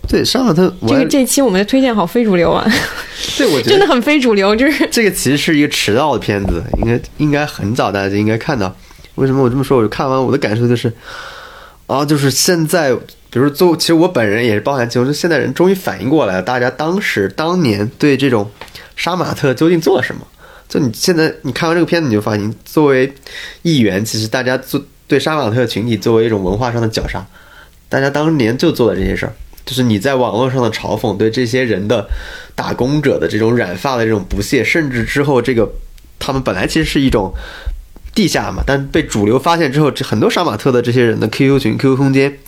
[0.08, 2.66] 对，杀马特，这个这期我们的推荐好非主流啊，
[3.38, 8.74] 对我觉得真的很非主流，就是 这个其实是一个迟到的片子，应该应该很早大家就应该看到。
[9.16, 9.78] 为什么我这么说？
[9.78, 10.94] 我就看完我的感受就是，
[11.88, 12.94] 啊，就是现在，
[13.30, 18.50] 比如做，其实我本人也是包含其中，就现代人终于反应过来了，大家当时当年对这种
[18.96, 20.22] 杀马特究竟做了什么？
[20.70, 23.12] 就你现在你看完这个片子，你就发现，作为
[23.64, 27.26] 议员，其实大家做对杀马特群体作为一种文化上的绞杀，
[27.90, 29.34] 大家当年就做了这些事儿。
[29.68, 32.10] 就是你在网络上的嘲讽，对这些人的
[32.56, 35.70] 打工者的这种染发的这种不屑，甚至之后这个
[36.18, 37.34] 他们本来其实是一种
[38.16, 42.40] 地下嘛，但被主流发现之后，这很多杀马特的这些人的 QQ 群、QQ 空间，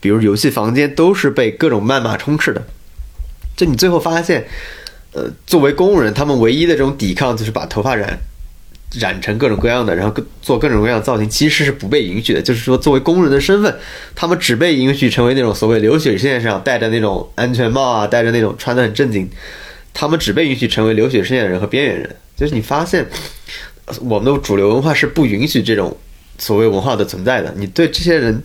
[0.00, 2.62] 比如游戏房间，都是被各种谩骂充斥的。
[3.56, 4.46] 就你最后发现，
[5.12, 8.18] 呃，作为工人，他们唯一的这种抵抗就是把头发染。
[8.98, 12.40] 染成各种各样的，然后做各种各样的造型，其实是不被允许的。
[12.40, 13.74] 就是说，作为工人的身份，
[14.14, 19.28] 他们只被允许成为那种所谓流水线上戴着那种安全帽啊，戴着那种穿的很正经，
[19.92, 22.16] 他们只被允许成为流水线的人和边缘人。
[22.36, 23.06] 就是你发现，
[24.02, 25.96] 我们的主流文化是不允许这种
[26.38, 27.52] 所谓文化的存在的。
[27.56, 28.42] 你对这些人，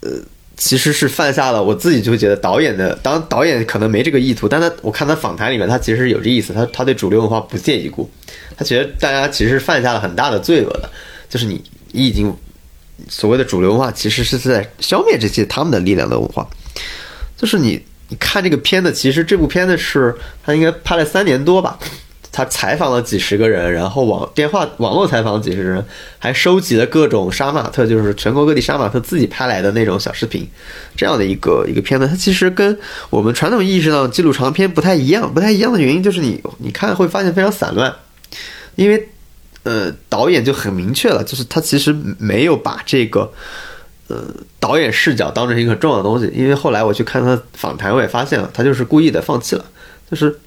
[0.00, 0.10] 呃，
[0.56, 8.08] 其实是犯下了我自己就觉得导演的，当导演可能没这个意图，但他我看他访谈里面，他其实有这意思，他他对主流文化不屑一顾。
[8.56, 10.90] 他觉得大家其实犯下了很大的罪恶的，
[11.28, 11.62] 就是你
[11.92, 12.34] 你已经
[13.08, 16.46] 所谓的主流文化，其实是在消灭这些他们的力量的文化。
[17.36, 20.14] 就是你你看这个片子，其实这部片子是
[20.44, 21.78] 他应该拍了三年多吧，
[22.30, 25.84] 他采访了几十个人，然后网电话网络采访几十人，
[26.18, 30.48] 还收集了各种杀马特，就是全国各地杀马特自己拍来的那种小视频，
[30.96, 32.78] 这样的一个一个片子，它其实跟
[33.10, 37.92] 我们传统意义上的记录长片不太一样，不太一样的原因就是你你看会发现非常散乱。
[38.76, 39.08] 因为
[39.62, 43.32] 呃，导演就很明确了，就是他其实没有把这个
[44.08, 44.22] 呃
[44.60, 46.30] 导演视角当成一个重要的东西。
[46.34, 49.64] 因为后来我去看他访谈，我也发现了，他就是故意的放弃了。
[50.10, 50.38] 就是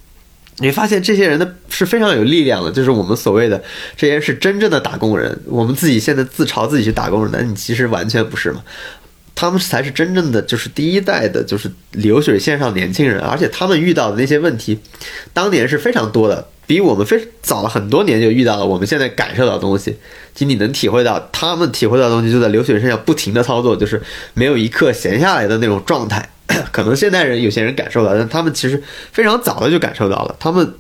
[0.58, 3.64] 你发现这些人的是非常有力量的，就是我们所谓的
[3.96, 5.40] 这些是真正的打工人。
[5.46, 8.62] 我们自己现在自嘲自己是打工人，但你其实完全不是嘛。
[9.40, 14.80] 他们才是真正的，就是第一代的，就是流水线上年轻人，而且他们遇到的那些问题，
[15.32, 18.66] 当年是非常多的，比我们非早了很多年就遇到了。
[18.66, 19.96] 我们现在感受到的东西，
[20.34, 24.02] 其实你能体会到，他们体会到的东西就在流水线上不停的操作，就是
[24.34, 26.28] 没有一刻闲下来的那种状态。
[26.74, 28.82] 可能现代人有些人感受到，但他们其实
[29.12, 30.74] 非常早的就感受到了，他们。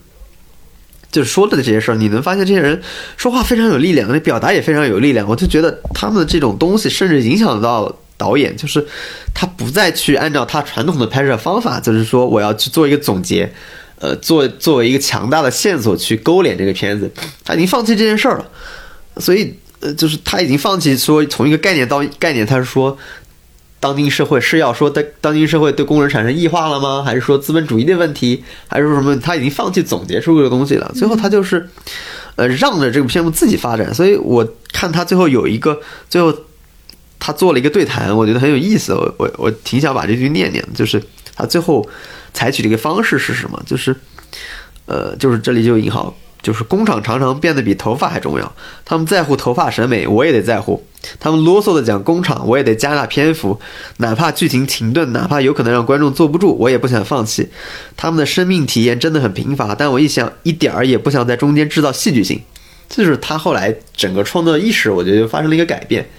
[1.09, 2.81] 就说的这些事儿，你能发现这些人
[3.15, 5.25] 说话非常有力量，那表达也非常有力量。
[5.25, 8.85] 我就觉得他们的这种东西，甚至影响到导演，就是
[9.33, 13.53] 他不再去按照他传统的拍摄方法，就是说我要去做一个总结，
[13.99, 17.11] 呃，做作为一个强大的线索去勾连这个片子，
[17.45, 18.49] 他已经放弃这件事儿了。
[19.17, 22.97] 所以，呃，就是他已经放弃说从一个概念到概念，他是说
[23.79, 27.03] 当今社会是要说当当今社会对工人产生异化了吗？
[27.05, 28.43] 还是说资本主义的问题？
[28.67, 29.15] 还是说什么？
[29.19, 30.91] 他已经放弃总结出这个东西了。
[30.95, 31.69] 最后他就是，
[32.35, 33.93] 呃，让着这个片子自己发展。
[33.93, 35.79] 所以我看他最后有一个
[36.09, 36.35] 最后
[37.19, 38.93] 他做了一个对谈，我觉得很有意思。
[38.93, 41.01] 我我我挺想把这句念念，就是
[41.35, 41.87] 他最后
[42.33, 43.61] 采取的一个方式是什么？
[43.65, 43.95] 就是
[44.85, 48.55] 呃，就是这里就引号，就是工厂常常变得比头发还重要。
[48.85, 50.85] 他们在乎头发审美，我也得在乎。
[51.19, 53.59] 他们啰嗦的讲工厂，我也得加大篇幅，
[53.97, 57.49] 哪怕剧情停顿，哪怕有可能让观众坐不住，我也不想放弃。
[57.95, 62.41] 他们的生命体验真的很贫乏，但我一想，一点儿也不想在中间制造戏剧性。
[62.89, 66.09] 这就是他后来整个创作意识，我觉得就发生了一个改变，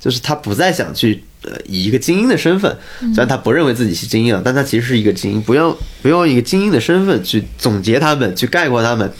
[0.00, 9.12] 就是他不再想去呃以一个精英的身份，虽然他不认为自己是精英啊，但他其实是一个精英，不用不要用一个精英的身份去总结他们，去概括他们，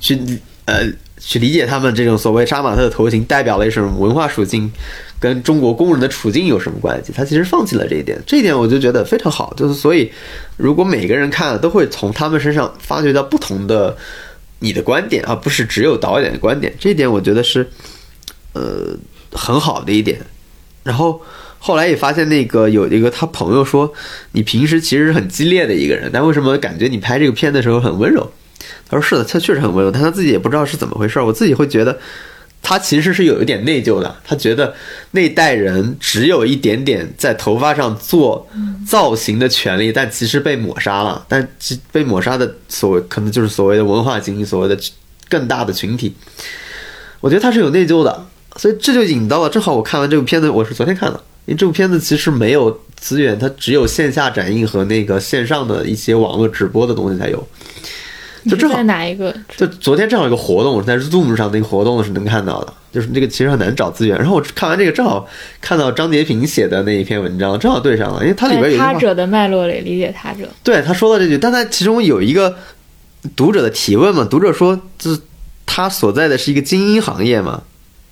[0.00, 0.18] 去
[0.66, 0.82] 呃
[1.18, 4.70] 去理解他们这种所谓杀马特的头型代表了一种文化属性，
[5.18, 7.12] 跟中国工人的处境有什么关系？
[7.12, 9.52] 他其实放弃了这一点，这一点我就觉得非常好。
[9.56, 10.10] 就是所以，
[10.56, 13.96] 如果每个人看了，都会从他们身上发掘到不同的
[14.60, 16.72] 你的观点，而不是只有导演的观点。
[16.78, 17.68] 这一点我觉得是
[18.52, 18.96] 呃
[19.32, 20.20] 很好的一点。
[20.84, 21.20] 然后
[21.58, 23.92] 后来也发现，那个有一个他朋友说，
[24.32, 28.30] 你平时其实是很激烈的一个人，但为什么感觉你拍这个片的时候很温柔？
[28.88, 31.24] 他说是的，他确实很温柔，但他自己也不知道是怎么回事儿。
[31.26, 31.98] 我自己会觉得，
[32.62, 34.16] 他其实是有一点内疚的。
[34.24, 34.74] 他觉得
[35.10, 38.48] 那代人只有一点点在头发上做
[38.86, 41.24] 造型的权利，但其实被抹杀了。
[41.28, 44.78] 但其被抹杀的所谓可能就是所谓的文化精英，所谓的
[45.28, 46.14] 更大的群体。
[47.20, 48.26] 我觉得他是有内疚的，
[48.56, 49.48] 所以这就引到了。
[49.48, 57.46] 正好我看完这部片子，我是昨天看的，因为这部片子其实没有资源，它只有线下展映和那个线上的一些网络直播的东西才有。
[58.44, 59.34] 就是正好在哪一个？
[59.56, 64.16] 就昨天正好有个活动，我是在 Zoom 上那个活动是能看到的，就是那个其实很难找资源。
[64.16, 65.28] 然后我看完这个，正好
[65.60, 70.48] 看到张杰平写的那一篇文章，正好对上了，因为它里边有他者的脉络里理解他者。
[70.62, 72.56] 对他说的这句，但他其中有一个
[73.34, 75.20] 读者的提问嘛，读者说，就是
[75.66, 77.62] 他所在的是一个精英行业嘛，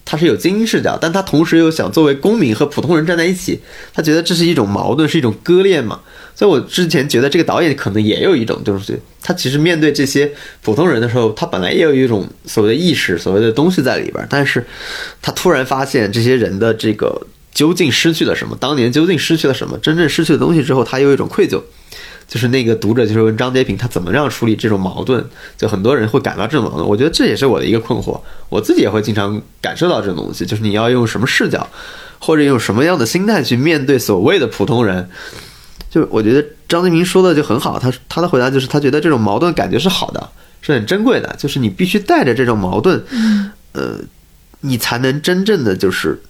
[0.06, 3.60] 他是有精英视角，但他同时又想作为公民和普通人站在一起，
[3.92, 6.00] 他觉得这是一种矛盾，是一种割裂嘛。
[6.34, 10.30] 所以我之前觉得这个导演可能也有一种，就是他其实面对这些
[10.62, 14.64] 普通人的时候，他本来也有一种所谓的意识、所谓的东西在里边，但是
[15.20, 21.60] 他突然发现这些人的这个究竟失去了什么，当年究竟失去了什么，真正失去的东西之后，他又有一种愧疚。
[22.28, 25.24] 就是那个读者就是问张杰平，他怎么样处理这种矛盾？
[25.56, 31.68] 就很多人会感到这种矛盾，我觉得这也是我的一个困惑，我自己也会经常感受到这种东西，就是你要用什么视角，
[32.18, 35.08] 或者用什么样的心态去面对所谓的普通人。
[35.88, 40.28] 就我觉得张杰平说的就很好，他他的回答就是他觉得这种矛盾感觉是好的，
[40.60, 43.02] 是很珍贵的，就是你必须带着这种矛盾，
[43.72, 43.98] 呃，
[44.60, 46.20] 你才能真正的就是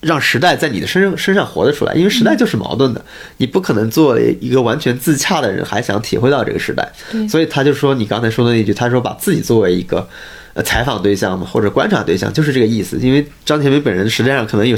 [0.00, 3.04] 让时代在你的身上身上活得出来，因为时代就是矛盾的，
[3.38, 6.88] 你不可能做一个完全自洽的人，还想体会到这个时代。
[7.28, 10.08] 所以他就说你刚才说的那句，他说把自己作为一个
[10.54, 12.96] 呃采访对象嘛，或者观察对象，就是这个意思。
[12.98, 14.76] 因为张铁梅本人实际上可能有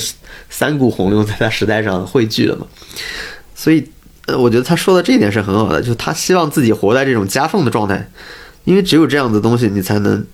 [0.49, 2.67] 三股洪流在他时代上汇聚了嘛，
[3.55, 3.87] 所以
[4.27, 8.11] 呃，我觉得他说的这一点是很好的，就是他希望自己活在这种夹缝的状态，
[8.65, 10.25] 因为只有这样的东西，你才能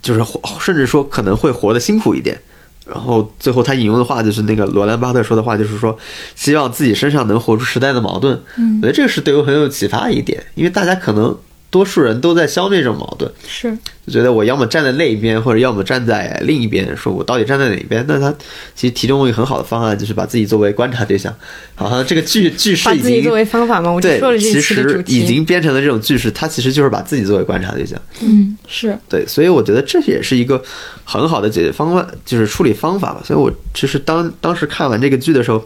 [0.00, 2.40] 就是活，甚至说可能会活得辛苦一点。
[2.88, 5.96] 然后最后他引用的话就是那个罗兰巴特说的话，就是说
[6.34, 8.40] 希望自己身上能活出时代的矛盾。
[8.56, 11.36] 嗯，我觉得这个是对我很有启发的一点，因为大家可能
[11.70, 13.76] 多数人都在消灭这种矛盾，是
[14.06, 18.04] 就觉得我要么站在那一边，或者要么站在另一边，说我到底站在哪一边？
[18.08, 18.34] 那他
[18.74, 21.32] 其实提供一个很好的方案，就是把自己作为观察对象。
[21.76, 25.28] 好像这个句句式已经把自己作为方法嘛，我就对说了，这其实已。
[25.28, 28.00] 经变成了这种句式，它其实就是把自己作为观察对象。
[28.22, 30.62] 嗯是对，所以我觉得这也是一个
[31.04, 33.20] 很好的解决方案，就是处理方法吧。
[33.22, 35.62] 所以我其实当当时看完这个剧的时候，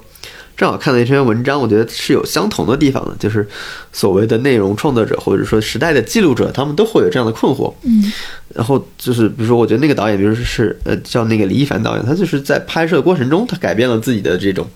[0.56, 3.46] 正好看了一篇文章，我觉得是有相同的地方的，就是
[3.92, 7.72] 所谓的内容创作者或者说时代的记录者，他们都会有这样的困惑。
[7.82, 8.12] 嗯，
[8.54, 14.68] 然后就是比如说，我觉得那个导演，比如说是呃叫那个李一凡导演，他就是在拍摄过程中，他改变了自己的这种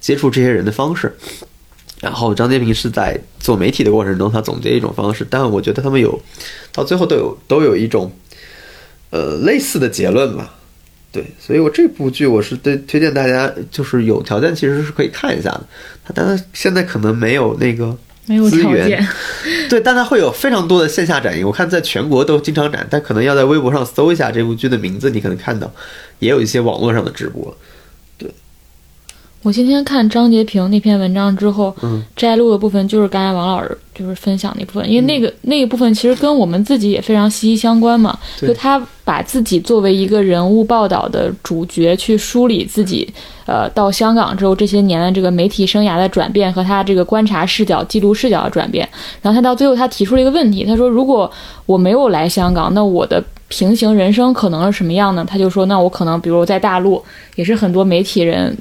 [0.00, 1.14] 接触这些人的方式。
[2.00, 6.18] 然后张建平是在做媒体的过程中，他总结一种方式，但我觉得他们有
[6.72, 8.10] 到最后都有都有一种
[9.10, 10.54] 呃类似的结论吧。
[11.12, 15.66] 对，所以我这部剧我是对推荐大家，就是有条件其实是可以看一下的。
[16.04, 17.96] 他但他现在可能没有那个
[18.26, 19.04] 没有资源
[19.68, 25.68] 对，但它会有非常多的线下展映，我看在全国都经常展，但可能要在微博上搜一下这部剧的名字，你可能看到，
[26.20, 27.56] 也有一些网络上的直播。
[29.42, 38.18] 我今天看张洁平那篇文章之后，嗯摘录的部分就是刚才王老师就是分享那部分，因为那个、那一部分其实跟我们自己也非常息息相关嘛。
[38.38, 43.10] 就他把自己作为一个人物报道的主角，去梳理自己，
[43.46, 48.86] 呃，到香港之后这些年的这个媒体生涯的转变和他这个观察视角、记录视角的转变。
[49.22, 51.30] 然后他到最后他提出了一个问题，他说：“如果
[51.64, 57.02] 我没有来香港，那我的平行人生可能是什么样呢？”他就说：“那我可能比如在大陆
[57.36, 58.54] 也是很多媒体人。”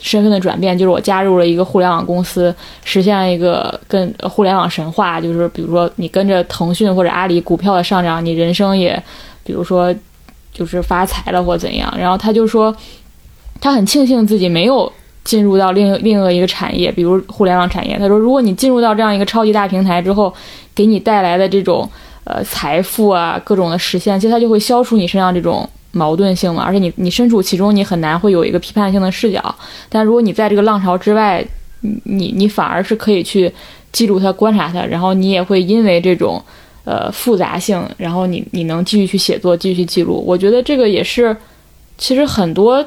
[0.00, 2.54] 身份的转变，就是我加入了一个互联网公司，
[2.84, 9.02] 实现了一个跟互联网神话，就是比如说你跟着腾讯或者阿里股票的上涨，你人生也，
[9.44, 9.94] 比如说
[10.52, 11.92] 就是发财了或怎样。
[11.98, 12.74] 然后他就说，
[13.60, 14.92] 他很庆幸自己没有
[15.22, 17.96] 进入到另另外一个产业，比如互联网产业。
[17.98, 20.32] 他说，如果你进入到这样一个超级大平台之后，
[20.74, 21.88] 给你带来的这种
[22.24, 25.66] 呃财富啊各种的实现，其实它就会消除你身上这种。
[25.94, 29.54] 矛盾性嘛，而且你你身处其中，你很难会有一个批判性的视角。
[29.88, 31.42] 但如果你在这个浪潮之外，
[32.04, 33.50] 你你反而是可以去
[33.92, 36.42] 记录它、观察它，然后你也会因为这种
[36.84, 40.22] 呃复杂性，然后你你能继续去写作、继续去记录。
[40.26, 41.34] 我觉得这个也是
[41.96, 42.84] 其实很多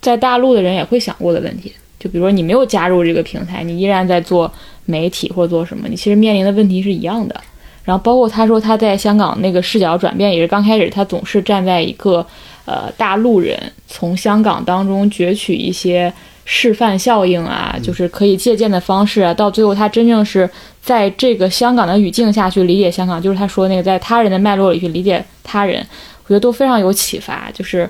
[0.00, 1.72] 在大陆的人也会想过的问题。
[1.98, 4.50] 就比如说你没有加入这个平台，你依然在做
[4.86, 7.38] 媒体或做什么，你其实面临的问题是一样的。
[7.84, 12.24] 然后包括他说他在香港那个视角转变，也是刚开始他总是站在一个
[12.66, 13.58] 呃大陆人
[13.88, 16.12] 从香港当中攫取一些
[16.44, 20.48] 示范效应啊，就是可以借鉴的方式啊，到最后他真正是
[20.82, 25.84] 在这个香港的语境下去理解香港，就是他说那个在他人的脉络里去理解他人，
[26.24, 27.50] 我觉得都非常有启发。
[27.52, 27.88] 就是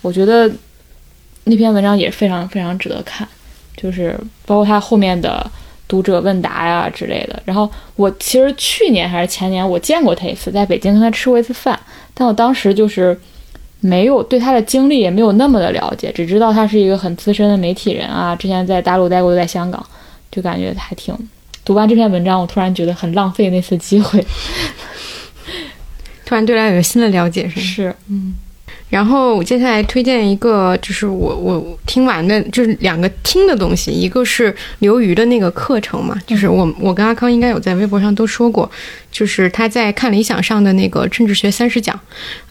[0.00, 0.50] 我觉得
[1.44, 3.28] 那篇文章也非常非常值得看，
[3.76, 5.48] 就是包括他后面的。
[5.88, 7.42] 读者问答呀之类的。
[7.44, 11.78] 然后我其实去年还是前年，我见过他一次，在北京跟他吃过一次饭，
[12.14, 13.18] 但我当时就是
[13.80, 19.84] 没有对他的经历也没有那么的了解，只知道他是一个很资深的媒体人啊，之前在大陆待过，在香港，
[20.30, 21.14] 就感觉还挺。
[21.64, 24.24] 读完这篇文章，我突然觉得很浪费那次机会。
[26.24, 27.94] 突然对他有了新的了解，是吗？
[27.94, 27.94] 是，
[28.88, 38.70] 然后我接下来推荐一个，就是我我听完的，就是两个听的东西，一个是刘瑜的那个课程嘛，就是我我跟阿康应该有在微博上都说过，
[39.10, 41.98] 就是他在看理想上的那个政治学三十讲，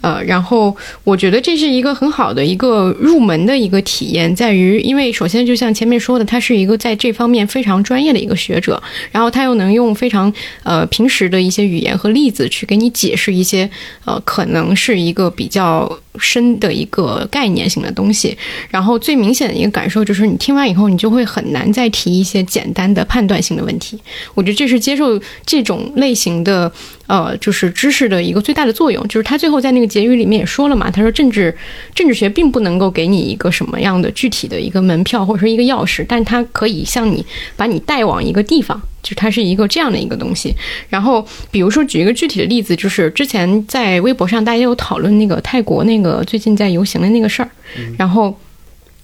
[0.01, 0.75] 呃，然后
[1.05, 8.81] 我觉得这是一个很好的一个入门的一个体验，在于因为首先就像前面说的，他是一个在这方面非常专业的一个学者，
[9.11, 10.31] 然后他又能用非常
[10.63, 13.69] 呃平时的一些语言和例子去给你解释一些
[14.03, 18.37] 呃可能是一个比较深的一个概念性的东西。
[18.69, 23.99] 然后最明显的一个感受就是，你听完以后，你就会很难再提一些简单的判断性的问题。
[24.33, 26.71] 我觉得这是接受这种类型的
[27.07, 29.05] 呃，就是知识的一个最大的作用。
[29.07, 31.55] 就是他最后在那个结语里面也说了嘛，他说政治
[31.93, 37.25] 政治学并不能够给你一个什么样的具体的一个门票或者说一个钥匙，但它可以向你
[37.55, 38.81] 把你带往一个地方。
[39.05, 40.53] 就它是一个这样的一个东西，
[40.89, 47.49] 然后比如说举一个具体的例子，就是之前在微博上大家有讨论那个泰国那个最近在游行的那个事儿，
[47.97, 48.35] 然后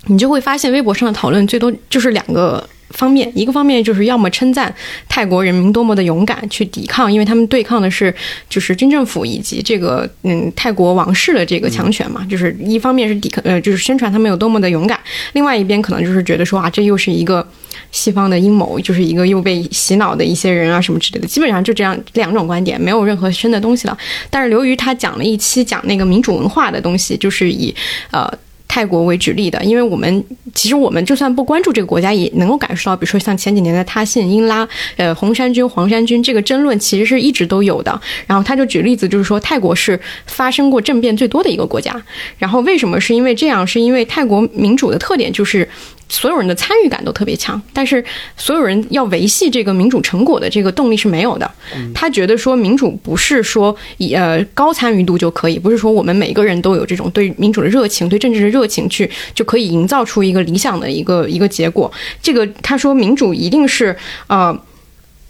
[0.08, 2.68] 你就会发现微博上的讨论最多就是两个。
[2.92, 4.76] 方面，一个方面就是要么称赞
[5.08, 8.14] 泰国人民多么的勇敢去抵抗，因为他们对抗的是
[8.50, 15.00] 就是军政府以及这个嗯泰国王室的这个强权嘛，就是一方面是抵抗呃就是宣传他们有多么的勇敢，
[15.32, 17.48] 另外一边可能就是觉得说啊这又是一个
[17.92, 23.98] 西方的阴谋，就是一个又被洗脑的一些人啊什么之类的，基本上就这样两种观点，没有任何深的东西了。
[24.30, 27.76] 但是由于他讲了一期讲那个民主文化的东西，就是以
[28.12, 28.32] 呃。
[28.72, 30.24] 泰国为举例的，因为我们
[30.56, 34.66] 其实我们就算不关注这个国家，也能够感受到，比如说像前几年的他信、英拉、
[34.96, 38.00] 呃红衫军、黄衫军这个争论，其实是一直都有的。
[38.26, 42.02] 然后他就举例子，就是说泰国是发生过政变最多的一个国家。
[42.38, 43.68] 然后为什么是因为这样？
[43.68, 45.68] 是因为泰国民主的特点就是。
[46.14, 48.04] 所有人的参与感都特别强，但是
[48.36, 51.50] 所有人要维系这个民主成果的这个动力是没有的。
[51.94, 61.92] 他觉得说民主不是说以呃高参与度就可以，不是说我们每个人都有这种对民主的热情、对政治的热热情去就可以营造出一个理想的一个一个结果。
[62.22, 63.98] 这个他说民主一定是
[64.28, 64.56] 呃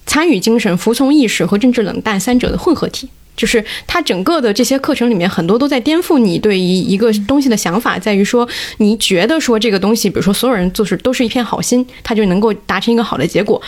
[0.05, 3.07] 参与精神、服从意识和政治冷淡三者的混合体。
[3.37, 8.47] 就是它整个的这些课程里面，很多都在颠覆你对于一个东西的想法，在于说
[8.77, 13.59] 你觉得说这个东西，比如说所有人就是都是一片好心，他就能够达成一个好的结果。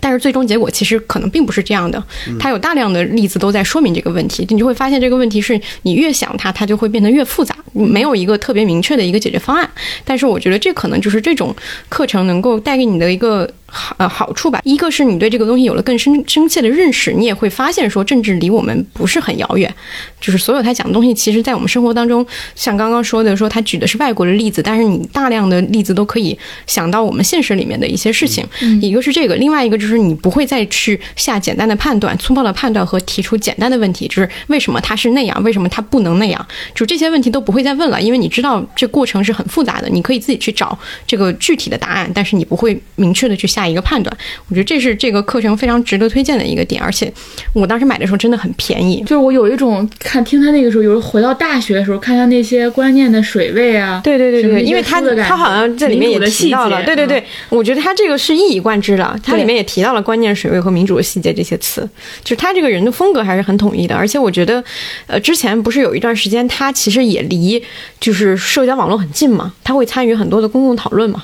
[0.00, 2.02] 但是最终结果其实可能并不是这样的，
[2.38, 9.68] 它有大量的例子都在说明这个问题，你就会发现这个问题是你越想它，它就会变得越复杂，没有一个特别明确的一个解决方案。
[10.04, 11.54] 但是我觉得这可能就是这种
[11.88, 13.61] 课程能够带给你的一个好
[13.96, 14.60] 呃好处吧。
[14.64, 19.72] 一个是你对这个东西有了更深深切的认识，你也会发现说政治离我们不是很遥远。
[20.20, 22.24] 就是所有他讲的东西，其实在我们生活当中，
[22.54, 28.46] 像刚刚说的，说他举的是外国的例子，但是你大量的例子都可以想到我们现实里面的一些事情。
[28.80, 44.16] 一个是这个，另外一个就是你不会再去下简单的判断、粗暴的判断和提出简单的问题，就是为什么他是那样，为什么他不能那样，就这些问题都不会再问了，因为你知道这过程是很复杂的，你可以自己去找这个具体的答案，但是你不会明确的去下一个判断。
[44.48, 47.12] 我觉得这是这个课程非常值得推荐的一个点，而且
[47.52, 61.88] 我当时买的时候真的很便宜，就是我有一种看听他那个时候，有时候回到大学的时候，看他那些观念的水位啊，对对对对，因为他他好像这里面也提到了，对对对嗯，我觉得他这个是一以贯之的，他里面也提到了观念水位和民主的细节这些词，
[62.22, 64.62] 就是他这个人的风格还是很统一的，而且我觉得，
[65.06, 67.62] 呃，之前不是有一段时间他其实也离
[68.00, 71.22] 就是社交网络很近嘛，他会参与很多的公共讨论嘛，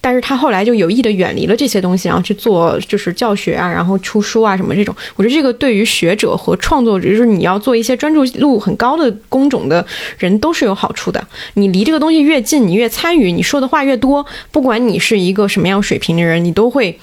[0.00, 4.94] 但是他后来就有意的远离了这些东西，然后去做就是教学啊，然后出书啊什么这种。
[5.16, 9.84] 我觉得这个对于学者和创作者，就是你要做一些专注度很高的工种的
[10.18, 11.24] 人都是有好处的。
[11.54, 16.98] 你离这个东西越近，你越参与，你说的话越多，不管你是一个什么样水平的人，你都会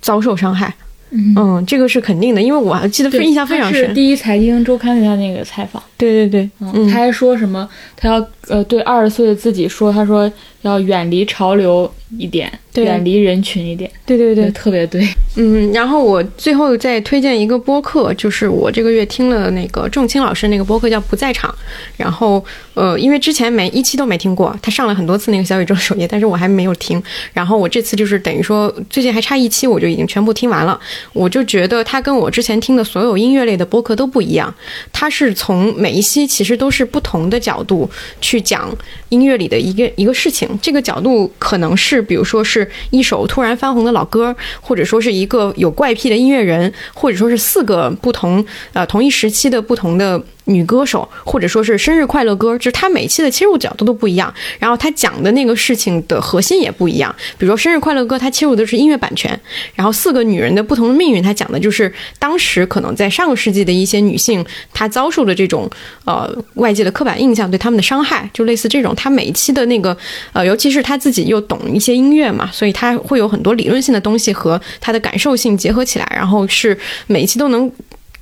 [0.00, 0.74] 遭受伤害。
[1.12, 3.92] 嗯，这个是肯定的，因为我还记得印象非常深。
[3.92, 7.68] 第一财经周刊的他那个采访，对对对，嗯，他还说什么？
[7.96, 10.30] 他要呃对二十岁的自己说，他说
[10.62, 15.06] 要远离潮流一点，对远离人群一点，对对对，特别对。
[15.36, 21.50] 嗯，然后我最后再推荐一个播客，就是我这个月听了那个仲青老师那个播客叫《不在场》，
[21.96, 27.00] 然后呃，因为之前每一期都没听过，他上了很多次那个小宇宙首页，但是我还没有听。
[27.32, 30.78] 然后我这次就是等于说最近还差一期，我就已经全部听完了。
[31.12, 34.52] 我就觉得他跟我之前听的所有音乐类的播客都不一样，
[34.92, 37.88] 他是从每一期其实都是不同的角度
[38.20, 38.68] 去讲
[39.10, 40.49] 音乐里的一个一个事情。
[40.60, 50.22] 这个角度可能是比如说是一首突然翻红的老歌，或者说是一个有怪癖的音乐人，或者说是四个不同呃同一时期的不同的。
[50.46, 57.14] 女歌手，或者说是生日快乐歌，就是她每期的切入角度都不一样，然后她讲的那个事情的核心也不一样。
[57.38, 59.38] 比如说生日快乐歌，它切入的是音乐版权，
[59.74, 65.70] 然后四个女人的不同的命运，它讲的就是当时可能在上个世纪的一些女性，她遭受的这种
[66.04, 68.94] 呃外界的刻板印象对她们的伤害，就类似这种。
[68.94, 69.96] 她每一期的那个
[70.32, 76.76] 呃，尤其是她自己又懂一些音乐嘛，所以她会有很多理论性的东西和她的感受性结合起来，然后是
[77.06, 77.70] 每一期都能。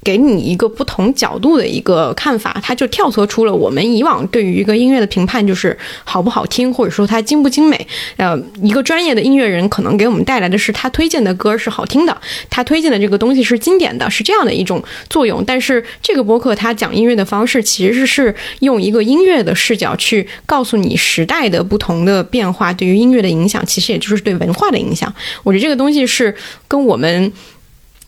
[0.08, 7.86] 给你一个不同角度的一个看法，它就跳脱出了我们以往对于一个音乐的评判，就是好不好听，或者说它精不精美。
[8.16, 12.18] 呃，一个专业的音乐人可能给我们带来的是他推荐的歌是好听的，
[12.48, 15.44] 他推荐的这个东西是经典的，是这样的一种作用。
[15.44, 25.12] 但是这个播客他讲音乐的方式，其实是用一个音乐的视角去告诉你时代的不同的变化对于音乐的影响，其实也就是对文化的影响。
[25.44, 26.34] 我觉得这个东西是
[26.66, 27.30] 跟我们。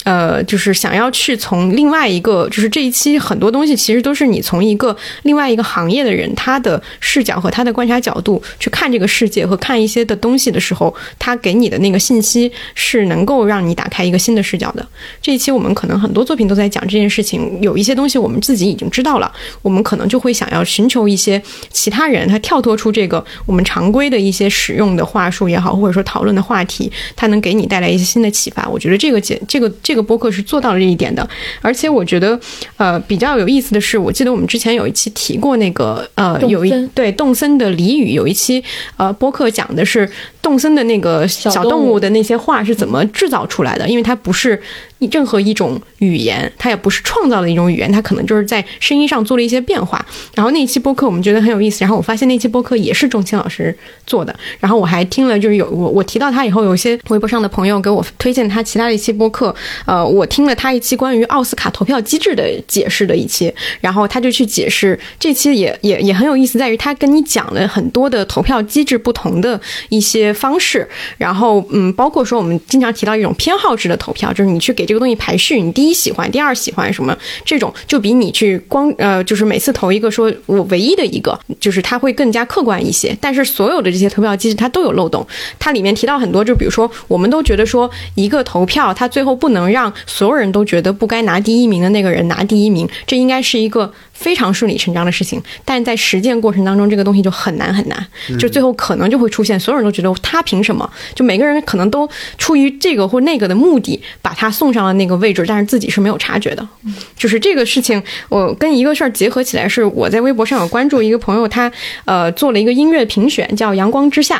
[0.04, 14.86] 呃，就是想要去从另外一个，就是这一期很多东西其实都是你从一个另外一个行业的人他的视角和他的观察角度去看这个世界和看一些的东西的时候，他给你的那个信息是能够让你打开一个新的视角的。
[15.20, 19.30] 这一期我们可能很多作品都在讲这件事情，有一些东西我们自己已经知道了，
[19.62, 21.40] 我们可能就会想要寻求一些
[21.70, 28.66] 其他人，他跳脱出这个我们常规的一些使用的话术也好，或者说讨论的话题，他能给你带来一些新的启发。
[28.68, 31.28] 我觉得这个解这个这个播客是做到了这一点的，
[31.60, 32.38] 而且我觉得
[32.76, 38.62] 呃比较有意思的是，我记得我们之前有一期提过那个呃有一对动森的俚语，有一期
[38.96, 40.08] 呃播客讲的是
[40.40, 44.62] 动森的那个小动物的那些话是怎么制造出来的，因为它不是
[45.10, 50.04] 任何一种语言，它也不是创造的一种语言，它可能就是在声音上做了一些变化。
[50.34, 59.54] 然后那期播客我们觉得很有意思，然后我发现那期播客也是钟青老师做的，然后我还听了，就是有我我提到他以后，有些微博上的朋友给我推荐他其他的一期播客，
[59.86, 83.16] 呃，我听了他一期关于奥斯卡投票机制的解释的一期，然后他就去解释这期也也也很有意思，在于他跟你讲了很多的投票机制不同的一些方式，然后嗯，包括说我们经常提到一种偏好制的投票，就是你去给这个东西排序，你第一喜欢，第二喜欢什么这种，就比你去光呃，就是每次投一个说我唯一的一个，就是它会更加客观一些。
[83.20, 85.24] 但是所有的这些投票机制它都有漏洞，
[85.60, 98.06] 它里面提到很多，就比如说我们都觉得说一个投票，它最后不能让所有人都觉得不该拿第一名的那个人拿第一名，这应该是一个非常顺理成章的事情，但是在实践过程当中，这个东西就很难很难，
[98.38, 100.88] 就最后可能就会出现所有人都觉得他凭什么？
[101.14, 102.06] 就每个人可能都
[102.36, 106.68] 出于这个或那个的目的，把他送上了那个位置，但是自己是没有察觉的。
[107.16, 111.72] 就是这个事情，我跟一个事儿结合起来，是我在微博上有关注一个朋友，他
[112.04, 114.36] 呃做了一个音乐评选，叫《阳光之下》，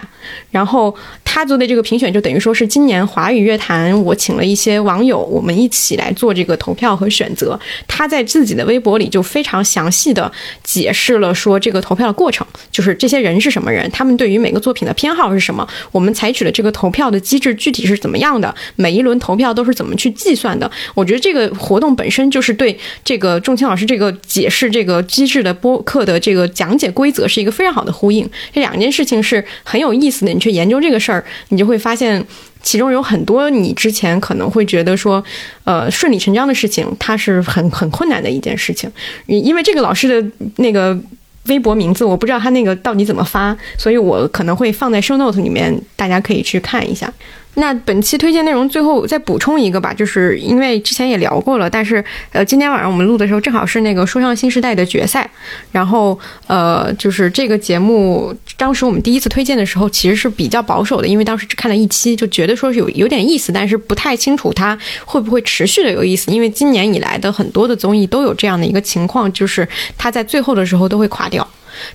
[0.50, 0.94] 然后
[1.24, 7.58] 他做的这个评选就等于说是今年华语乐坛，我请了一些网友，我们一起来做这个投票和选择。
[7.88, 10.30] 他在自己的微博里就非常详细的
[10.64, 20.68] 解释了说这个投票的过程，就是这些人是什么人，他们对于每个作品的偏好是什么，我们采取的这个投票的机制具体是怎么样的，每一轮投票都是怎么去计算的。
[20.94, 28.28] 我觉得这个活动本身就是对这个仲卿老师这个解释这个机制的播客的这个讲解规则是一个非常好的呼应。
[28.52, 32.26] 这两件事情是很有意思的，你去研究这个事儿，你就会发现。
[32.62, 35.22] 其中有很多你之前可能会觉得说，
[35.64, 38.90] 呃，顺理成章的事情，它是很很困难的一件事情。
[39.26, 40.98] 因因为这个老师的那个
[41.46, 47.12] 微博名字，我不知道他那个到底怎么发，所以我可能会放在 show note 里面，大家可以去看一下。
[47.54, 52.02] 那本期推荐内容最后再补充一个吧，就是因为之前也聊过了，但是
[52.32, 55.28] 呃，今天晚上我们录的时候正好是那个说唱新时代的决赛，
[55.72, 69.68] 然后呃，就是这个节目，当时我们第一次推荐的时候其实是比较保守的，因为当时只看了一期，就觉得说是有有点意思，但是不太清楚它会不会持续的有意思，因为今年以来的很多的综艺都有这样的一个情况，就是
[69.98, 71.46] 它在最后的时候都会垮掉。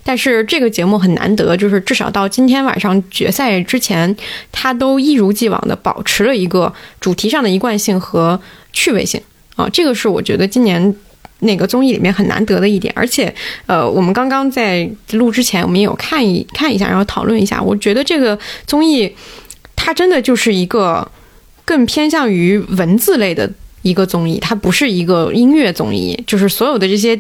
[0.04, 4.16] 但是这个节目很难得，就是至少到今天晚上决赛之前，
[4.52, 8.40] 它都一如既往的保持了一个主题上的一贯性和
[8.74, 9.22] 趣味性
[9.56, 10.96] 啊，这个是我觉得今年
[11.40, 12.94] 那个综艺里面很难得的一点。
[12.96, 13.34] 而且，
[13.66, 19.14] 呃，我们刚刚在录之前，我们也有看一看一下，然后讨论一下，我觉得这个综艺
[19.76, 21.10] 它真的就是一个
[21.64, 23.52] 更偏向于文字类的。
[23.82, 27.16] 一个综艺，它不是一个音乐综艺，就是所有的这些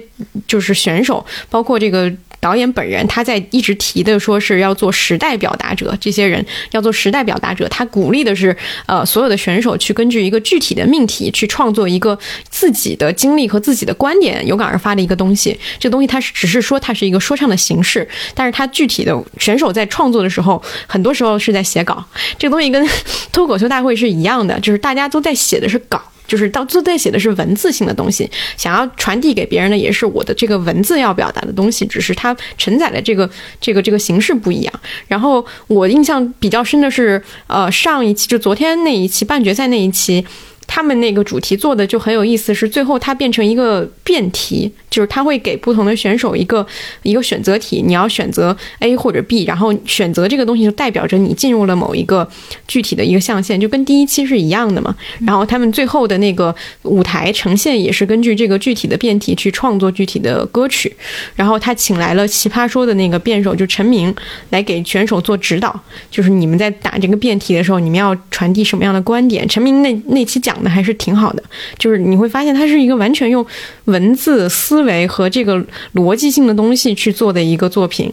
[0.47, 2.11] 就是选手，包括这个
[2.45, 8.55] 导演本人，他在一直提的说是要做时代表达者，这些人要做时代表达者，他鼓励的是
[8.85, 12.15] 呃所有的选手去根据一个具体的命题去创作一个
[12.47, 15.59] 自己的经历和自己的观点有感而发的一个东西。
[15.79, 22.05] 这东西它是只是说它是一个说唱的形式，但是它具体的选手在创作的时候，很多时候是在写稿。
[22.37, 22.87] 这个东西跟
[23.31, 25.99] 脱口秀大会是一样的，就是大家都在写的是稿。
[26.27, 33.29] 就是到最在写的是文字性的东西，想要传递给别人的也是我的这个文字要表达的东西，只是它承载的这个
[33.59, 34.73] 这个这个形式不一样。
[35.07, 40.25] 然后我印象比较深的是，呃，上一期就昨天那一期半决赛那一期。
[40.67, 46.65] 他们那个主题做的就很有意思，是最后它变成一个辩题，就是他会给不同的选手一个
[47.03, 52.27] 一个选择题，你要选择 A 或者 B，然后选择这个东西就代表着你进入了某一个
[52.67, 54.95] 具体的一个象限，就跟第一期是一样的嘛。
[55.25, 60.91] 然后他们最后的那个舞台呈现也是根据这个具体的辩题去创作具体的歌曲。
[61.35, 64.13] 然后他请来了奇葩说的那个辩手就陈明
[64.49, 65.79] 来给选手做指导，
[66.09, 69.47] 就是你们在打这个辩题的时候，你们要传递什么样的观点？
[69.47, 70.55] 陈明那那期讲。
[70.65, 71.43] 的还是挺好的，
[71.77, 73.45] 就是你会发现他是一个完全用
[73.83, 78.11] 文文字思维和这个逻辑性的东西去做的一个作品。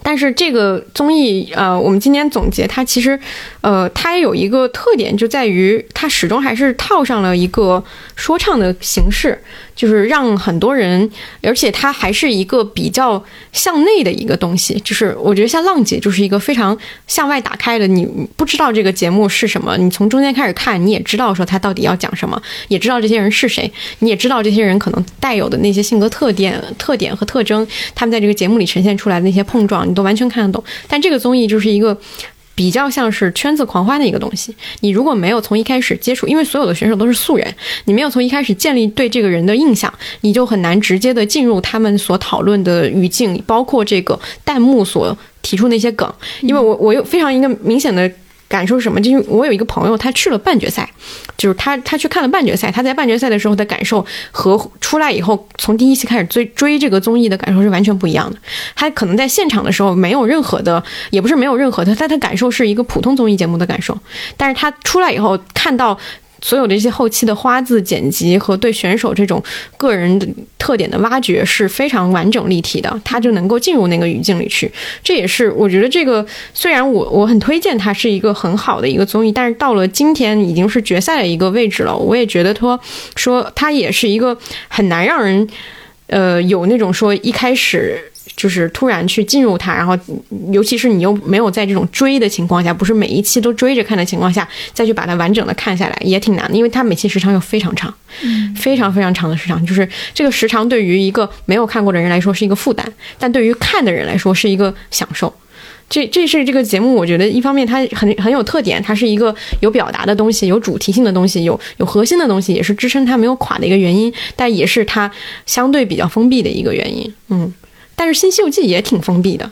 [0.00, 3.18] 但是这个综艺，呃，我们今天总结它，其实，
[3.62, 7.82] 呃，它也有一个特点，就在于它始终还是套上了一个
[8.14, 9.36] 说唱的形式。
[9.78, 11.08] 就是让很多人，
[11.40, 13.22] 而且它还是一个比较
[13.52, 14.74] 向内的一个东西。
[14.80, 16.76] 就是我觉得像浪姐就是一个非常
[17.06, 18.04] 向外打开的，你
[18.36, 27.64] 不知道这个节目是什么，你从中间开始看，你也知道说它到底要讲什么，也知道这些人是谁，你也知道这些人可能带有的那些性格特点、特点和特征，
[27.94, 30.64] 他们在这个节目里呈现出来的那些碰撞，你都完全看得懂。
[30.88, 31.96] 但这个综艺就是一个。
[32.58, 34.52] 比较像是圈子狂欢的一个东西。
[34.80, 37.54] 你如果没有从一开始接触，因为所有的选手都是素人，
[37.84, 46.12] 你没有从一开始建立对这个人的印象，你就很难直接的进入他们所讨论的语境，包括这个弹幕所提出那些梗。
[46.40, 48.10] 因为我我有非常一个明显的。
[48.48, 49.00] 感受什么？
[49.00, 50.88] 就是我有一个朋友，他去了半决赛，
[51.36, 58.38] 就是他他去看了半决赛，他在半决赛的时候的感受和出来以后从第一期开始追追这个综艺的感受是完全不一样的。
[58.74, 63.96] 他可能在现场的时候没有任何的，也不是没有任何的，他他感受是一个普通综艺节目的感受，
[64.36, 65.98] 但是他出来以后看到。
[66.40, 69.42] 所有的一些后期的花字剪辑和对选手这种
[69.76, 70.26] 个人的
[70.58, 74.70] 特点的挖掘是非常完整立体的，他就能够进入那个语境里去。
[75.02, 76.24] 这也是我觉得这个
[76.54, 82.78] 虽然我我很推荐它是一个很好的一个综艺，但是到了今天已经是决赛的一个位置了，我也觉得说
[83.16, 84.36] 说它也是一个
[84.68, 85.46] 很难让人
[86.06, 88.07] 呃，有那种说一开始
[88.38, 89.96] 就是突然去进入它，然后
[90.30, 97.92] 嗯尤其是你又没有在这种追的情况下，不是每一期都追着看的情况下，再去把它完整的看下来，也挺难的，因为它每期时长又非常长，
[98.54, 102.86] 非常非常长的时长，就是这个时长对于一个没有看过的人来说是一个负担，
[103.18, 105.34] 但对于看的人来说是一个享受。
[105.90, 115.10] 这这是这个节目，我觉得一方面它很很有特点，它是一个有表达的东西，有主题性的东西，有有核心的东西，也是支撑它没有垮的一个原因，但也是它
[115.46, 117.10] 相对比较封闭的一个原因。
[117.30, 117.50] 嗯，
[117.98, 119.50] 但是《新西游记》也挺封闭的，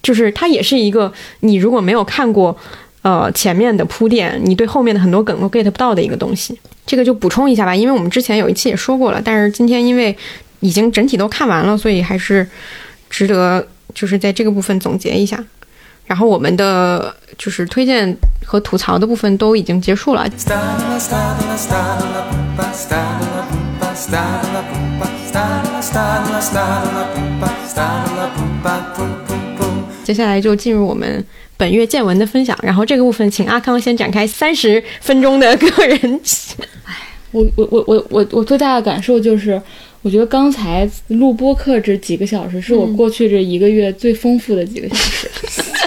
[0.00, 2.56] 就是它也是一个你如果没有看过
[3.02, 6.56] 呃前面的铺垫，你对后面的很多梗都 get 不到的一个东西。
[6.86, 10.16] 这个就补充一下吧，因为我们之前有一期也说过了，但是今天因为
[10.60, 12.48] 已经整体都看完了，所以还是
[13.10, 15.44] 值得就是在这个部分总结一下。
[16.06, 20.26] 然后我们的就是推荐和吐槽的部分都已经结束了，
[23.98, 24.62] Stalla，
[30.04, 31.24] 接下来就进入我们
[31.56, 35.98] 本月见闻的分享，然后这个部分请阿康先展开三十分钟的个人。
[36.86, 36.94] 哎，
[37.32, 39.60] 我我我我我我最大的感受就是，
[40.02, 45.28] 我觉得刚才录播课这几个小时是我过去这一个月最丰富的几个小时。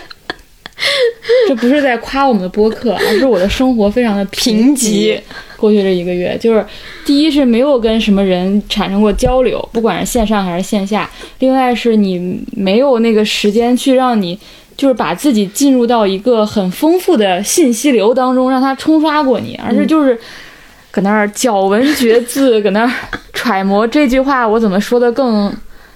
[1.48, 5.20] 这不是在夸我们的播客，而是我的生活非常的贫瘠。
[5.58, 6.66] 过去这一个月，就是
[7.06, 11.08] 第一是没有跟什么人产生过交流，不管是线上还是线下；
[11.40, 14.40] 另外是你没有那个时间去让你。
[14.78, 20.18] 就是把自己进入到一个很丰富的信息流当中，让它冲刷过你，而是就是
[20.90, 22.92] 搁那儿咬文嚼字， 搁那儿
[23.32, 25.54] 揣摩这句话我怎么说的更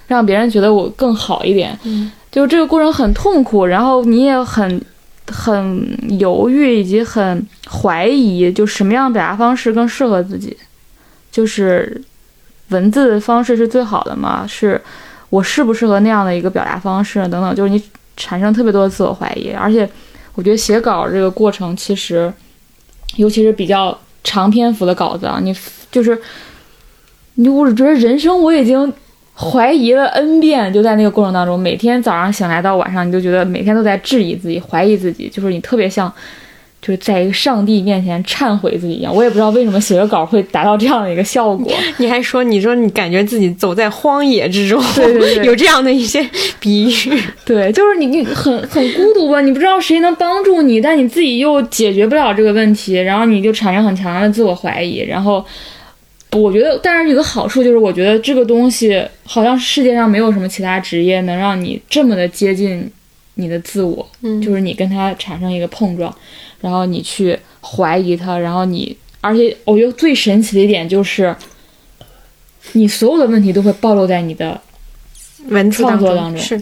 [0.07, 1.76] 让别人觉得我更好一点。
[1.84, 4.80] 嗯，就这个过程很痛苦，然后你也很
[5.27, 10.56] 很犹豫，以及很怀疑，就什么样表达方式更适合自己？
[11.31, 12.02] 就是
[12.69, 14.45] 文字方式是最好的吗？
[14.47, 14.81] 是
[15.30, 17.81] 我适不适合那样的一个表达方式等等，就是你
[18.15, 19.89] 产生特别多的自我怀疑，而且
[20.35, 22.31] 我觉得写稿这个过程其实，
[23.18, 25.53] 尤其是比较长篇幅的稿子啊，你
[25.91, 26.18] 就是
[27.35, 28.91] 你，我觉得人生我已经
[29.38, 36.12] 怀疑了 n 遍，就在那个过程当中，每天早上醒来到晚上，你就觉得每天都在质疑自己、怀疑自己，就是你特别像。
[36.82, 41.74] 就是在一个上帝面前忏悔自己一样，我也不知道为什么写个稿会达到这样的一个效果。
[41.98, 46.24] 你还说，你说你感觉自己走在荒野之中，对对对有这样的一些
[46.60, 47.20] 比喻。
[47.44, 54.99] 对，就是你你很很孤独吧，你不知道谁能帮助你，但你自己又解决不了这个问题，然后你就产生很强的自我怀疑。
[54.99, 55.44] 然后
[56.36, 62.90] 我觉得，但是有个好处就是，我觉得这个东西好像世界上没有什么其他职业能让你这么的接近
[63.36, 64.41] 你的自我，嗯。
[64.41, 66.14] 就是你跟他产生一个碰撞，
[66.62, 71.36] 然后你去怀疑他，然后你，而且我觉得最神奇的一点就是，
[72.74, 74.60] 你所有的问题都会暴露在你的
[75.48, 76.41] 文字创作当中。
[76.41, 76.62] 是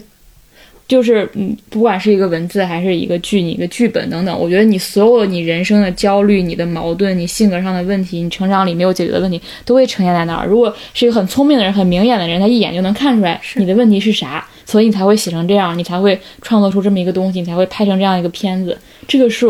[0.86, 10.46] 就是嗯，不管是一个文字还是一个剧、你一个剧本等等，我觉得你所有你人生的焦虑、你的矛盾、你性格上的问题、你成长里没有解决的问题，都会呈现在那儿。
[10.46, 18.76] 如果是一个很聪明的人、很明眼的人，他一眼就能看出来你的问题是啥，所以你才会写成这样，你才会创作出这么一个东西，你才会拍成这样一个片子。
[19.08, 19.46] 这个是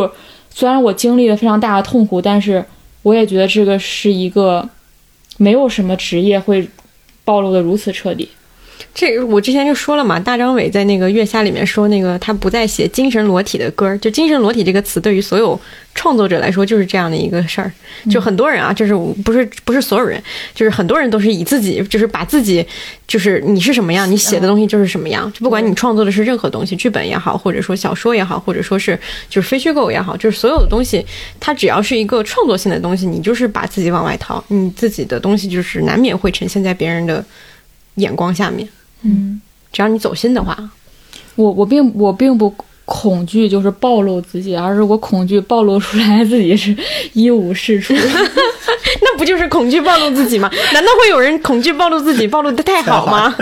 [0.50, 2.64] 虽然我经历了非常大的痛苦，但是
[3.02, 4.68] 我也觉得这个是一个
[5.36, 6.68] 没有什么职业会
[7.24, 8.28] 暴露的如此彻底。
[8.94, 15.60] 这我之前就说了嘛，大张伟在那个月下里面说，那个他不再写精神裸体的歌儿，就精神裸体这个词，对于所有
[15.96, 17.72] 创作者来说就是这样的一个事儿。
[18.08, 18.94] 就很多人啊，就是
[19.24, 20.22] 不是不是所有人，
[20.54, 22.64] 就是很多人都是以自己，就是把自己，
[23.08, 25.30] 就是你是什么样，你写的东西就是什么样。
[25.32, 28.96] 就不管你创作的是任何东西，剧本也好，或者说小说也好，或者说是
[29.28, 31.04] 就是非虚构也好，就是所有的东西，
[31.40, 37.24] 它只要是一个创作性的东西，你就是把自己往外掏，你自己的东西就是难免会呈现在别人的
[37.96, 38.68] 眼光下面。
[39.04, 39.40] 嗯。
[39.72, 40.56] 只要你走心的话，
[41.34, 42.54] 我我并我并不
[42.84, 46.76] 恐惧，就是暴露自己，而是我恐惧暴露出来自己是
[47.12, 47.92] 一无是处。
[49.02, 50.48] 那不就是恐惧暴露自己吗？
[50.72, 53.34] 难道会有人恐惧暴露自己，暴露的太好吗？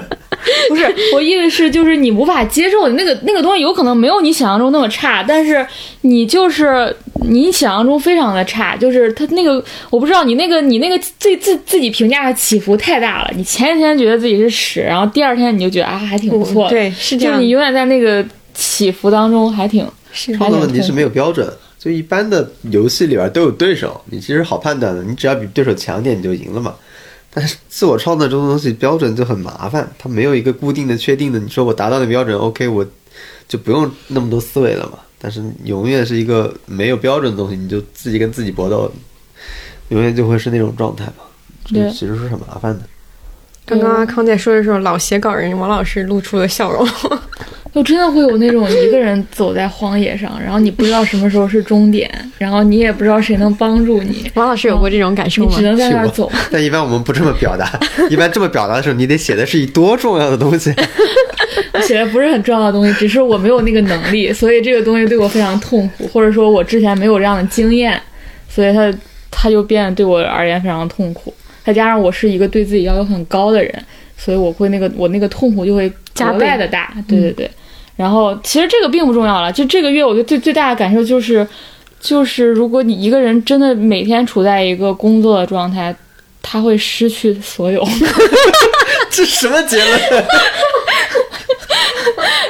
[0.69, 5.65] 不是，我意思是，就是你无法接受那个那个东西，有可能没有你想象中那么差，但是
[6.01, 6.95] 你就是
[7.29, 13.31] 你想象中非常的差，就是他那个我不知道你那个你那个自自自己评价的起伏太大了。
[13.37, 17.53] 你前一天觉得自己是屎，然后第二天你就觉得啊还挺不错的，对，是这样就是你。
[17.53, 18.25] 永远在那个
[18.55, 21.47] 起伏当中还挺是创作问题是没有标准，
[21.79, 26.75] 就一般的游戏里边都有对手，你其实好判断的，你只要比对手强点你就赢了嘛。
[27.35, 31.39] 但是自我创作这种东西标准就很麻烦，它没有一个固定的、确定的。
[31.39, 32.87] 你说我达到那标准，OK，我
[33.49, 34.99] 就不用那么多思维了嘛。
[35.19, 38.93] 但是永远是一个没有标准的东西，你就自己跟自己搏斗，
[39.89, 41.25] 永远就会是那种状态嘛。
[41.65, 42.83] 这其实是很麻烦的。
[43.65, 46.87] 刚刚阿康在说的时候，老写稿人王老师露出了笑容。
[47.75, 55.63] 就真的会有那种一个人走在荒野上，然后你不知道什么时候是终点，然后你也不知道谁能帮助你，王老师有过这种感受吗你只？
[55.63, 56.31] 能在那儿走。
[56.53, 57.81] 但一般我们不这么表达，
[58.11, 60.71] 一般这么表达的时候，你得写的是一多重要的东西。
[61.73, 67.99] 我写的不是很重要的东西，只是我没有那个能力，所以这个东西对我非常痛苦，或者说我之前没有这样的经验，
[68.51, 68.93] 所以它
[69.31, 71.33] 它就变得对我而言非常痛苦。
[71.65, 73.83] 再加上我是一个对自己要求很高的人，
[74.19, 76.93] 所以我会那个我那个痛苦就会格加倍外的大。
[77.09, 77.51] 对对对。
[78.03, 81.47] 然后其实这个并不重要了，就这个月我觉得最最大的感受就是，
[82.01, 85.95] 就是如果你一个人真的每天处在一个工作的状态，
[86.43, 87.81] 他会失去所有。
[89.09, 90.01] 这什么结论？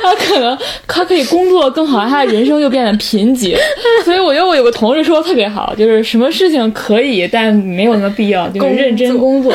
[0.02, 0.56] 他可能
[0.86, 3.56] 他可以工作更好，他的人生就变得贫瘠。
[4.04, 9.52] 所以我觉得我有个同事说的特别好，就是什么事情可以，但没有那么必要，就是认真工作。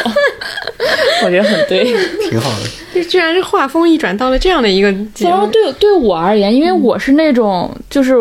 [1.24, 1.84] 我觉得很对。
[2.30, 2.66] 挺好的。
[2.94, 5.46] 这居然是画风一转到了这样的一个结然后。
[5.48, 8.16] 对对我而言，因为我是那种，就是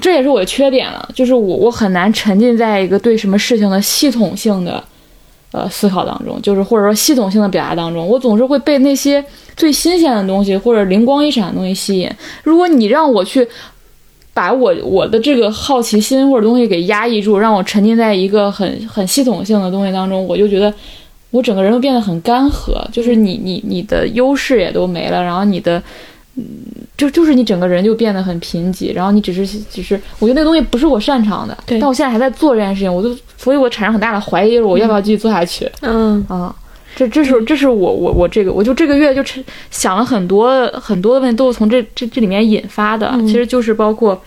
[0.00, 4.82] 这也是我的缺点了，就是我我很难沉浸在一个对什么事情的系统性的
[5.54, 9.24] 呃思考当中，就是或者说系统性的表达当中，我总是会被那些
[9.56, 12.10] 最新鲜的东西或者灵光一闪的东西吸引。
[12.42, 13.46] 如果你让我去
[14.32, 20.74] 把我我的这个好奇心或者东西给压抑住，让我沉浸在一个很很系统性的东西当中，我就觉得
[21.30, 25.80] 我整个人都变得很干涸，就是你你你的优势也都没了，然后你的。
[26.36, 26.44] 嗯，
[26.96, 36.54] 就就是你整个人就变得很贫瘠，然后你只是只是，我觉得那个东西不是我擅长的，对但我现在还在做这件事情，我就，所以我产生很大的怀疑，我要不要继续做下去、嗯，啊？
[36.96, 44.22] 这这是这是我我我这个我就这个月就沉想了很多很多的问题，都是从这这这里面引发的，嗯其实就是包括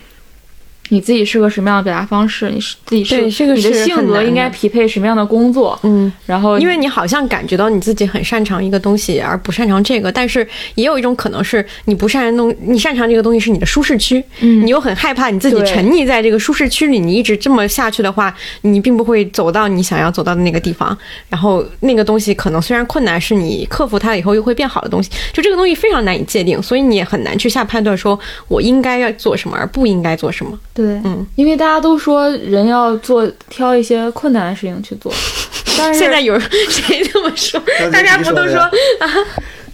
[0.90, 3.86] 你自己适合什么样的表达方式，你是自己是对这个是很难的。
[3.86, 14.66] 性格应该匹配什么样的工作，嗯，然后因为你好像感觉到你自己很擅长一个东西，而不擅长这个，但是也有一种可能是你不擅长东，你擅长这个东西是你的舒适区，嗯。
[14.66, 20.98] 你又很害怕你自己沉溺在这个舒适区里，你一直这么下去的话，你并不会走到你想要走到的那个地方。
[21.30, 30.58] 然后那个东西可能虽然困难，是你克服它以后又会变好的东西，就这个东西非常难以界定，所以你也很难去下判断，说我应该要做什么，而不应该做什么。
[30.78, 35.12] 对，嗯，因为大家都说人要做挑一些困难的事情去做，
[35.76, 36.40] 但是现在有
[36.70, 37.60] 谁这么说？
[37.91, 38.60] 大家不都说
[39.02, 39.08] 啊，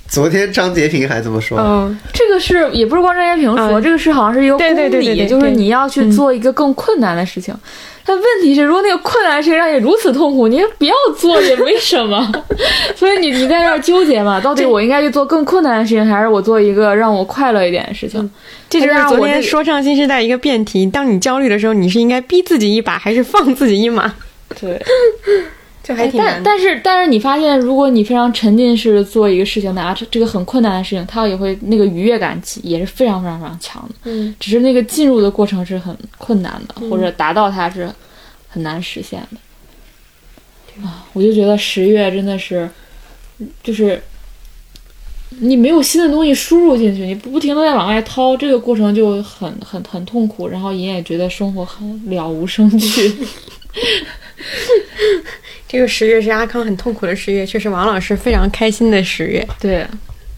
[0.08, 1.60] 昨天张杰平还这么说。
[1.60, 7.54] 嗯，这个是也不是光张杰平说，嗯这个是好像是一个对对对对对公理，就是你要去做一个更困难的事情。
[8.06, 12.32] 但问题是，如果那个困难的事情让你如此痛苦，你也不要做也没什么。
[12.96, 18.30] 所以你你在这儿纠结嘛，到底我应该去做更困难的事情，还是我做一个让我快乐一点的事情？
[18.70, 20.86] 这就是昨天说唱新时代一个辩题。
[20.86, 24.14] 当你焦虑的时候，你是应该逼自己一把，还是放自己一马？
[24.60, 24.80] 对，
[25.84, 26.42] 这还挺但。
[26.42, 33.96] 但是但是你发现，如果你非常沉浸式做一个事情，哪怕这这个很困难的事情，它也会那个愉悦感也是非常非常非常强的。
[34.06, 37.92] 嗯，只是那个进入的过程是很困难的，或者达到它是
[38.48, 39.38] 很难实现的。
[40.84, 42.68] 啊，我就觉得十月真的是，
[43.62, 44.02] 就是
[45.40, 53.14] 你没有新的东西输入进去，你不停的在往外掏，这个过程就很很很痛苦，然后你也觉得生活很了无生趣。
[55.74, 59.44] 这个十月是阿康很痛苦的十月，却是王老师非常开心的十月。
[59.60, 59.84] 对，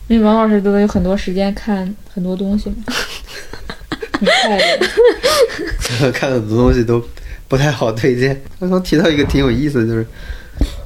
[0.07, 2.76] 因为王老师都有很多时间看很多东西嘛，
[4.18, 6.12] 很快乐。
[6.16, 7.06] 看很多东西都
[7.49, 8.41] 不太好推荐。
[8.62, 10.07] 刚刚提到一个挺有意思的，就是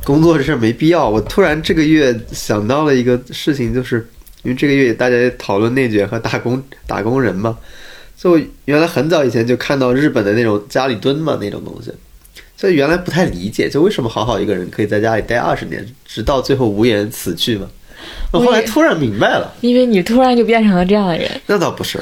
[0.03, 1.07] 工作这事儿没必要。
[1.07, 3.97] 我突然这个月想到了一个事情，就是
[4.41, 7.55] 因为这个月大家也讨论内卷和打工打工人嘛，
[8.17, 11.93] 所以我原来很早以前就看到日本的那种家里蹲嘛那种东西。
[12.59, 17.65] 所以原来不太理解，就为什么好好一个人可以在家里待二十年，直到最后无言死去嘛？
[18.33, 21.97] 我后来突然明白了，因为你突然就变成了这样的人，那倒不是，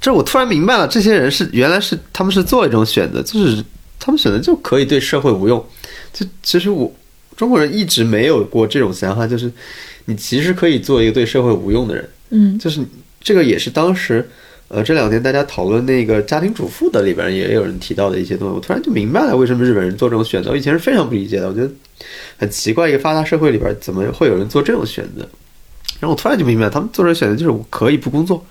[0.00, 3.64] 这我突然明白了，这些人是原来是他们是做了一种选择，就是
[4.00, 5.64] 他们选择就可以对社会无用。
[6.12, 6.92] 就其实我
[7.36, 9.48] 中国人一直没有过这种想法，就是
[10.06, 12.08] 你其实可以做一个对社会无用的人。
[12.30, 12.84] 嗯，就是
[13.20, 14.28] 这个也是当时
[14.74, 20.50] 呃这两天大家讨论那个家庭主妇的里边也有人提到的一些东西，我突然就明白了为什么日本人做这种选择。
[20.50, 21.70] 我以前是非常不理解的，我觉得
[22.36, 25.20] 很奇怪，一个发达社会里边怎么会有人做这种选择？
[26.00, 28.44] 然后我突然就明白，他们做这种选择就是我可以不工作，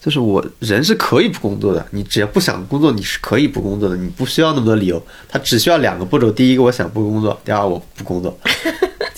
[0.00, 8.34] 就是我人是可以不工作的，你只要不想工作，你是可以不工作的，你不需要那么多理由，他只需要两个步骤：第一个我想不工作，第二我不工作，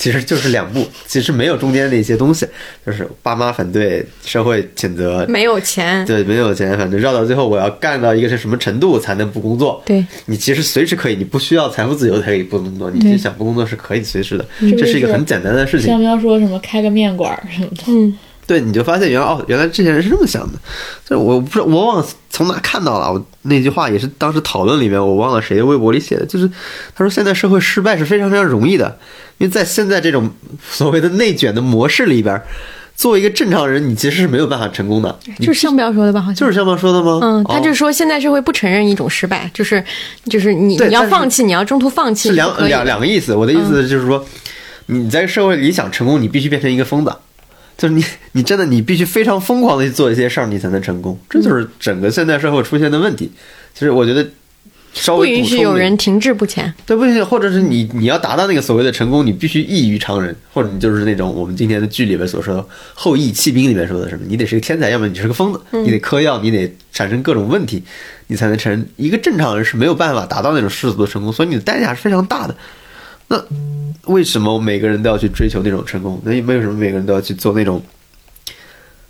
[0.02, 2.44] 其实就是两步，其实没有中间的一些东西，
[2.84, 9.80] 就是爸妈反对，社会谴责，没有钱，对，没有钱，反正绕到最后，我要干到一个是什么程度才能不工作？
[9.86, 14.44] 对，你其实随时可以，你不需要财富自由才可以不工作，你对其实想不工作是可以随时的，
[14.76, 16.02] 这是一个很简单的事情像。
[16.02, 20.58] 要说什么开个面馆什么的，嗯，对，你就发现原来哦，原来这些人是这么想的。
[21.06, 23.12] 这我不知道，我忘了从哪看到了。
[23.12, 26.48] 我那句话也是当时讨论里面，我忘了谁的微博里写的，就是
[26.94, 28.98] 他说现在社会失败是非常非常容易的，
[29.38, 30.30] 因为在现在这种
[30.68, 32.42] 所谓的内卷的模式里边，
[32.96, 35.18] 作为一个正常人，你其实是没有办法成功的。
[35.38, 36.20] 就是向彪说的吧？
[36.20, 37.20] 好像就是像妈说的吗？
[37.22, 39.82] 嗯，他哦就说现在社会不承认一种失败，就是
[40.26, 43.34] 就是你你要放弃，你要中途放弃是两两两个意思。
[43.34, 44.24] 我的意思就是说，
[44.86, 47.12] 你在社会里想成功，你必须变成一个疯子，
[47.82, 51.18] 就是你你真的你必须非常疯狂的去做一些事儿，你才能成功。
[51.28, 53.28] 这就是整个现代社会出现的问题。
[53.74, 54.24] 其实我觉得
[54.94, 56.72] 稍不允许有人停滞不前。
[56.86, 62.64] 对不行，或者是你你要达到那个所谓的成功，你必须异于常人，或者你就是那种我们今天的剧里面所说的
[62.94, 67.82] 后羿弃兵里面说的什么，你得是个天才，要么你是个疯子，你得嗑药，你得产生各种问题，
[68.28, 72.54] 你才能成一个正常人是没有办法达到那种世俗的成功，所以你的代价是非常大的。
[73.32, 73.42] 那
[74.12, 76.20] 为什么每个人都要去追求那种成功？
[76.22, 77.82] 那为什么每个人都要去做那种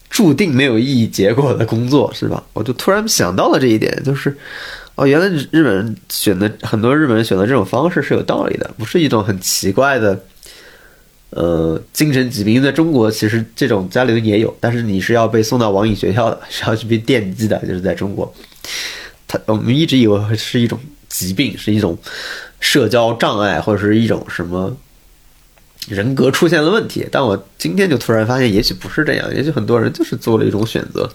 [0.08, 2.44] 注定没有意义结果的工作，是吧？
[2.52, 4.36] 我就突然想到了这一点，就是
[4.94, 10.24] 哦，原来日本人选的很多日本人选择这种方式是有道理的，不是一种很奇怪的。
[11.30, 18.32] 呃，精神疾病在中国其实这种家里也有，但是你是要被送到网瘾学校的， 是要去被电击的，就是在中国。
[19.26, 20.78] 他我们一直以为是一种
[21.08, 21.96] 疾病，是一种
[22.62, 24.74] 社交障碍，或者是一种什么
[25.88, 27.04] 人格出现了问题。
[27.10, 31.10] 但我今天就突然发现，也许不是这样，也许很多人就是做了一种选择。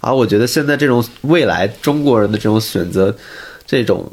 [0.00, 3.14] 而我觉得现在这种未来中国人的这种选择，
[3.66, 4.10] 这种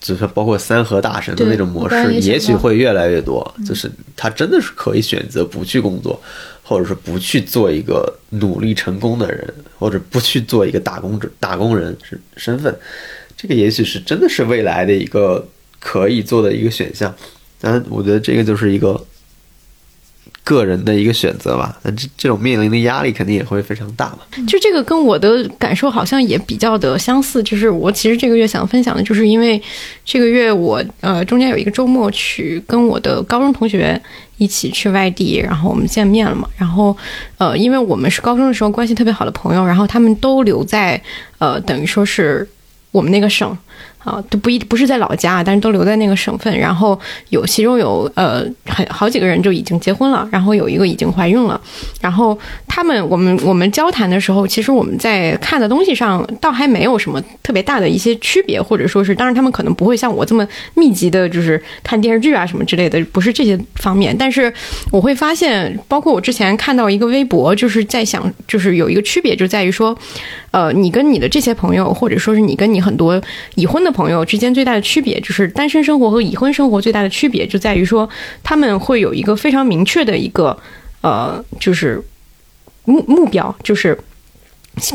[0.00, 3.54] 就是包括三和大神的那种模式，也许会越来越多。
[3.66, 6.18] 就是他真的是可以选择不去工作，
[6.62, 12.74] 或者是不去做一个努力成功的人，或者不去做一个打工者、打工人是身份。
[13.36, 15.46] 这个也许是真的是未来的一个
[15.78, 17.14] 可以做的一个选项。
[17.60, 19.04] 但，我觉得这个就是一个
[20.44, 21.76] 个人的一个选择吧。
[21.82, 24.18] 那这这种面临的压力肯定也会非常大嘛。
[24.46, 29.60] 就这个跟我的感受好像也比较的相似，就是我其实这个月想分享的，就是因为
[30.04, 34.00] 这个月我呃中间有一个周末去跟我的高中同学
[34.36, 36.96] 一起去外地，然后我们见面了嘛，然后
[37.38, 41.02] 呃因为我们是高中的时候关系特别好的朋友，然后他们都留在
[41.38, 42.48] 呃等于说是
[42.92, 43.58] 我们那个省。
[43.98, 46.56] 啊，都不一不是在老家，但是都留在那个省份。
[46.58, 46.98] 然后
[47.30, 51.60] 有其中有呃很好几个人就已经结婚了，然后有一个已经怀孕了。
[52.00, 64.16] 然后他们我们我们交谈的时候，其实我们在看的东西上倒还没有什么特别大的一些区别，或者说是，当然他们可能不会像我这么密集的，就是看电视剧啊什么之类的，不是这些方面。
[64.16, 64.52] 但是
[64.90, 69.96] 我会发现，包括我之前看到一个微博，就是在想，就是有一个区别，就在于说，
[70.50, 73.20] 呃，你跟你的这些朋友，或者说是你跟你很多
[73.54, 78.08] 以婚的朋友之间最大的区别，就是单身生活和已婚生活最大的区别，就在于说
[78.42, 80.58] 他们会有一个非常明确的一个
[81.02, 82.02] 呃，就是
[82.84, 83.96] 目目标，就是。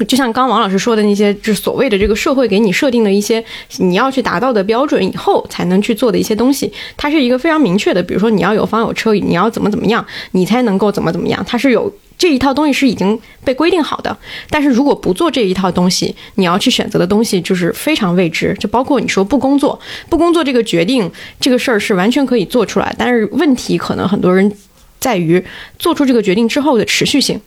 [0.08, 3.44] 就像刚王老师说的那些，就是所谓的这个社会给你设定的一些
[3.80, 8.02] 你要去达到的标准以后才能去做的一些东西，它是一个非常明确的。
[8.02, 14.18] 比如说你要有房有车，你要怎么怎么样，你才能够怎么怎么样，它是有这一套东西是已经被规定好的。
[14.49, 18.56] 但是如果不做这一套东西，你要去选择的东西就是非常未知。
[18.60, 19.80] 就包括你说不工作，
[20.10, 24.52] 不工作这个决定这个事儿是完全可以做出来，但是问题可能很多人
[24.99, 25.44] 在于
[25.77, 27.40] 做出这个决定之后的持续性。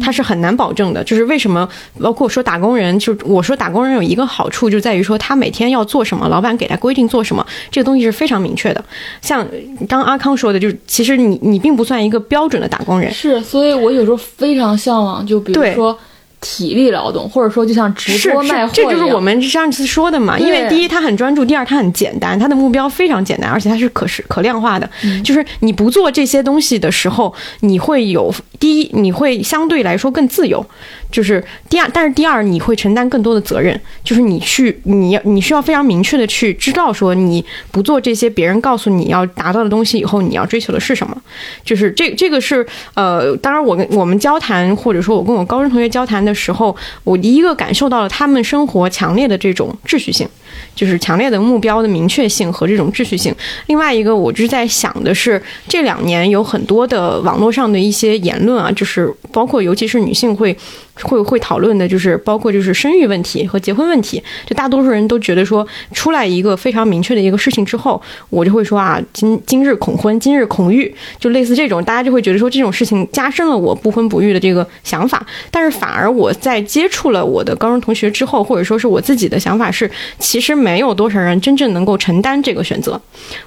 [0.00, 1.68] 它是很难保证的，就是为什么，
[2.00, 8.84] 包括说打工人，就我说打工人有一个好处，就在于说他每天要做什么，老板给他规定做什么，这个东西是非常明确的。
[9.20, 9.46] 像
[9.88, 15.98] 刚阿康说的，就是其实你你并不算一个标准的打工人，是，所以我有时候非常向往，就比如说
[16.40, 20.38] 体力劳动，或者说就像直播卖货，这就是我们上次说的嘛。
[20.38, 24.88] 因为第一，它很专注；第二，它很简单，它的目标非常简单，而且它是可视可量化的。
[25.04, 30.64] 嗯就是你不做这些东西的时候，你会有第一，你会相对来说更自由。
[31.10, 33.78] 就是第二，但是第二，你会承担更多的责任。
[34.04, 41.16] 就是你去，你要你需要非常明确的去知道说，你不做这些别人告诉你要达到的东西以后，你要追求的是什么。
[41.64, 46.74] 就是这这个是呃，当然我跟我们交谈，或者说我跟我高中同学交谈的时候，
[47.04, 50.28] 我第一个感受到了他们生活强烈的这种秩序性，
[50.74, 53.34] 就是强烈的目标的明确性和这种秩序性。
[53.66, 60.56] 另外一个，我就是在想的是，这两年有很多的网络上的一些言论啊，就是包括尤其是女性会
[61.02, 64.22] 会会讨论的就是包括就是生育问题和结婚问题。
[64.46, 68.00] 就大多数人都觉得说，出来一个非常明确的一个事情之后，
[68.30, 75.24] 我就会说啊，今今日恐婚，今日恐育，就类似这种，大家就会觉得说这种事情加深了我不婚不育的这个想法。
[75.50, 83.00] 但是反而我在接触了我的高中同学之后，或者说是我自己的想法是，其实没有多少人真正能够承担这个选择。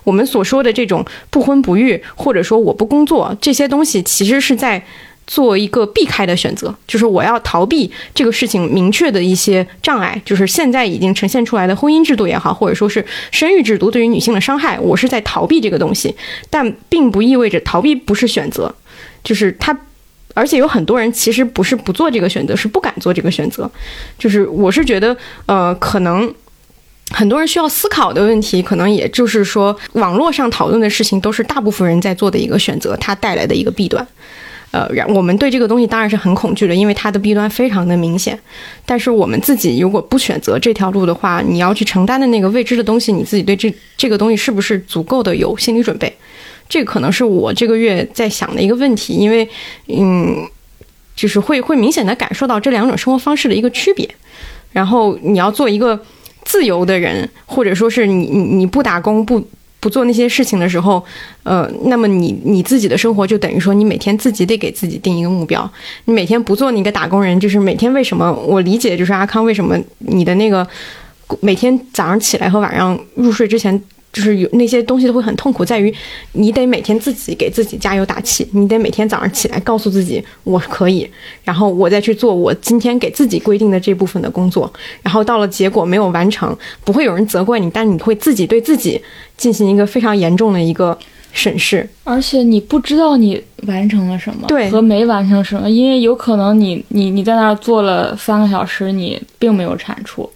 [0.03, 4.83] 我们所说的这种不婚不育，或者说我不工作这些东西，其实是在
[5.31, 16.13] 做一个避开的选择，就是我要逃避这个事情明确的一些障碍，就是现在已经呈现出来的婚姻制度也好，或者说是生育制度对于女性的伤害，我是在逃避这个东西，
[16.49, 18.75] 但并不意味着逃避不是选择，
[19.23, 19.77] 就是它。
[20.33, 23.69] 而且有很多人其实不是不做这个选择，是不敢做这个选择。
[24.17, 26.33] 就是我是觉得，呃，可能
[27.09, 34.07] 很多人需要思考的问题，可能也就是说，网络上讨论的事情都是大部分人在做的一个选择，它带来的一个弊端。
[34.71, 38.37] 呃，然我们对这个东西当然是很恐惧的，因为它的弊端非常的明显。
[38.85, 46.11] 但是我们自己如果不选择这条路的话，你要去承担的那个未知的东西，你自己对这这个东西是不是足够的有心理准备？
[46.69, 49.45] 这可能是我这个月在想的一个问题，因为
[49.87, 50.47] 嗯，
[51.15, 54.09] 就是会会明显的感受到这两种生活方式的一个区别。
[54.71, 55.99] 然后你要做一个
[56.45, 59.45] 自由的人，或者说是你你你不打工不
[59.81, 61.03] 不做那些事情的时候，
[61.43, 65.69] 呃，那么你你自己的生活就等于说你每天自己得给自己定一个目标。
[66.05, 70.65] 你每天不做那个打工人，就是每天为什么我理解就是阿康为什么你的那个
[71.41, 73.83] 每天早上起来和晚上入睡之前。
[74.13, 75.93] 就是有那些东西都会很痛苦，在于
[76.33, 81.09] 你得每天自己给自己加油打气，你得每天早上起来告诉自己我可以，
[81.43, 84.71] 然后我再去做我今天给自己规定的这部分的工作，
[85.01, 89.01] 然后到了结果没有完成，不会有人责怪你，但你会自己对自己
[89.37, 90.97] 进行一个非常严重的一个
[91.31, 91.87] 审视。
[92.03, 100.29] 而且你不知道你完成了什么，对和没完成什么，因为有可能你你你在那儿做了三个小时，你并没有产出。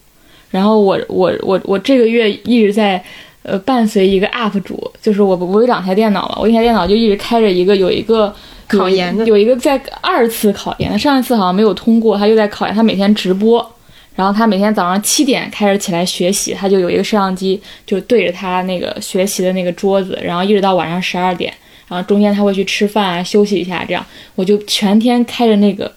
[0.52, 3.04] 然后我我我我这个月一直在
[3.46, 8.34] 呃伴随一个 UP 主，就是我我有两台电脑嘛，我一台电脑就一直开着一个有一个
[8.72, 13.72] 有考研的有一个在二次考研，上一次好像没有通过，他又在考研，他每天直播。
[14.16, 21.54] 然后他每天早上七点开始起来学习，他就有一个摄像机，就对着他那个学习的那个桌子，然后一直到晚上十二点，
[21.90, 24.06] 然后中间他会去吃饭啊，休息一下，这样
[24.36, 25.92] 我就全天开着那个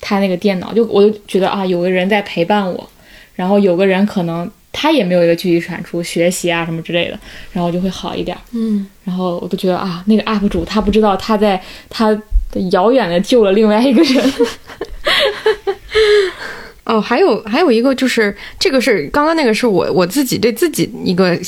[0.00, 2.88] 他那个电脑，就我就觉得啊，有个人在陪伴我，
[3.34, 7.18] 然后有个人可能他也没有一个具体产出，学习啊什么之类的，
[7.52, 8.36] 然后就会好一点。
[8.52, 12.18] 嗯，然后我就觉得啊，那个 UP 主他不知道他在他
[12.70, 14.32] 遥远的救了另外一个人。
[16.84, 21.38] 哦，还有还有一个就是这个是刚刚那个是我我自己对自己一个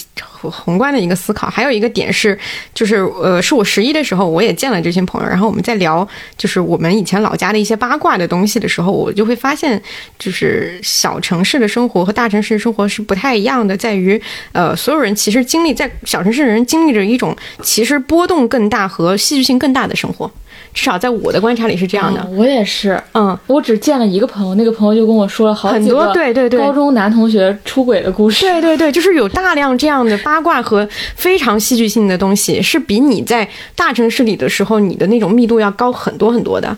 [0.40, 2.38] 宏观的一个思考，还有一个点是
[2.72, 6.06] 就是呃是我十一的时候我也见了这些朋友，然后我们在聊
[6.38, 9.82] 就是我们以前老家的一些八卦的东西的时候，我就会发现
[10.18, 14.20] 就是小城市的生活和大城市生活是不太一样的，在于
[14.52, 20.30] 呃所有人其实经历在小城市的人经历着一种其实波动更大和戏剧性更大的生活，
[20.74, 22.20] 至少在我的观察里是这样的。
[22.28, 28.44] 嗯我也是，嗯，我只见了一个朋友，那个朋友就跟我说了好很多对对对高中男同学出轨的故事。
[28.44, 36.76] 对对对， 就是有大量这样的八卦和非常戏剧性的东西，是比你在大城市里的时候你的那种密度要高很多很多的。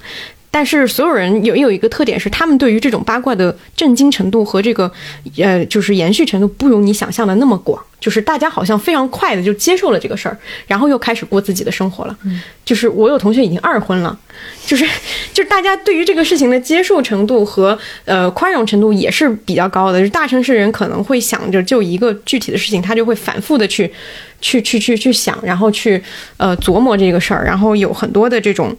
[0.57, 4.91] 但是所有人有有一个特点是，他们对于这种八卦的震惊程度和这个
[5.37, 7.79] 呃，就是延续程度不如你想象的那么广。
[8.01, 12.17] 就是大家好像非常快的就接受了这个事儿，然后又开始过自己的生活了。
[12.65, 14.19] 就是我有同学已经二婚了，
[14.65, 14.87] 就是
[15.35, 19.99] 就是大家对于这个事情的接受程度和呃宽容程度也是比较高的。
[19.99, 23.93] 就是大城市人可能会想着就一个具体的事情，他就会反复的去
[24.41, 26.03] 去去去去想，然后去
[26.39, 28.75] 呃琢磨这个事儿，然后有很多的这种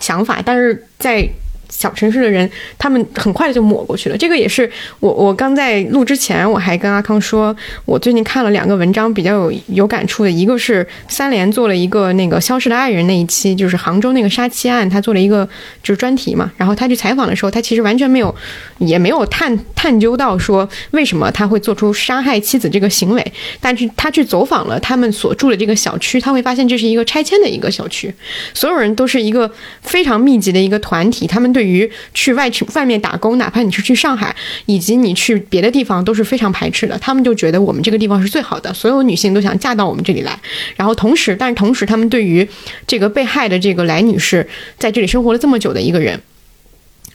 [0.00, 1.28] 想法，但是在
[1.76, 2.48] 小城市的人，
[2.78, 4.16] 他们很快的就抹过去了。
[4.16, 4.70] 这个也是
[5.00, 10.30] 我我刚在录之前，我还跟阿康说，我最近看了两个文章，比较有有感触的。
[10.30, 15.48] 一个是三联做了一个那个《消失的爱人》那一期，就是杭州那个杀妻案，他做了一个
[15.82, 16.50] 就是专题嘛。
[16.56, 18.34] 然后他去采访的时候，他其实完全没有
[18.78, 28.12] 也没有探探究到说为什么他会做出杀害妻子这个行为，但是他去走访了他们所住的这个小区，他会发现这是一个拆迁的一个小区，
[28.52, 29.50] 所有人都是一个
[29.82, 34.36] 非常密集的一个团体，他们对对于去外去外面打工，哪怕你是去上海，
[34.66, 36.98] 以及你去别的地方，都是非常排斥的。
[36.98, 40.38] 他们就觉得我们这个地方是最好的，所有女性都想嫁到我们这里来。
[40.76, 42.46] 然后同时，但是同时，他们对于
[42.86, 44.46] 这个被害的这个来女士
[44.78, 46.20] 在这里生活了这么久的一个人，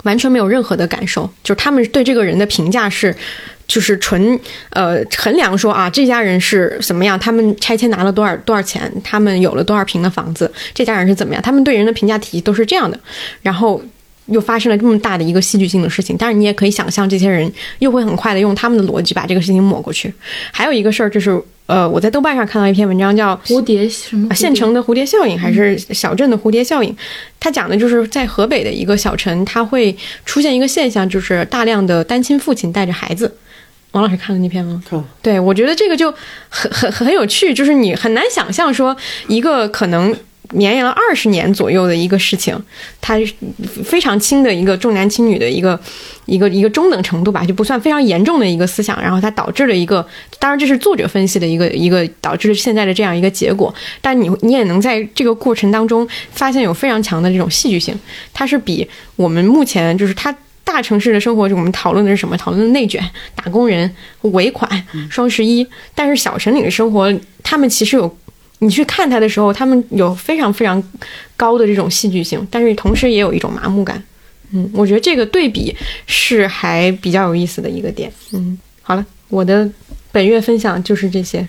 [0.02, 3.16] 完全没有任何的感受，就是他们对这个人的评价是。
[3.70, 4.40] 就是纯
[4.72, 13.00] 呃衡量说啊，这家人是怎么样，他们拆迁拿了多少多少钱，他们有了多少平的房子，这家人是怎么样，他们对人的评价体系都是这样的。
[13.44, 13.80] 然后
[14.30, 20.14] 又发生了这么大的一个戏剧性的事情，但是你也可以想象，这些人又会很快的用他们的逻辑把这个事情抹过去。
[20.52, 26.96] 还有一个事儿就是，呃，我在豆瓣上看到一篇文章叫蝴蝶什么啊县城的蝴蝶效应还是小镇的蝴蝶效应？
[27.40, 29.96] 它讲的就是在河北的一个小城，它会
[30.26, 33.38] 出现一个现象，就是大量的单亲父亲带着孩子。
[33.92, 34.84] 王老师看了那篇吗？
[34.88, 36.14] 看了对，我觉得这个就
[36.48, 38.96] 很很很有趣，就是你很难想象说
[39.28, 40.16] 一个可能
[40.52, 42.58] 绵延了二十年左右的一个事情，
[43.00, 43.18] 它
[43.84, 45.80] 非常轻的一个重男轻女的一个
[46.26, 50.06] 一个一个中等程度吧，就不算非常严重的一个思想，然后它导致了一个，
[50.40, 57.98] 当然这是作者分析的一个一个导致了现在的这样一个结果，但你你也能在这个过程当中发现有非常强的这种戏剧性，
[58.34, 60.36] 它是比我们目前就是它。
[60.62, 62.38] 大城市的生活，我们讨论的是什么？
[62.38, 63.04] 讨论的内卷、
[63.34, 64.70] 打工人、尾款、
[65.10, 65.66] 双十一。
[65.96, 67.12] 但是小城里的生活，
[67.42, 68.18] 他们其实有，
[68.60, 70.82] 你去看他的时候，他们有非常非常
[71.36, 74.02] 高的这种戏剧性，但是同时也有一种麻木感。
[74.52, 75.76] 嗯，我觉得这个对比
[76.08, 78.12] 是还比较有意思的一个点。
[78.34, 79.70] 嗯，好了，我的
[80.12, 81.48] 本月分享就是这些。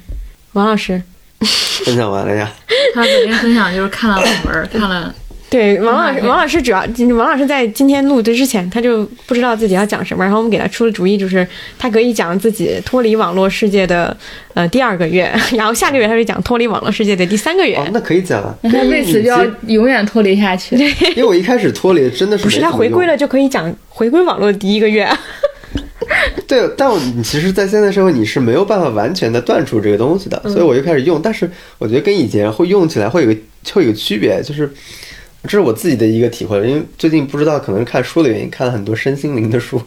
[0.53, 1.01] 王老师，
[1.85, 2.53] 分享完了呀。
[2.93, 5.15] 他本月分享就是看了冷门，看了
[5.51, 6.79] 对王老师，王老师主要，
[7.17, 11.45] 王老师在今天录的之前，他就不知道自己要讲什么，然后我们给他出了主意，就是
[11.77, 14.17] 他可以讲自己脱离网络世界的
[14.55, 15.29] 呃第二个月，
[15.59, 17.75] 然后下个月他就讲脱离网络世界的第三个月。
[17.75, 18.55] 哦，那可以讲啊。
[18.63, 20.77] 他为此就要永远脱离下去。
[20.77, 25.09] 因为我一开始脱离真的是不是他回归了就可以讲回归网络的第一个月。
[26.47, 31.21] 对，但我你其实，在现在社会，你是没有办法完全的断除这个东西的，所以我就开始用。
[31.23, 31.49] 但是
[31.79, 33.37] 我觉得跟以前会用起来会有个
[33.73, 34.69] 会有个区别，就是
[35.45, 36.57] 这是我自己的一个体会。
[36.69, 39.81] 因为最近不知道可能是看书的原因，看了很多身心灵的书，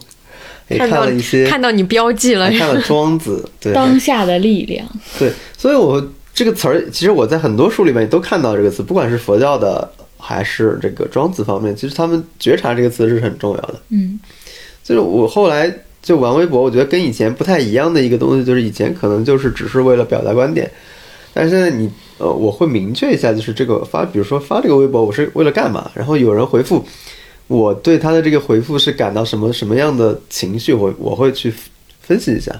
[0.68, 4.86] 也看了一些，看到你标记了还， 看了庄子，对，当下的力量，
[5.18, 13.80] 对，所以我这个词儿，其实我在很多书里面都看到这个词，不管是佛教的还是这个庄子方面，其实他们觉察这个词是很重要的。
[13.90, 14.18] 嗯，
[14.82, 15.72] 就是我后来
[16.02, 20.70] 就玩微博，我觉得跟以前不太一样的一个东西，就是以前可能就是只是为了表达观点，
[21.32, 21.88] 但是现在你
[22.18, 25.90] 呃，我会明确一下，就是这个发，比如说发这个微博，我是为了干嘛？
[25.94, 26.84] 然后有人回复，
[27.48, 31.52] 我对他的这个回复是感到什么什么样的情绪，我我会去
[32.00, 32.54] 分析一下。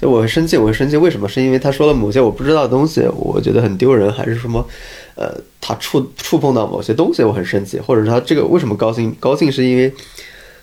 [0.00, 1.28] 就我会生气，我会生气，为什么？
[1.28, 4.66] 是因为他说了某些我不知道的东西，我觉得很丢人，还是什么？
[5.14, 9.14] 呃，他触触碰到某些东西，我很生气，或者是他这个为什么高兴？
[9.20, 9.92] 高兴是因为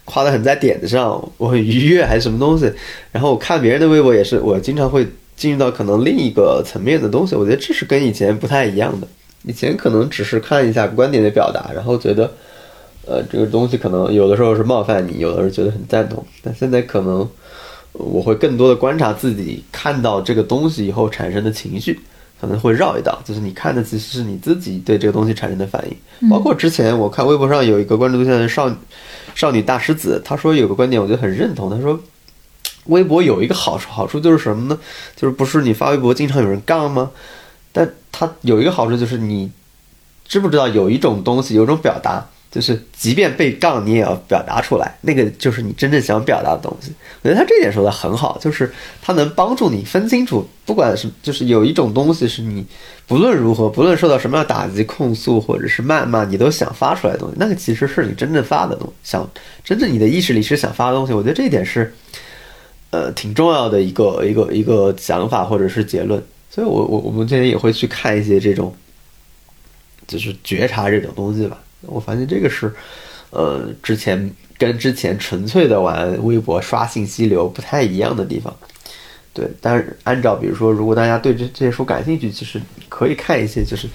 [0.04, 2.70] 夸得很在点子上，我很愉悦，还是什么东西？
[3.14, 5.08] 然后我看别人的微博也是，我经常会
[5.42, 7.34] 进入到可能另一个层面的东西。
[7.34, 9.08] 我觉得这是跟以前不太一样的。
[9.44, 12.32] 以前可能只是看一下观点的表达，然后觉得，
[13.08, 16.24] 呃，这个东西可能有的时候是冒犯你，有的时候觉得很赞同。
[16.44, 17.28] 但现在可能
[17.94, 22.00] 呃我会更多的观察自己看到这个东西以后产生的情绪，
[22.40, 26.30] 可能会绕一道，就是你看的其实是你自己对这个东西产生的反应。
[26.30, 28.72] 包括之前我看微博上有一个关注对象的少
[29.34, 32.00] 少女大狮子，她说有个观点我觉得很认同，她说。
[32.86, 34.80] 微博有一个好处，好处就是什么呢？
[35.16, 37.12] 就是不是你发微博经常有人杠吗？
[37.72, 39.50] 但它有一个好处就是你
[40.26, 46.92] 知不知道有一种东西，有一种表达，就是即便被杠，你也要表达出来，那个就是你真正想表达的东西。
[47.22, 48.70] 我觉得他这点说的很好，就是
[49.02, 52.66] 他能帮助你分清楚，不管是就是有一种东西是你
[53.08, 59.30] 不论如何，不论受到什么样的打击、控诉或者是谩骂，你都想发出来的东西，那个其实是你真正发的东西，想
[59.64, 61.14] 真正你的意识里是想发的东西。
[61.14, 61.94] 我觉得这一点是。
[62.92, 68.74] 呃，挺重要的一个一个一个想法或者是结论，所以我我我们今天也会去看一些这种，
[70.08, 71.58] 就是觉察这种东西吧。
[71.82, 72.72] 我发现这个是，
[73.30, 78.56] 呃，之前跟之前纯粹的玩微博刷信息流不太一样的地方。
[79.34, 83.88] 对，但是按照比如说，如果大家对这这些书感兴趣，其实可以看一些，就是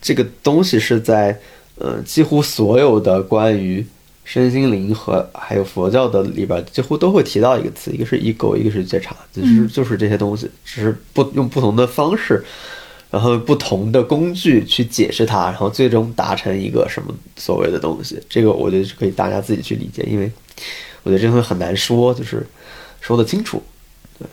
[0.00, 1.38] 这个东西是在
[1.74, 3.86] 呃几乎所有的关于
[4.30, 12.44] 身心灵和还有佛教的里边，几乎都会提到一个词，一个是 ego，一个是觉察，就是就是这些东西，只是不用不同的方式，
[13.10, 18.20] 然后不同的工具去解释它，然后最终达成一个什么所谓的东西。
[18.28, 20.30] 这个我觉得是可以大家自己去理解，因为
[21.04, 22.46] 我觉得这东西很难说，就是
[23.00, 23.62] 说得清楚。
[24.18, 24.28] 对，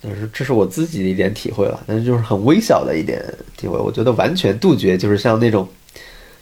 [0.00, 3.20] 但是这是我自己的一点体会了，但是就是很微小的一点
[3.56, 3.76] 体会。
[3.76, 5.68] 我觉得完全杜绝，就是像那种。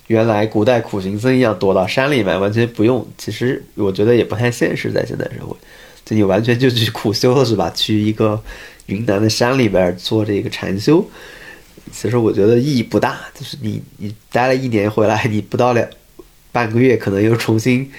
[0.08, 3.06] 原来古代苦行僧一样躲到山里面，完全不用。
[3.16, 5.54] 其实我觉得也不太现实，在现代社会，
[6.04, 7.70] 就你完全就去苦修了，是吧？
[7.74, 8.42] 去一个
[8.86, 11.06] 云南的山里边做这个禅修，
[11.92, 13.18] 其实我觉得意义不大。
[13.38, 15.86] 就是你你待了一年回来，你不到两
[16.50, 17.92] 半个月，可能又重新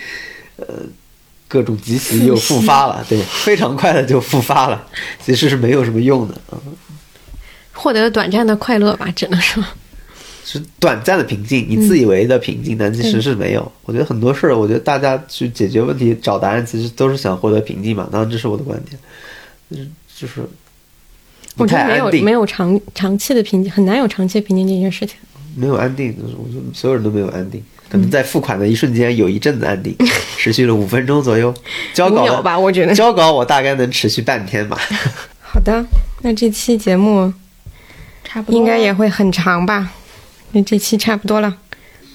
[0.55, 0.65] 呃
[1.47, 4.87] 各种集习又复发了， 对，非常快的就复发了，
[5.23, 6.41] 其实是没有什么用的。
[6.51, 6.59] 嗯，
[7.71, 9.63] 获得短暂的快乐吧，只能说。
[10.43, 13.71] 是短暂的平静你自以为的平静但其实是没有。
[13.83, 18.99] 我觉得很多事儿我觉得大家去解决问题找答案其实都是想获得平静嘛当然这是我的观点。
[19.69, 20.41] 就是就是
[21.57, 25.17] 我觉得没有没有长长期的平静很难有长期的平静这件事情。
[25.55, 29.93] 没有安定就是我觉得所有人都没有安定可能在付款的一瞬间有一阵子安定
[30.37, 31.53] 持续了五分钟左右。
[31.93, 32.93] 交稿吧我觉得。
[32.93, 34.79] 交稿我大概能持续半天吧。
[35.41, 35.83] 好的
[36.21, 37.33] 那这期节目
[38.23, 38.57] 差不多。
[38.57, 39.91] 应该也会很长吧？
[40.51, 41.55] 那这期差不多了，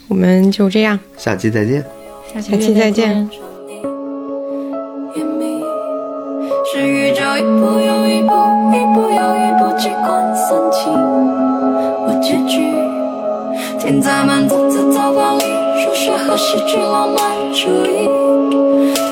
[0.09, 1.85] 我们就这样，下期再见，
[2.35, 3.29] 下期再见。
[6.67, 8.33] 是宇宙一步又一步，
[8.73, 9.93] 一步又一步，尽
[12.07, 12.55] 我结局。
[16.77, 18.09] 浪漫主义。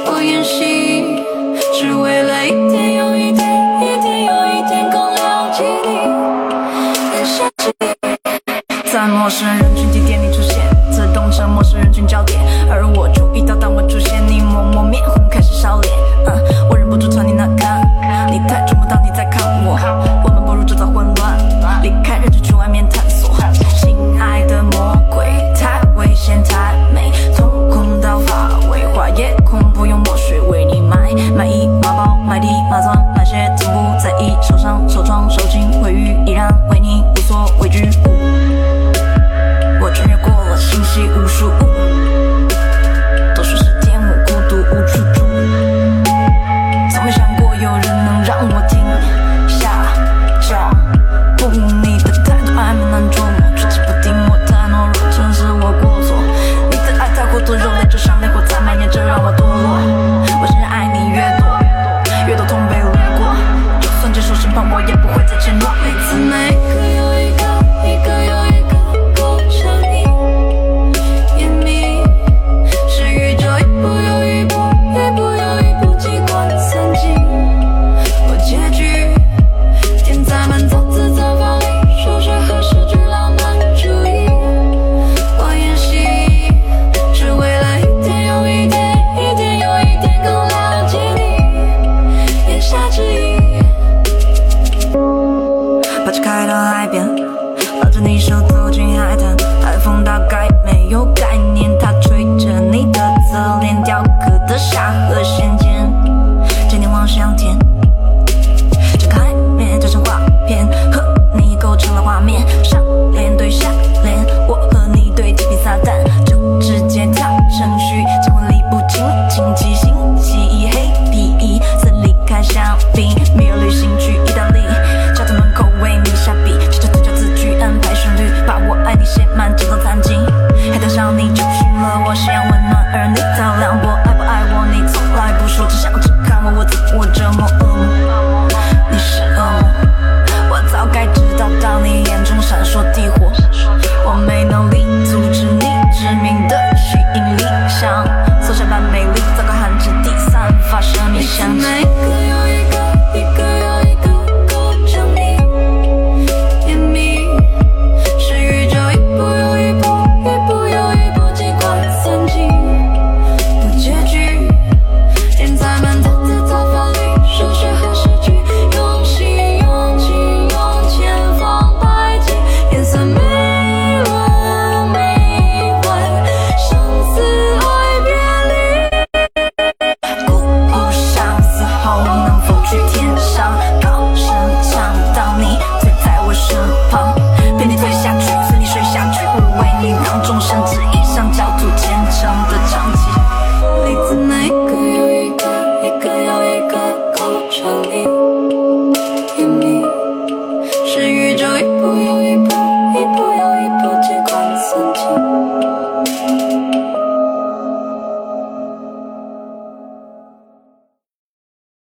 [0.04, 1.22] 我演戏，
[1.72, 2.91] 只为了一点。
[9.12, 10.58] 陌生人群地点你出现，
[10.90, 16.01] 自动成陌生人群焦点，而我注意到当我出现，你默默面红，开始烧脸。